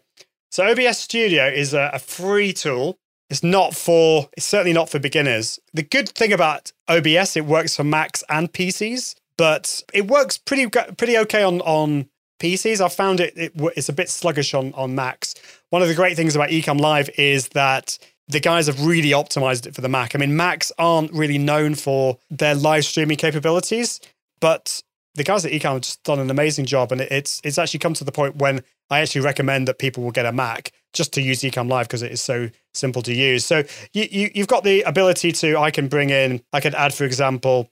So 0.51 0.71
OBS 0.71 0.99
Studio 0.99 1.47
is 1.47 1.75
a, 1.75 1.91
a 1.93 1.99
free 1.99 2.53
tool 2.53 2.99
it's 3.31 3.43
not 3.43 3.75
for, 3.75 4.29
it's 4.37 4.45
certainly 4.45 4.73
not 4.73 4.91
for 4.91 4.99
beginners. 4.99 5.59
The 5.73 5.83
good 5.83 6.09
thing 6.09 6.33
about 6.33 6.73
OBS, 6.89 7.37
it 7.37 7.47
works 7.47 7.77
for 7.77 7.85
Macs 7.85 8.25
and 8.29 8.53
PCs, 8.53 9.15
but 9.37 9.83
it 9.95 10.07
works 10.07 10.37
pretty 10.37 10.67
pretty 10.67 11.17
okay 11.17 11.43
on 11.43 11.63
on 11.63 12.11
PCs. 12.41 12.81
I 12.81 12.89
found 12.89 13.21
it, 13.21 13.33
it 13.37 13.53
it's 13.77 13.89
a 13.89 13.93
bit 13.93 14.11
sluggish 14.11 14.53
on 14.53 14.75
on 14.75 14.95
Macs. 14.95 15.35
One 15.71 15.81
of 15.81 15.89
the 15.89 15.95
great 15.95 16.17
things 16.17 16.35
about 16.35 16.51
Ecamm 16.51 16.81
Live 16.81 17.09
is 17.17 17.49
that 17.51 17.99
the 18.29 18.41
guys 18.41 18.67
have 18.67 18.85
really 18.85 19.11
optimized 19.11 19.67
it 19.67 19.75
for 19.75 19.81
the 19.81 19.89
Mac. 19.89 20.15
I 20.15 20.19
mean, 20.19 20.37
Macs 20.37 20.73
aren't 20.79 21.13
really 21.13 21.39
known 21.39 21.75
for 21.75 22.19
their 22.31 22.55
live 22.55 22.85
streaming 22.85 23.17
capabilities, 23.17 24.01
but 24.41 24.83
the 25.15 25.25
guys 25.25 25.45
at 25.45 25.53
Ecamm 25.53 25.75
have 25.75 25.81
just 25.83 26.03
done 26.05 26.19
an 26.19 26.31
amazing 26.31 26.67
job, 26.67 26.93
and 26.93 27.01
it's 27.01 27.41
it's 27.45 27.59
actually 27.59 27.81
come 27.81 27.95
to 27.95 28.05
the 28.05 28.13
point 28.13 28.37
when 28.37 28.63
I 28.91 29.01
actually 29.01 29.23
recommend 29.23 29.69
that 29.69 29.79
people 29.79 30.03
will 30.03 30.11
get 30.11 30.27
a 30.27 30.33
Mac 30.33 30.73
just 30.93 31.13
to 31.15 31.23
use 31.23 31.41
Ecamm 31.41 31.69
Live 31.69 31.87
because 31.87 32.03
it 32.03 32.13
is 32.13 32.21
so 32.21 32.51
simple 32.75 33.03
to 33.03 33.15
use. 33.15 33.45
So 33.45 33.65
you, 33.93 34.07
you 34.11 34.31
you've 34.35 34.49
got 34.49 34.65
the 34.65 34.83
ability 34.83 35.33
to 35.33 35.59
I 35.59 35.71
can 35.71 35.89
bring 35.89 36.11
in 36.11 36.43
I 36.53 36.61
can 36.61 36.75
add 36.75 36.95
for 36.95 37.05
example 37.05 37.71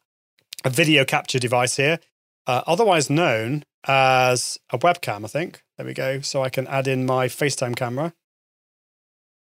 a 0.65 0.71
video 0.71 1.05
capture 1.05 1.39
device 1.39 1.77
here, 1.77 2.01
uh, 2.47 2.63
otherwise 2.67 3.09
known 3.09 3.65
as 3.87 4.59
a 4.71 4.79
webcam. 4.79 5.25
I 5.25 5.29
think 5.29 5.63
there 5.77 5.87
we 5.87 5.95
go. 5.95 6.21
So 6.21 6.43
I 6.43 6.51
can 6.51 6.67
add 6.67 6.89
in 6.89 7.07
my 7.07 7.29
FaceTime 7.29 7.77
camera. 7.77 8.15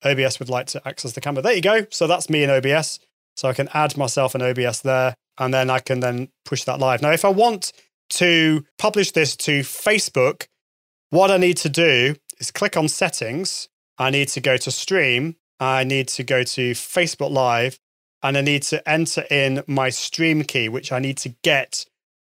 OBS 0.02 0.38
would 0.38 0.48
like 0.48 0.66
to 0.68 0.86
access 0.86 1.12
the 1.12 1.20
camera. 1.20 1.42
There 1.42 1.52
you 1.52 1.60
go. 1.60 1.86
So 1.90 2.06
that's 2.06 2.30
me 2.30 2.42
in 2.42 2.50
OBS. 2.50 3.00
So 3.36 3.48
I 3.48 3.52
can 3.52 3.68
add 3.72 3.96
myself 3.96 4.34
an 4.34 4.42
OBS 4.42 4.80
there, 4.80 5.14
and 5.40 5.52
then 5.52 5.70
I 5.70 5.80
can 5.80 5.98
then 6.00 6.28
push 6.44 6.62
that 6.64 6.78
live. 6.78 7.02
Now, 7.02 7.10
if 7.10 7.24
I 7.24 7.30
want 7.30 7.72
to 8.10 8.64
publish 8.78 9.10
this 9.12 9.34
to 9.36 9.60
Facebook, 9.60 10.46
what 11.10 11.30
I 11.30 11.38
need 11.38 11.56
to 11.58 11.68
do 11.68 12.14
is 12.38 12.52
click 12.52 12.76
on 12.76 12.86
settings. 12.88 13.68
I 13.98 14.10
need 14.10 14.28
to 14.28 14.40
go 14.40 14.56
to 14.58 14.70
stream. 14.70 15.36
I 15.58 15.84
need 15.84 16.08
to 16.08 16.22
go 16.22 16.42
to 16.44 16.72
Facebook 16.72 17.30
Live. 17.32 17.78
and 18.22 18.36
I 18.36 18.42
need 18.42 18.62
to 18.64 18.86
enter 18.88 19.22
in 19.30 19.62
my 19.66 19.88
stream 19.90 20.44
key, 20.44 20.68
which 20.68 20.92
I 20.92 20.98
need 20.98 21.16
to 21.18 21.30
get. 21.42 21.86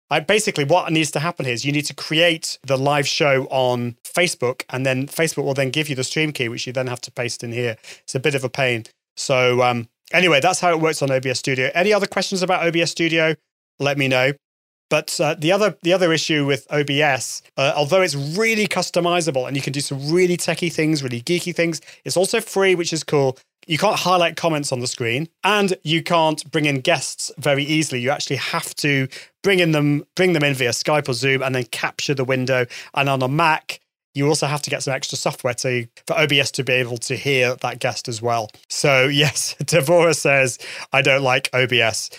I 0.10 0.20
basically 0.20 0.64
what 0.64 0.92
needs 0.92 1.12
to 1.12 1.20
happen 1.20 1.46
here 1.46 1.54
is 1.54 1.66
you 1.66 1.72
need 1.72 1.86
to 1.86 1.94
create 1.94 2.60
the 2.66 2.78
live 2.78 3.08
show 3.08 3.46
on 3.50 3.98
Facebook, 4.04 4.64
and 4.70 4.86
then 4.86 5.08
Facebook 5.08 5.44
will 5.44 5.54
then 5.54 5.72
give 5.72 5.90
you 5.90 5.96
the 5.96 6.04
stream 6.04 6.32
key, 6.32 6.50
which 6.50 6.68
you 6.68 6.74
then 6.74 6.88
have 6.88 7.02
to 7.02 7.12
paste 7.12 7.44
in 7.44 7.52
here. 7.52 7.78
It's 8.04 8.16
a 8.16 8.20
bit 8.20 8.36
of 8.36 8.44
a 8.44 8.50
pain. 8.50 8.86
So 9.16 9.62
um, 9.62 9.90
anyway, 10.14 10.40
that's 10.40 10.60
how 10.60 10.72
it 10.72 10.80
works 10.80 11.02
on 11.02 11.12
OBS 11.12 11.40
Studio. 11.40 11.72
Any 11.74 11.94
other 11.94 12.08
questions 12.08 12.42
about 12.42 12.66
OBS 12.68 12.92
Studio? 12.92 13.36
Let 13.80 13.98
me 13.98 14.08
know. 14.08 14.34
But 14.90 15.20
uh, 15.20 15.36
the 15.38 15.52
other 15.52 15.76
the 15.82 15.94
other 15.94 16.14
issue 16.14 16.46
with 16.46 16.68
OBS, 16.72 17.42
uh, 17.58 17.74
although 17.76 18.02
it's 18.02 18.16
really 18.16 18.68
customizable 18.68 19.48
and 19.48 19.56
you 19.56 19.62
can 19.62 19.74
do 19.74 19.80
some 19.80 20.12
really 20.12 20.38
techie 20.38 20.72
things, 20.72 21.02
really 21.02 21.22
geeky 21.22 21.56
things, 21.56 21.82
it's 22.04 22.16
also 22.16 22.40
free, 22.40 22.76
which 22.76 22.94
is 22.94 23.04
cool. 23.04 23.38
You 23.68 23.80
can't 23.80 23.96
highlight 23.98 24.36
comments 24.36 24.72
on 24.72 24.80
the 24.80 24.88
screen, 24.88 25.28
and 25.44 25.76
you 25.84 26.04
can't 26.04 26.50
bring 26.52 26.66
in 26.66 26.82
guests 26.82 27.32
very 27.40 27.64
easily. 27.64 28.00
You 28.00 28.12
actually 28.12 28.36
have 28.36 28.76
to 28.76 29.08
bring 29.42 29.60
in 29.60 29.72
them, 29.72 30.06
bring 30.16 30.34
them 30.34 30.44
in 30.44 30.54
via 30.54 30.70
Skype 30.70 31.10
or 31.10 31.14
Zoom, 31.14 31.42
and 31.42 31.56
then 31.56 31.64
capture 31.66 32.14
the 32.14 32.24
window. 32.24 32.68
And 32.94 33.10
on 33.10 33.24
a 33.24 33.28
Mac, 33.28 33.80
you 34.16 34.28
also 34.28 34.48
have 34.48 34.62
to 34.64 34.70
get 34.70 34.82
some 34.82 34.94
extra 34.94 35.18
software 35.18 35.54
to 35.54 35.88
for 36.08 36.18
OBS 36.18 36.50
to 36.52 36.64
be 36.64 36.74
able 36.74 36.98
to 36.98 37.16
hear 37.16 37.56
that 37.58 37.80
guest 37.80 38.08
as 38.08 38.22
well. 38.22 38.50
So 38.70 39.06
yes, 39.12 39.56
Devora 39.60 40.16
says 40.16 40.58
I 40.92 41.02
don't 41.02 41.22
like 41.22 41.50
OBS. 41.54 42.10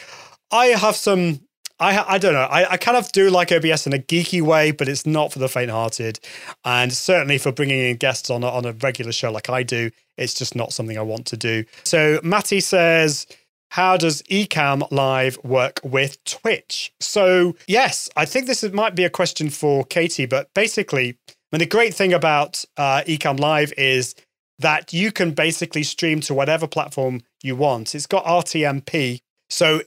I 0.53 0.67
have 0.67 0.95
some 0.95 1.41
I 1.81 2.15
I 2.15 2.19
don't 2.19 2.35
know. 2.35 2.41
I, 2.41 2.73
I 2.73 2.77
kind 2.77 2.97
of 2.97 3.11
do 3.13 3.31
like 3.31 3.53
OBS 3.53 3.87
in 3.87 3.93
a 3.93 3.99
geeky 3.99 4.43
way, 4.43 4.71
but 4.71 4.89
it's 4.89 5.07
not 5.07 5.33
for 5.33 5.39
the 5.39 5.49
faint-hearted, 5.49 6.21
and 6.65 6.93
certainly 6.93 7.39
for 7.39 7.53
bringing 7.53 7.81
in 7.81 7.97
guests 7.97 8.31
on 8.31 8.43
a, 8.45 8.49
on 8.49 8.65
a 8.65 8.73
regular 8.73 9.13
show 9.13 9.31
like 9.33 9.51
I 9.51 9.63
do, 9.63 9.91
it's 10.17 10.35
just 10.35 10.55
not 10.55 10.73
something 10.73 10.99
I 10.99 11.03
want 11.03 11.27
to 11.27 11.37
do. 11.37 11.65
So 11.85 12.21
Matty 12.23 12.61
says. 12.61 13.27
How 13.71 13.97
does 13.97 14.23
Ecamm 14.31 14.89
Live 14.93 15.39
work 15.43 15.81
with 15.83 16.23
Twitch? 16.25 16.95
So, 17.01 17.57
yes, 17.67 18.09
I 18.17 18.25
think 18.25 18.47
this 18.47 18.63
might 18.73 18.95
be 18.95 19.03
a 19.03 19.11
question 19.11 19.51
for 19.51 19.85
Katie, 19.85 20.25
but 20.25 20.55
basically, 20.55 21.19
Mean, 21.53 21.61
the 21.61 21.67
great 21.67 21.95
thing 21.95 22.13
about 22.13 22.65
uh, 22.77 23.03
Ecamm 23.07 23.39
Live 23.39 23.73
is 23.77 24.15
that 24.59 24.93
you 24.93 25.13
can 25.13 25.33
basically 25.33 25.83
stream 25.83 26.21
to 26.21 26.35
whatever 26.35 26.67
platform 26.67 27.23
you 27.43 27.57
want. 27.57 27.95
It's 27.95 28.07
got 28.07 28.25
RTMP. 28.25 29.21
So 29.51 29.83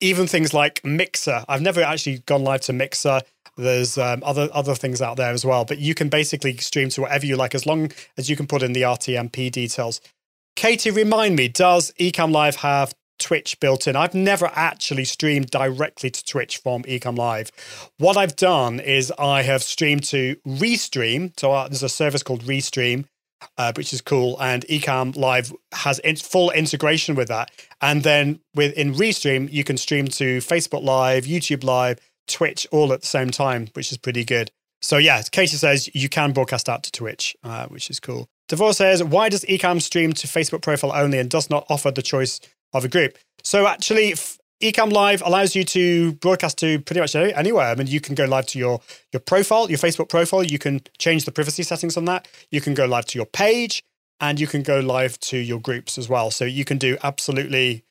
even 0.00 0.26
things 0.26 0.52
like 0.52 0.84
Mixer. 0.84 1.44
I've 1.48 1.62
never 1.62 1.80
actually 1.80 2.18
gone 2.20 2.42
live 2.42 2.60
to 2.62 2.72
Mixer. 2.72 3.20
There's 3.56 3.96
um, 3.98 4.22
other 4.24 4.48
other 4.52 4.74
things 4.74 5.00
out 5.00 5.16
there 5.16 5.30
as 5.30 5.44
well, 5.44 5.64
but 5.64 5.78
you 5.78 5.94
can 5.94 6.08
basically 6.08 6.56
stream 6.56 6.88
to 6.90 7.02
whatever 7.02 7.26
you 7.26 7.36
like 7.36 7.54
as 7.54 7.66
long 7.66 7.92
as 8.16 8.28
you 8.28 8.36
can 8.36 8.46
put 8.46 8.62
in 8.62 8.72
the 8.72 8.82
RTMP 8.82 9.50
details. 9.50 10.00
Katie, 10.56 10.90
remind 10.90 11.36
me, 11.36 11.48
does 11.48 11.92
Ecamm 12.00 12.32
Live 12.32 12.56
have 12.56 12.94
Twitch 13.18 13.58
built 13.60 13.86
in? 13.86 13.96
I've 13.96 14.14
never 14.14 14.50
actually 14.54 15.04
streamed 15.04 15.50
directly 15.50 16.10
to 16.10 16.24
Twitch 16.24 16.58
from 16.58 16.82
Ecamm 16.84 17.16
Live. 17.16 17.50
What 17.98 18.16
I've 18.16 18.36
done 18.36 18.80
is 18.80 19.12
I 19.18 19.42
have 19.42 19.62
streamed 19.62 20.04
to 20.04 20.36
Restream. 20.46 21.38
So 21.38 21.52
uh, 21.52 21.68
there's 21.68 21.82
a 21.82 21.88
service 21.88 22.22
called 22.22 22.42
Restream, 22.44 23.04
uh, 23.58 23.72
which 23.76 23.92
is 23.92 24.00
cool. 24.00 24.40
And 24.40 24.66
Ecamm 24.66 25.16
Live 25.16 25.52
has 25.72 25.98
in- 26.00 26.16
full 26.16 26.50
integration 26.50 27.14
with 27.14 27.28
that. 27.28 27.50
And 27.80 28.02
then 28.02 28.40
with 28.54 28.72
in 28.74 28.94
Restream, 28.94 29.52
you 29.52 29.64
can 29.64 29.76
stream 29.76 30.08
to 30.08 30.38
Facebook 30.38 30.82
Live, 30.82 31.24
YouTube 31.24 31.64
Live, 31.64 31.98
Twitch 32.28 32.66
all 32.70 32.92
at 32.92 33.00
the 33.02 33.06
same 33.06 33.30
time, 33.30 33.68
which 33.74 33.92
is 33.92 33.98
pretty 33.98 34.24
good. 34.24 34.50
So 34.80 34.96
yeah, 34.96 35.22
Casey 35.30 35.56
says 35.56 35.88
you 35.94 36.08
can 36.08 36.32
broadcast 36.32 36.68
out 36.68 36.82
to 36.82 36.92
Twitch, 36.92 37.36
uh, 37.44 37.66
which 37.66 37.88
is 37.88 38.00
cool. 38.00 38.28
Devor 38.48 38.74
says, 38.74 39.02
why 39.02 39.28
does 39.28 39.44
Ecamm 39.44 39.80
stream 39.80 40.12
to 40.12 40.26
Facebook 40.26 40.60
profile 40.60 40.92
only 40.92 41.18
and 41.18 41.30
does 41.30 41.48
not 41.48 41.64
offer 41.70 41.90
the 41.90 42.02
choice 42.02 42.40
of 42.72 42.84
a 42.84 42.88
group? 42.88 43.18
So 43.42 43.66
actually, 43.66 44.14
Ecamm 44.62 44.92
Live 44.92 45.22
allows 45.22 45.56
you 45.56 45.64
to 45.64 46.12
broadcast 46.14 46.58
to 46.58 46.78
pretty 46.80 47.00
much 47.00 47.16
anywhere. 47.16 47.66
I 47.66 47.74
mean, 47.74 47.88
you 47.88 48.00
can 48.00 48.14
go 48.14 48.24
live 48.24 48.46
to 48.46 48.58
your 48.58 48.80
your 49.12 49.20
profile, 49.20 49.68
your 49.68 49.78
Facebook 49.78 50.08
profile. 50.08 50.44
You 50.44 50.58
can 50.58 50.80
change 50.98 51.24
the 51.24 51.32
privacy 51.32 51.64
settings 51.64 51.96
on 51.96 52.04
that. 52.04 52.28
You 52.50 52.60
can 52.60 52.74
go 52.74 52.86
live 52.86 53.06
to 53.06 53.18
your 53.18 53.26
page, 53.26 53.82
and 54.20 54.38
you 54.38 54.46
can 54.46 54.62
go 54.62 54.78
live 54.78 55.18
to 55.20 55.36
your 55.36 55.60
groups 55.60 55.98
as 55.98 56.08
well. 56.08 56.30
So 56.30 56.44
you 56.44 56.64
can 56.64 56.78
do 56.78 56.96
absolutely 57.02 57.82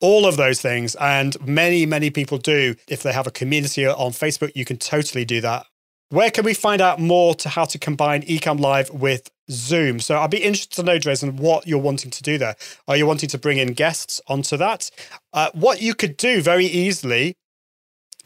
all 0.00 0.24
of 0.24 0.36
those 0.36 0.62
things, 0.62 0.94
and 0.94 1.36
many 1.46 1.84
many 1.84 2.10
people 2.10 2.38
do. 2.38 2.76
If 2.88 3.02
they 3.02 3.12
have 3.12 3.26
a 3.26 3.32
community 3.32 3.84
on 3.86 4.12
Facebook, 4.12 4.52
you 4.54 4.64
can 4.64 4.76
totally 4.76 5.24
do 5.24 5.40
that. 5.40 5.66
Where 6.10 6.30
can 6.30 6.44
we 6.44 6.54
find 6.54 6.80
out 6.80 7.00
more 7.00 7.34
to 7.36 7.48
how 7.48 7.64
to 7.66 7.78
combine 7.78 8.22
Ecamm 8.22 8.60
Live 8.60 8.90
with 8.90 9.30
Zoom? 9.50 10.00
So 10.00 10.18
I'd 10.18 10.30
be 10.30 10.42
interested 10.42 10.76
to 10.76 10.82
know, 10.82 10.98
Dresden, 10.98 11.36
what 11.36 11.66
you're 11.66 11.78
wanting 11.78 12.10
to 12.10 12.22
do 12.22 12.38
there. 12.38 12.56
Are 12.88 12.96
you 12.96 13.06
wanting 13.06 13.28
to 13.30 13.38
bring 13.38 13.58
in 13.58 13.72
guests 13.72 14.20
onto 14.26 14.56
that? 14.56 14.90
Uh, 15.32 15.50
what 15.54 15.82
you 15.82 15.94
could 15.94 16.16
do 16.16 16.40
very 16.42 16.66
easily 16.66 17.34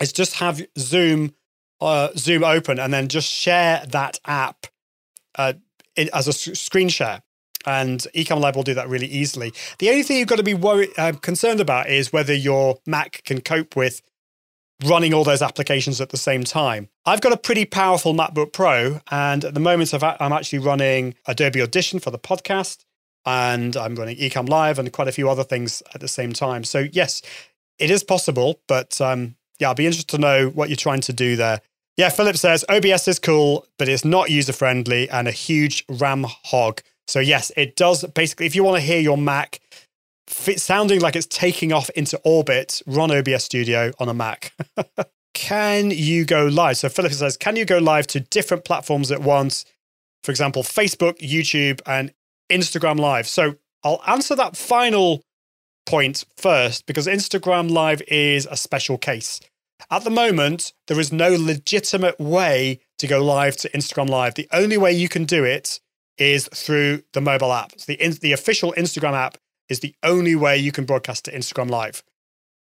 is 0.01 0.13
just 0.13 0.37
have 0.37 0.61
Zoom 0.79 1.35
uh, 1.81 2.09
Zoom 2.17 2.45
open 2.45 2.79
and 2.79 2.93
then 2.93 3.09
just 3.09 3.31
share 3.31 3.85
that 3.89 4.19
app 4.27 4.67
uh, 5.37 5.55
in, 5.97 6.09
as 6.13 6.29
a 6.29 6.33
screen 6.33 6.89
share. 6.89 7.23
And 7.67 8.01
Ecamm 8.15 8.41
Live 8.41 8.57
will 8.57 8.63
do 8.63 8.75
that 8.75 8.89
really 8.89 9.07
easily. 9.07 9.53
The 9.79 9.89
only 9.89 10.03
thing 10.03 10.19
you've 10.19 10.29
got 10.29 10.37
to 10.37 10.43
be 10.43 10.55
worried, 10.55 10.91
uh, 10.99 11.13
concerned 11.13 11.61
about 11.61 11.89
is 11.89 12.13
whether 12.13 12.35
your 12.35 12.77
Mac 12.87 13.23
can 13.25 13.41
cope 13.41 13.75
with 13.75 14.03
running 14.85 15.15
all 15.15 15.25
those 15.25 15.43
applications 15.43 16.01
at 16.01 16.11
the 16.11 16.17
same 16.17 16.45
time. 16.45 16.89
I've 17.07 17.21
got 17.21 17.33
a 17.33 17.37
pretty 17.37 17.65
powerful 17.65 18.15
MacBook 18.15 18.53
Pro, 18.53 19.01
and 19.11 19.45
at 19.45 19.55
the 19.55 19.61
moment, 19.61 19.93
I'm 19.95 20.33
actually 20.33 20.61
running 20.61 21.15
Adobe 21.27 21.63
Audition 21.63 21.99
for 21.99 22.11
the 22.11 22.19
podcast, 22.19 22.85
and 23.27 23.77
I'm 23.77 23.95
running 23.95 24.17
Ecamm 24.17 24.49
Live 24.49 24.79
and 24.79 24.93
quite 24.93 25.09
a 25.09 25.13
few 25.13 25.29
other 25.31 25.45
things 25.45 25.83
at 25.95 26.01
the 26.01 26.09
same 26.09 26.33
time. 26.33 26.65
So, 26.65 26.87
yes, 26.93 27.23
it 27.79 27.91
is 27.91 28.05
possible, 28.05 28.61
but 28.69 29.01
um, 29.01 29.37
yeah, 29.59 29.69
I'll 29.69 29.75
be 29.75 29.87
interested 29.87 30.09
to 30.09 30.19
know 30.19 30.49
what 30.51 30.69
you're 30.69 30.77
trying 30.77 31.01
to 31.03 31.13
do 31.13 31.37
there. 31.37 31.61
Yeah, 31.97 32.09
Philip 32.09 32.37
says 32.37 32.65
OBS 32.69 33.07
is 33.09 33.19
cool, 33.19 33.67
but 33.79 33.89
it's 33.89 34.05
not 34.05 34.31
user 34.31 34.53
friendly 34.53 35.09
and 35.09 35.29
a 35.29 35.33
huge 35.33 35.85
RAM 35.89 36.27
hog. 36.45 36.83
So, 37.07 37.21
yes, 37.21 37.53
it 37.57 37.77
does 37.77 38.05
basically, 38.15 38.47
if 38.47 38.57
you 38.57 38.65
want 38.65 38.77
to 38.77 38.83
hear 38.83 39.01
your 39.01 39.19
Mac 39.19 39.61
sounding 40.29 41.01
like 41.01 41.17
it's 41.17 41.27
taking 41.27 41.73
off 41.73 41.91
into 41.91 42.21
orbit, 42.25 42.81
run 42.87 43.11
OBS 43.11 43.45
Studio 43.45 43.93
on 43.99 44.09
a 44.09 44.15
Mac. 44.15 44.55
can 45.35 45.91
you 45.91 46.25
go 46.25 46.47
live? 46.47 46.79
So 46.79 46.89
Philip 46.89 47.13
says, 47.13 47.37
can 47.37 47.57
you 47.57 47.65
go 47.65 47.79
live 47.79 48.07
to 48.09 48.21
different 48.21 48.65
platforms 48.65 49.11
at 49.11 49.21
once? 49.21 49.65
For 50.23 50.31
example, 50.31 50.63
Facebook, 50.63 51.19
YouTube, 51.19 51.81
and 51.87 52.13
Instagram 52.51 52.99
Live. 52.99 53.27
So 53.27 53.57
I'll 53.83 54.03
answer 54.07 54.35
that 54.37 54.57
final 54.57 55.23
point 55.87 56.25
first 56.37 56.87
because 56.87 57.07
Instagram 57.07 57.71
Live 57.71 58.01
is 58.09 58.47
a 58.51 58.57
special 58.57 58.97
case. 58.97 59.41
At 59.91 60.05
the 60.05 60.11
moment, 60.11 60.73
there 60.87 60.99
is 60.99 61.13
no 61.13 61.37
legitimate 61.39 62.19
way 62.19 62.81
to 62.99 63.07
go 63.07 63.23
live 63.23 63.57
to 63.59 63.71
Instagram 63.71 64.09
Live. 64.09 64.35
The 64.35 64.49
only 64.53 64.79
way 64.79 64.93
you 64.93 65.09
can 65.09 65.25
do 65.25 65.45
it 65.45 65.81
is 66.17 66.49
through 66.55 67.03
the 67.13 67.21
mobile 67.21 67.53
app. 67.53 67.73
So 67.77 67.93
the, 67.93 68.09
the 68.21 68.33
official 68.33 68.73
Instagram 68.79 69.13
app 69.13 69.37
is 69.69 69.81
the 69.81 69.95
only 70.03 70.35
way 70.35 70.57
you 70.57 70.73
can 70.73 70.85
broadcast 70.85 71.25
to 71.25 71.33
Instagram 71.33 71.71
Live. 71.71 72.03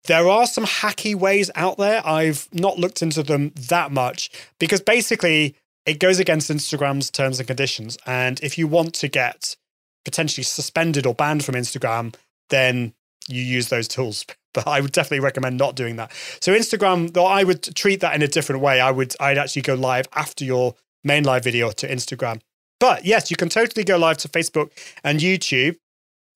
There 0.05 0.27
are 0.27 0.45
some 0.45 0.65
hacky 0.65 1.15
ways 1.15 1.49
out 1.55 1.77
there. 1.77 2.05
I've 2.05 2.49
not 2.51 2.77
looked 2.77 3.01
into 3.01 3.23
them 3.23 3.53
that 3.55 3.91
much 3.91 4.29
because 4.59 4.81
basically 4.81 5.55
it 5.85 5.99
goes 5.99 6.19
against 6.19 6.51
Instagram's 6.51 7.09
terms 7.09 7.39
and 7.39 7.47
conditions. 7.47 7.97
And 8.05 8.39
if 8.41 8.57
you 8.57 8.67
want 8.67 8.93
to 8.95 9.07
get 9.07 9.55
potentially 10.03 10.43
suspended 10.43 11.05
or 11.05 11.13
banned 11.13 11.45
from 11.45 11.55
Instagram, 11.55 12.15
then 12.49 12.93
you 13.27 13.41
use 13.41 13.69
those 13.69 13.87
tools. 13.87 14.25
But 14.53 14.67
I 14.67 14.81
would 14.81 14.91
definitely 14.91 15.21
recommend 15.21 15.57
not 15.57 15.75
doing 15.75 15.95
that. 15.95 16.11
So 16.39 16.53
Instagram, 16.53 17.11
though 17.13 17.25
I 17.25 17.43
would 17.43 17.75
treat 17.75 18.01
that 18.01 18.13
in 18.13 18.21
a 18.21 18.27
different 18.27 18.61
way. 18.61 18.79
I 18.79 18.91
would 18.91 19.15
I'd 19.19 19.39
actually 19.39 19.63
go 19.63 19.73
live 19.73 20.07
after 20.13 20.45
your 20.45 20.75
main 21.03 21.23
live 21.23 21.43
video 21.43 21.71
to 21.71 21.87
Instagram. 21.87 22.39
But 22.79 23.03
yes, 23.03 23.31
you 23.31 23.35
can 23.35 23.49
totally 23.49 23.83
go 23.83 23.97
live 23.97 24.17
to 24.17 24.27
Facebook 24.27 24.69
and 25.03 25.19
YouTube. 25.19 25.77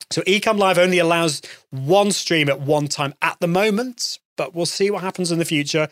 So 0.10 0.22
Ecamm 0.22 0.58
Live 0.58 0.78
only 0.78 1.00
allows 1.00 1.42
one 1.72 2.12
stream 2.12 2.50
at 2.50 2.62
one 2.62 2.88
time 2.88 3.14
at 3.22 3.38
the 3.40 3.48
moment, 3.48 4.20
but 4.38 4.56
we'll 4.56 4.66
see 4.66 4.90
what 4.90 5.04
happens 5.04 5.32
in 5.32 5.40
the 5.40 5.46
future. 5.46 5.90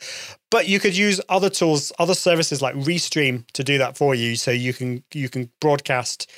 But 0.50 0.68
you 0.68 0.80
could 0.80 0.96
use 0.96 1.20
other 1.28 1.50
tools, 1.50 1.92
other 2.00 2.14
services 2.14 2.62
like 2.62 2.76
Restream 2.76 3.46
to 3.54 3.64
do 3.64 3.78
that 3.78 3.98
for 3.98 4.16
you. 4.16 4.36
So 4.36 4.52
you 4.52 4.74
can 4.74 5.04
you 5.14 5.30
can 5.30 5.52
broadcast 5.60 6.32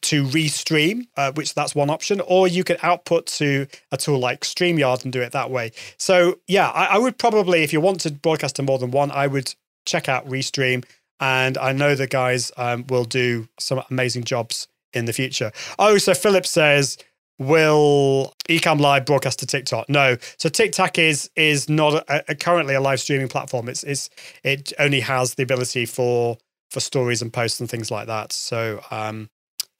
to 0.00 0.24
restream, 0.24 1.08
uh, 1.16 1.32
which 1.32 1.54
that's 1.54 1.74
one 1.74 1.90
option, 1.90 2.20
or 2.26 2.46
you 2.46 2.62
could 2.62 2.78
output 2.82 3.26
to 3.26 3.66
a 3.90 3.96
tool 3.96 4.18
like 4.18 4.42
StreamYard 4.42 5.02
and 5.02 5.12
do 5.12 5.20
it 5.20 5.32
that 5.32 5.50
way. 5.50 5.72
So 5.96 6.38
yeah, 6.46 6.68
I, 6.70 6.86
I 6.86 6.98
would 6.98 7.18
probably, 7.18 7.62
if 7.62 7.72
you 7.72 7.80
want 7.80 8.00
to 8.02 8.12
broadcast 8.12 8.56
to 8.56 8.62
more 8.62 8.78
than 8.78 8.92
one, 8.92 9.10
I 9.10 9.26
would 9.26 9.54
check 9.86 10.08
out 10.08 10.26
Restream. 10.28 10.84
And 11.20 11.58
I 11.58 11.72
know 11.72 11.96
the 11.96 12.06
guys 12.06 12.52
um, 12.56 12.86
will 12.88 13.04
do 13.04 13.48
some 13.58 13.82
amazing 13.90 14.22
jobs 14.22 14.68
in 14.92 15.06
the 15.06 15.12
future. 15.12 15.50
Oh, 15.78 15.98
so 15.98 16.14
Philip 16.14 16.46
says 16.46 16.96
will 17.38 18.34
Ecamm 18.48 18.80
Live 18.80 19.06
broadcast 19.06 19.38
to 19.40 19.46
TikTok? 19.46 19.88
No. 19.88 20.16
So 20.38 20.48
TikTok 20.48 20.98
is 20.98 21.30
is 21.36 21.68
not 21.68 21.94
a, 22.08 22.32
a, 22.32 22.34
currently 22.34 22.74
a 22.74 22.80
live 22.80 23.00
streaming 23.00 23.28
platform. 23.28 23.68
It's 23.68 23.84
it's 23.84 24.10
it 24.44 24.72
only 24.78 25.00
has 25.00 25.34
the 25.34 25.42
ability 25.42 25.86
for 25.86 26.38
for 26.70 26.80
stories 26.80 27.22
and 27.22 27.32
posts 27.32 27.60
and 27.60 27.70
things 27.70 27.90
like 27.90 28.06
that. 28.08 28.32
So 28.32 28.82
um, 28.90 29.30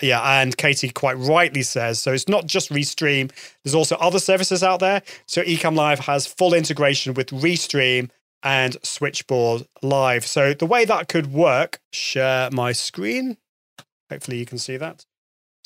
Yeah, 0.00 0.22
and 0.40 0.56
Katie 0.56 0.90
quite 0.90 1.18
rightly 1.18 1.62
says 1.62 2.00
so. 2.00 2.12
It's 2.12 2.28
not 2.28 2.46
just 2.46 2.70
Restream. 2.70 3.32
There's 3.64 3.74
also 3.74 3.96
other 3.96 4.20
services 4.20 4.62
out 4.62 4.80
there. 4.80 5.02
So 5.26 5.42
Ecamm 5.42 5.74
Live 5.76 6.00
has 6.00 6.26
full 6.26 6.54
integration 6.54 7.14
with 7.14 7.28
Restream 7.30 8.10
and 8.44 8.76
Switchboard 8.84 9.66
Live. 9.82 10.24
So 10.24 10.54
the 10.54 10.66
way 10.66 10.84
that 10.84 11.08
could 11.08 11.32
work, 11.32 11.80
share 11.92 12.50
my 12.52 12.72
screen. 12.72 13.38
Hopefully 14.10 14.38
you 14.38 14.46
can 14.46 14.58
see 14.58 14.76
that. 14.76 15.04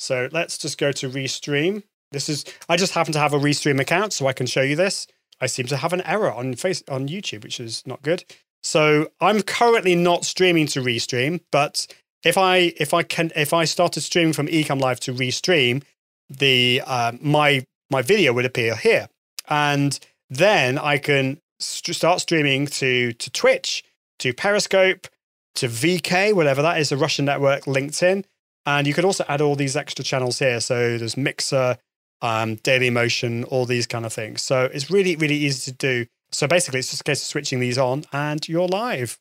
So 0.03 0.27
let's 0.33 0.57
just 0.57 0.77
go 0.77 0.91
to 0.91 1.09
Restream. 1.09 1.83
This 2.11 2.27
is 2.27 2.43
I 2.67 2.75
just 2.75 2.93
happen 2.93 3.13
to 3.13 3.19
have 3.19 3.33
a 3.33 3.39
Restream 3.39 3.79
account, 3.79 4.11
so 4.11 4.27
I 4.27 4.33
can 4.33 4.45
show 4.45 4.61
you 4.61 4.75
this. 4.75 5.07
I 5.39 5.47
seem 5.47 5.65
to 5.67 5.77
have 5.77 5.93
an 5.93 6.01
error 6.01 6.31
on 6.31 6.55
face 6.55 6.83
on 6.89 7.07
YouTube, 7.07 7.43
which 7.43 7.59
is 7.59 7.83
not 7.87 8.01
good. 8.01 8.25
So 8.61 9.11
I'm 9.21 9.41
currently 9.41 9.95
not 9.95 10.25
streaming 10.25 10.67
to 10.67 10.81
Restream, 10.81 11.39
but 11.51 11.87
if 12.23 12.37
I 12.37 12.73
if 12.77 12.93
I 12.93 13.03
can 13.03 13.31
if 13.35 13.53
I 13.53 13.63
started 13.63 14.01
streaming 14.01 14.33
from 14.33 14.47
Ecamm 14.47 14.81
Live 14.81 14.99
to 15.01 15.13
Restream, 15.13 15.83
the 16.29 16.81
uh, 16.85 17.13
my 17.21 17.65
my 17.89 18.01
video 18.01 18.33
would 18.33 18.45
appear 18.45 18.75
here, 18.75 19.07
and 19.49 19.97
then 20.29 20.77
I 20.77 20.97
can 20.97 21.39
st- 21.59 21.95
start 21.95 22.19
streaming 22.19 22.67
to 22.67 23.13
to 23.13 23.31
Twitch, 23.31 23.85
to 24.19 24.33
Periscope, 24.33 25.07
to 25.55 25.67
VK, 25.67 26.33
whatever 26.33 26.61
that 26.61 26.77
is, 26.77 26.91
a 26.91 26.97
Russian 26.97 27.25
network, 27.25 27.63
LinkedIn, 27.63 28.25
and 28.65 28.87
you 28.87 28.93
could 28.93 29.05
also 29.05 29.25
add 29.27 29.41
all 29.41 29.55
these 29.55 29.75
extra 29.75 30.03
channels 30.03 30.39
here. 30.39 30.59
So 30.59 30.97
there's 30.97 31.17
Mixer, 31.17 31.77
um, 32.21 32.55
Daily 32.55 32.89
Motion, 32.89 33.43
all 33.45 33.65
these 33.65 33.87
kind 33.87 34.05
of 34.05 34.13
things. 34.13 34.41
So 34.41 34.69
it's 34.73 34.89
really 34.89 35.15
really 35.15 35.35
easy 35.35 35.71
to 35.71 35.77
do. 35.77 36.05
So 36.31 36.47
basically, 36.47 36.79
it's 36.79 36.89
just 36.89 37.01
a 37.01 37.03
case 37.03 37.21
of 37.21 37.27
switching 37.27 37.59
these 37.59 37.77
on, 37.77 38.05
and 38.11 38.47
you're 38.47 38.67
live, 38.67 39.19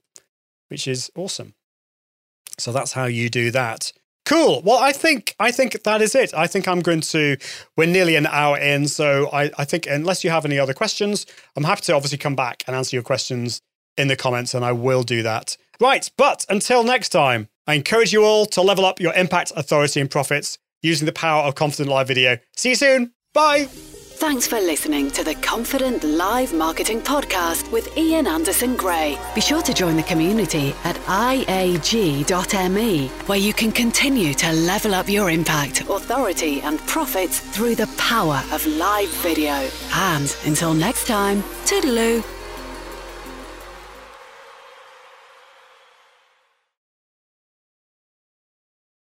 which 0.69 0.89
is 0.89 1.11
awesome. 1.15 1.55
So 2.59 2.73
that's 2.73 2.93
how 2.93 3.05
you 3.05 3.29
do 3.29 3.51
that. 3.51 3.93
Cool. 4.25 4.63
Well, 4.65 4.79
I 4.79 4.93
think 4.93 5.35
I 5.41 5.51
think 5.51 5.83
that 5.83 6.01
is 6.01 6.15
it. 6.15 6.33
I 6.33 6.47
think 6.47 6.69
I'm 6.69 6.81
going 6.81 7.01
to. 7.01 7.37
We're 7.77 7.89
nearly 7.89 8.15
an 8.17 8.27
hour 8.27 8.57
in, 8.57 8.87
so 8.87 9.29
I, 9.33 9.51
I 9.59 9.65
think 9.65 9.87
unless 9.87 10.23
you 10.23 10.31
have 10.31 10.45
any 10.45 10.59
other 10.59 10.75
questions, 10.75 11.27
I'm 11.57 11.65
happy 11.65 11.83
to 11.83 11.95
obviously 11.95 12.19
come 12.19 12.37
back 12.37 12.63
and 12.67 12.77
answer 12.77 12.95
your 12.95 13.03
questions 13.03 13.61
in 13.97 14.09
the 14.09 14.17
comments, 14.17 14.55
and 14.55 14.65
I 14.65 14.73
will 14.73 15.03
do 15.03 15.23
that. 15.23 15.57
Right, 15.81 16.09
but 16.17 16.47
until 16.49 16.85
next 16.85 17.09
time, 17.09 17.49
I 17.67 17.75
encourage 17.75 18.13
you 18.13 18.25
all 18.25 18.47
to 18.47 18.63
level 18.63 18.85
up 18.85 19.01
your 19.01 19.15
impact, 19.15 19.53
authority, 19.57 20.01
and 20.01 20.11
profits 20.11 20.59
using 20.83 21.07
the 21.07 21.13
power 21.13 21.45
of 21.45 21.55
Confident 21.55 21.89
Live 21.89 22.09
Video. 22.09 22.39
See 22.57 22.71
you 22.71 22.75
soon. 22.75 23.13
Bye. 23.33 23.69
Thanks 24.23 24.47
for 24.47 24.61
listening 24.61 25.11
to 25.13 25.25
the 25.25 25.35
Confident 25.37 26.05
Live 26.05 26.53
Marketing 26.55 27.01
Podcast 27.01 27.73
with 27.73 27.99
Ian 27.99 28.29
Anderson 28.29 28.77
Gray. 28.77 29.19
Be 29.35 29.41
sure 29.41 29.63
to 29.63 29.75
join 29.75 29.97
the 29.97 30.05
community 30.05 30.75
at 30.85 30.95
iag.me, 31.07 33.09
where 33.09 33.39
you 33.39 33.53
can 33.53 33.73
continue 33.73 34.33
to 34.35 34.53
level 34.53 34.95
up 34.95 35.09
your 35.09 35.31
impact, 35.31 35.81
authority, 35.89 36.61
and 36.61 36.79
profits 36.87 37.41
through 37.41 37.75
the 37.75 37.93
power 37.99 38.41
of 38.53 38.65
live 38.67 39.11
video. 39.23 39.69
And 39.95 40.37
until 40.45 40.73
next 40.73 41.09
time, 41.09 41.43
toodaloo. 41.65 42.23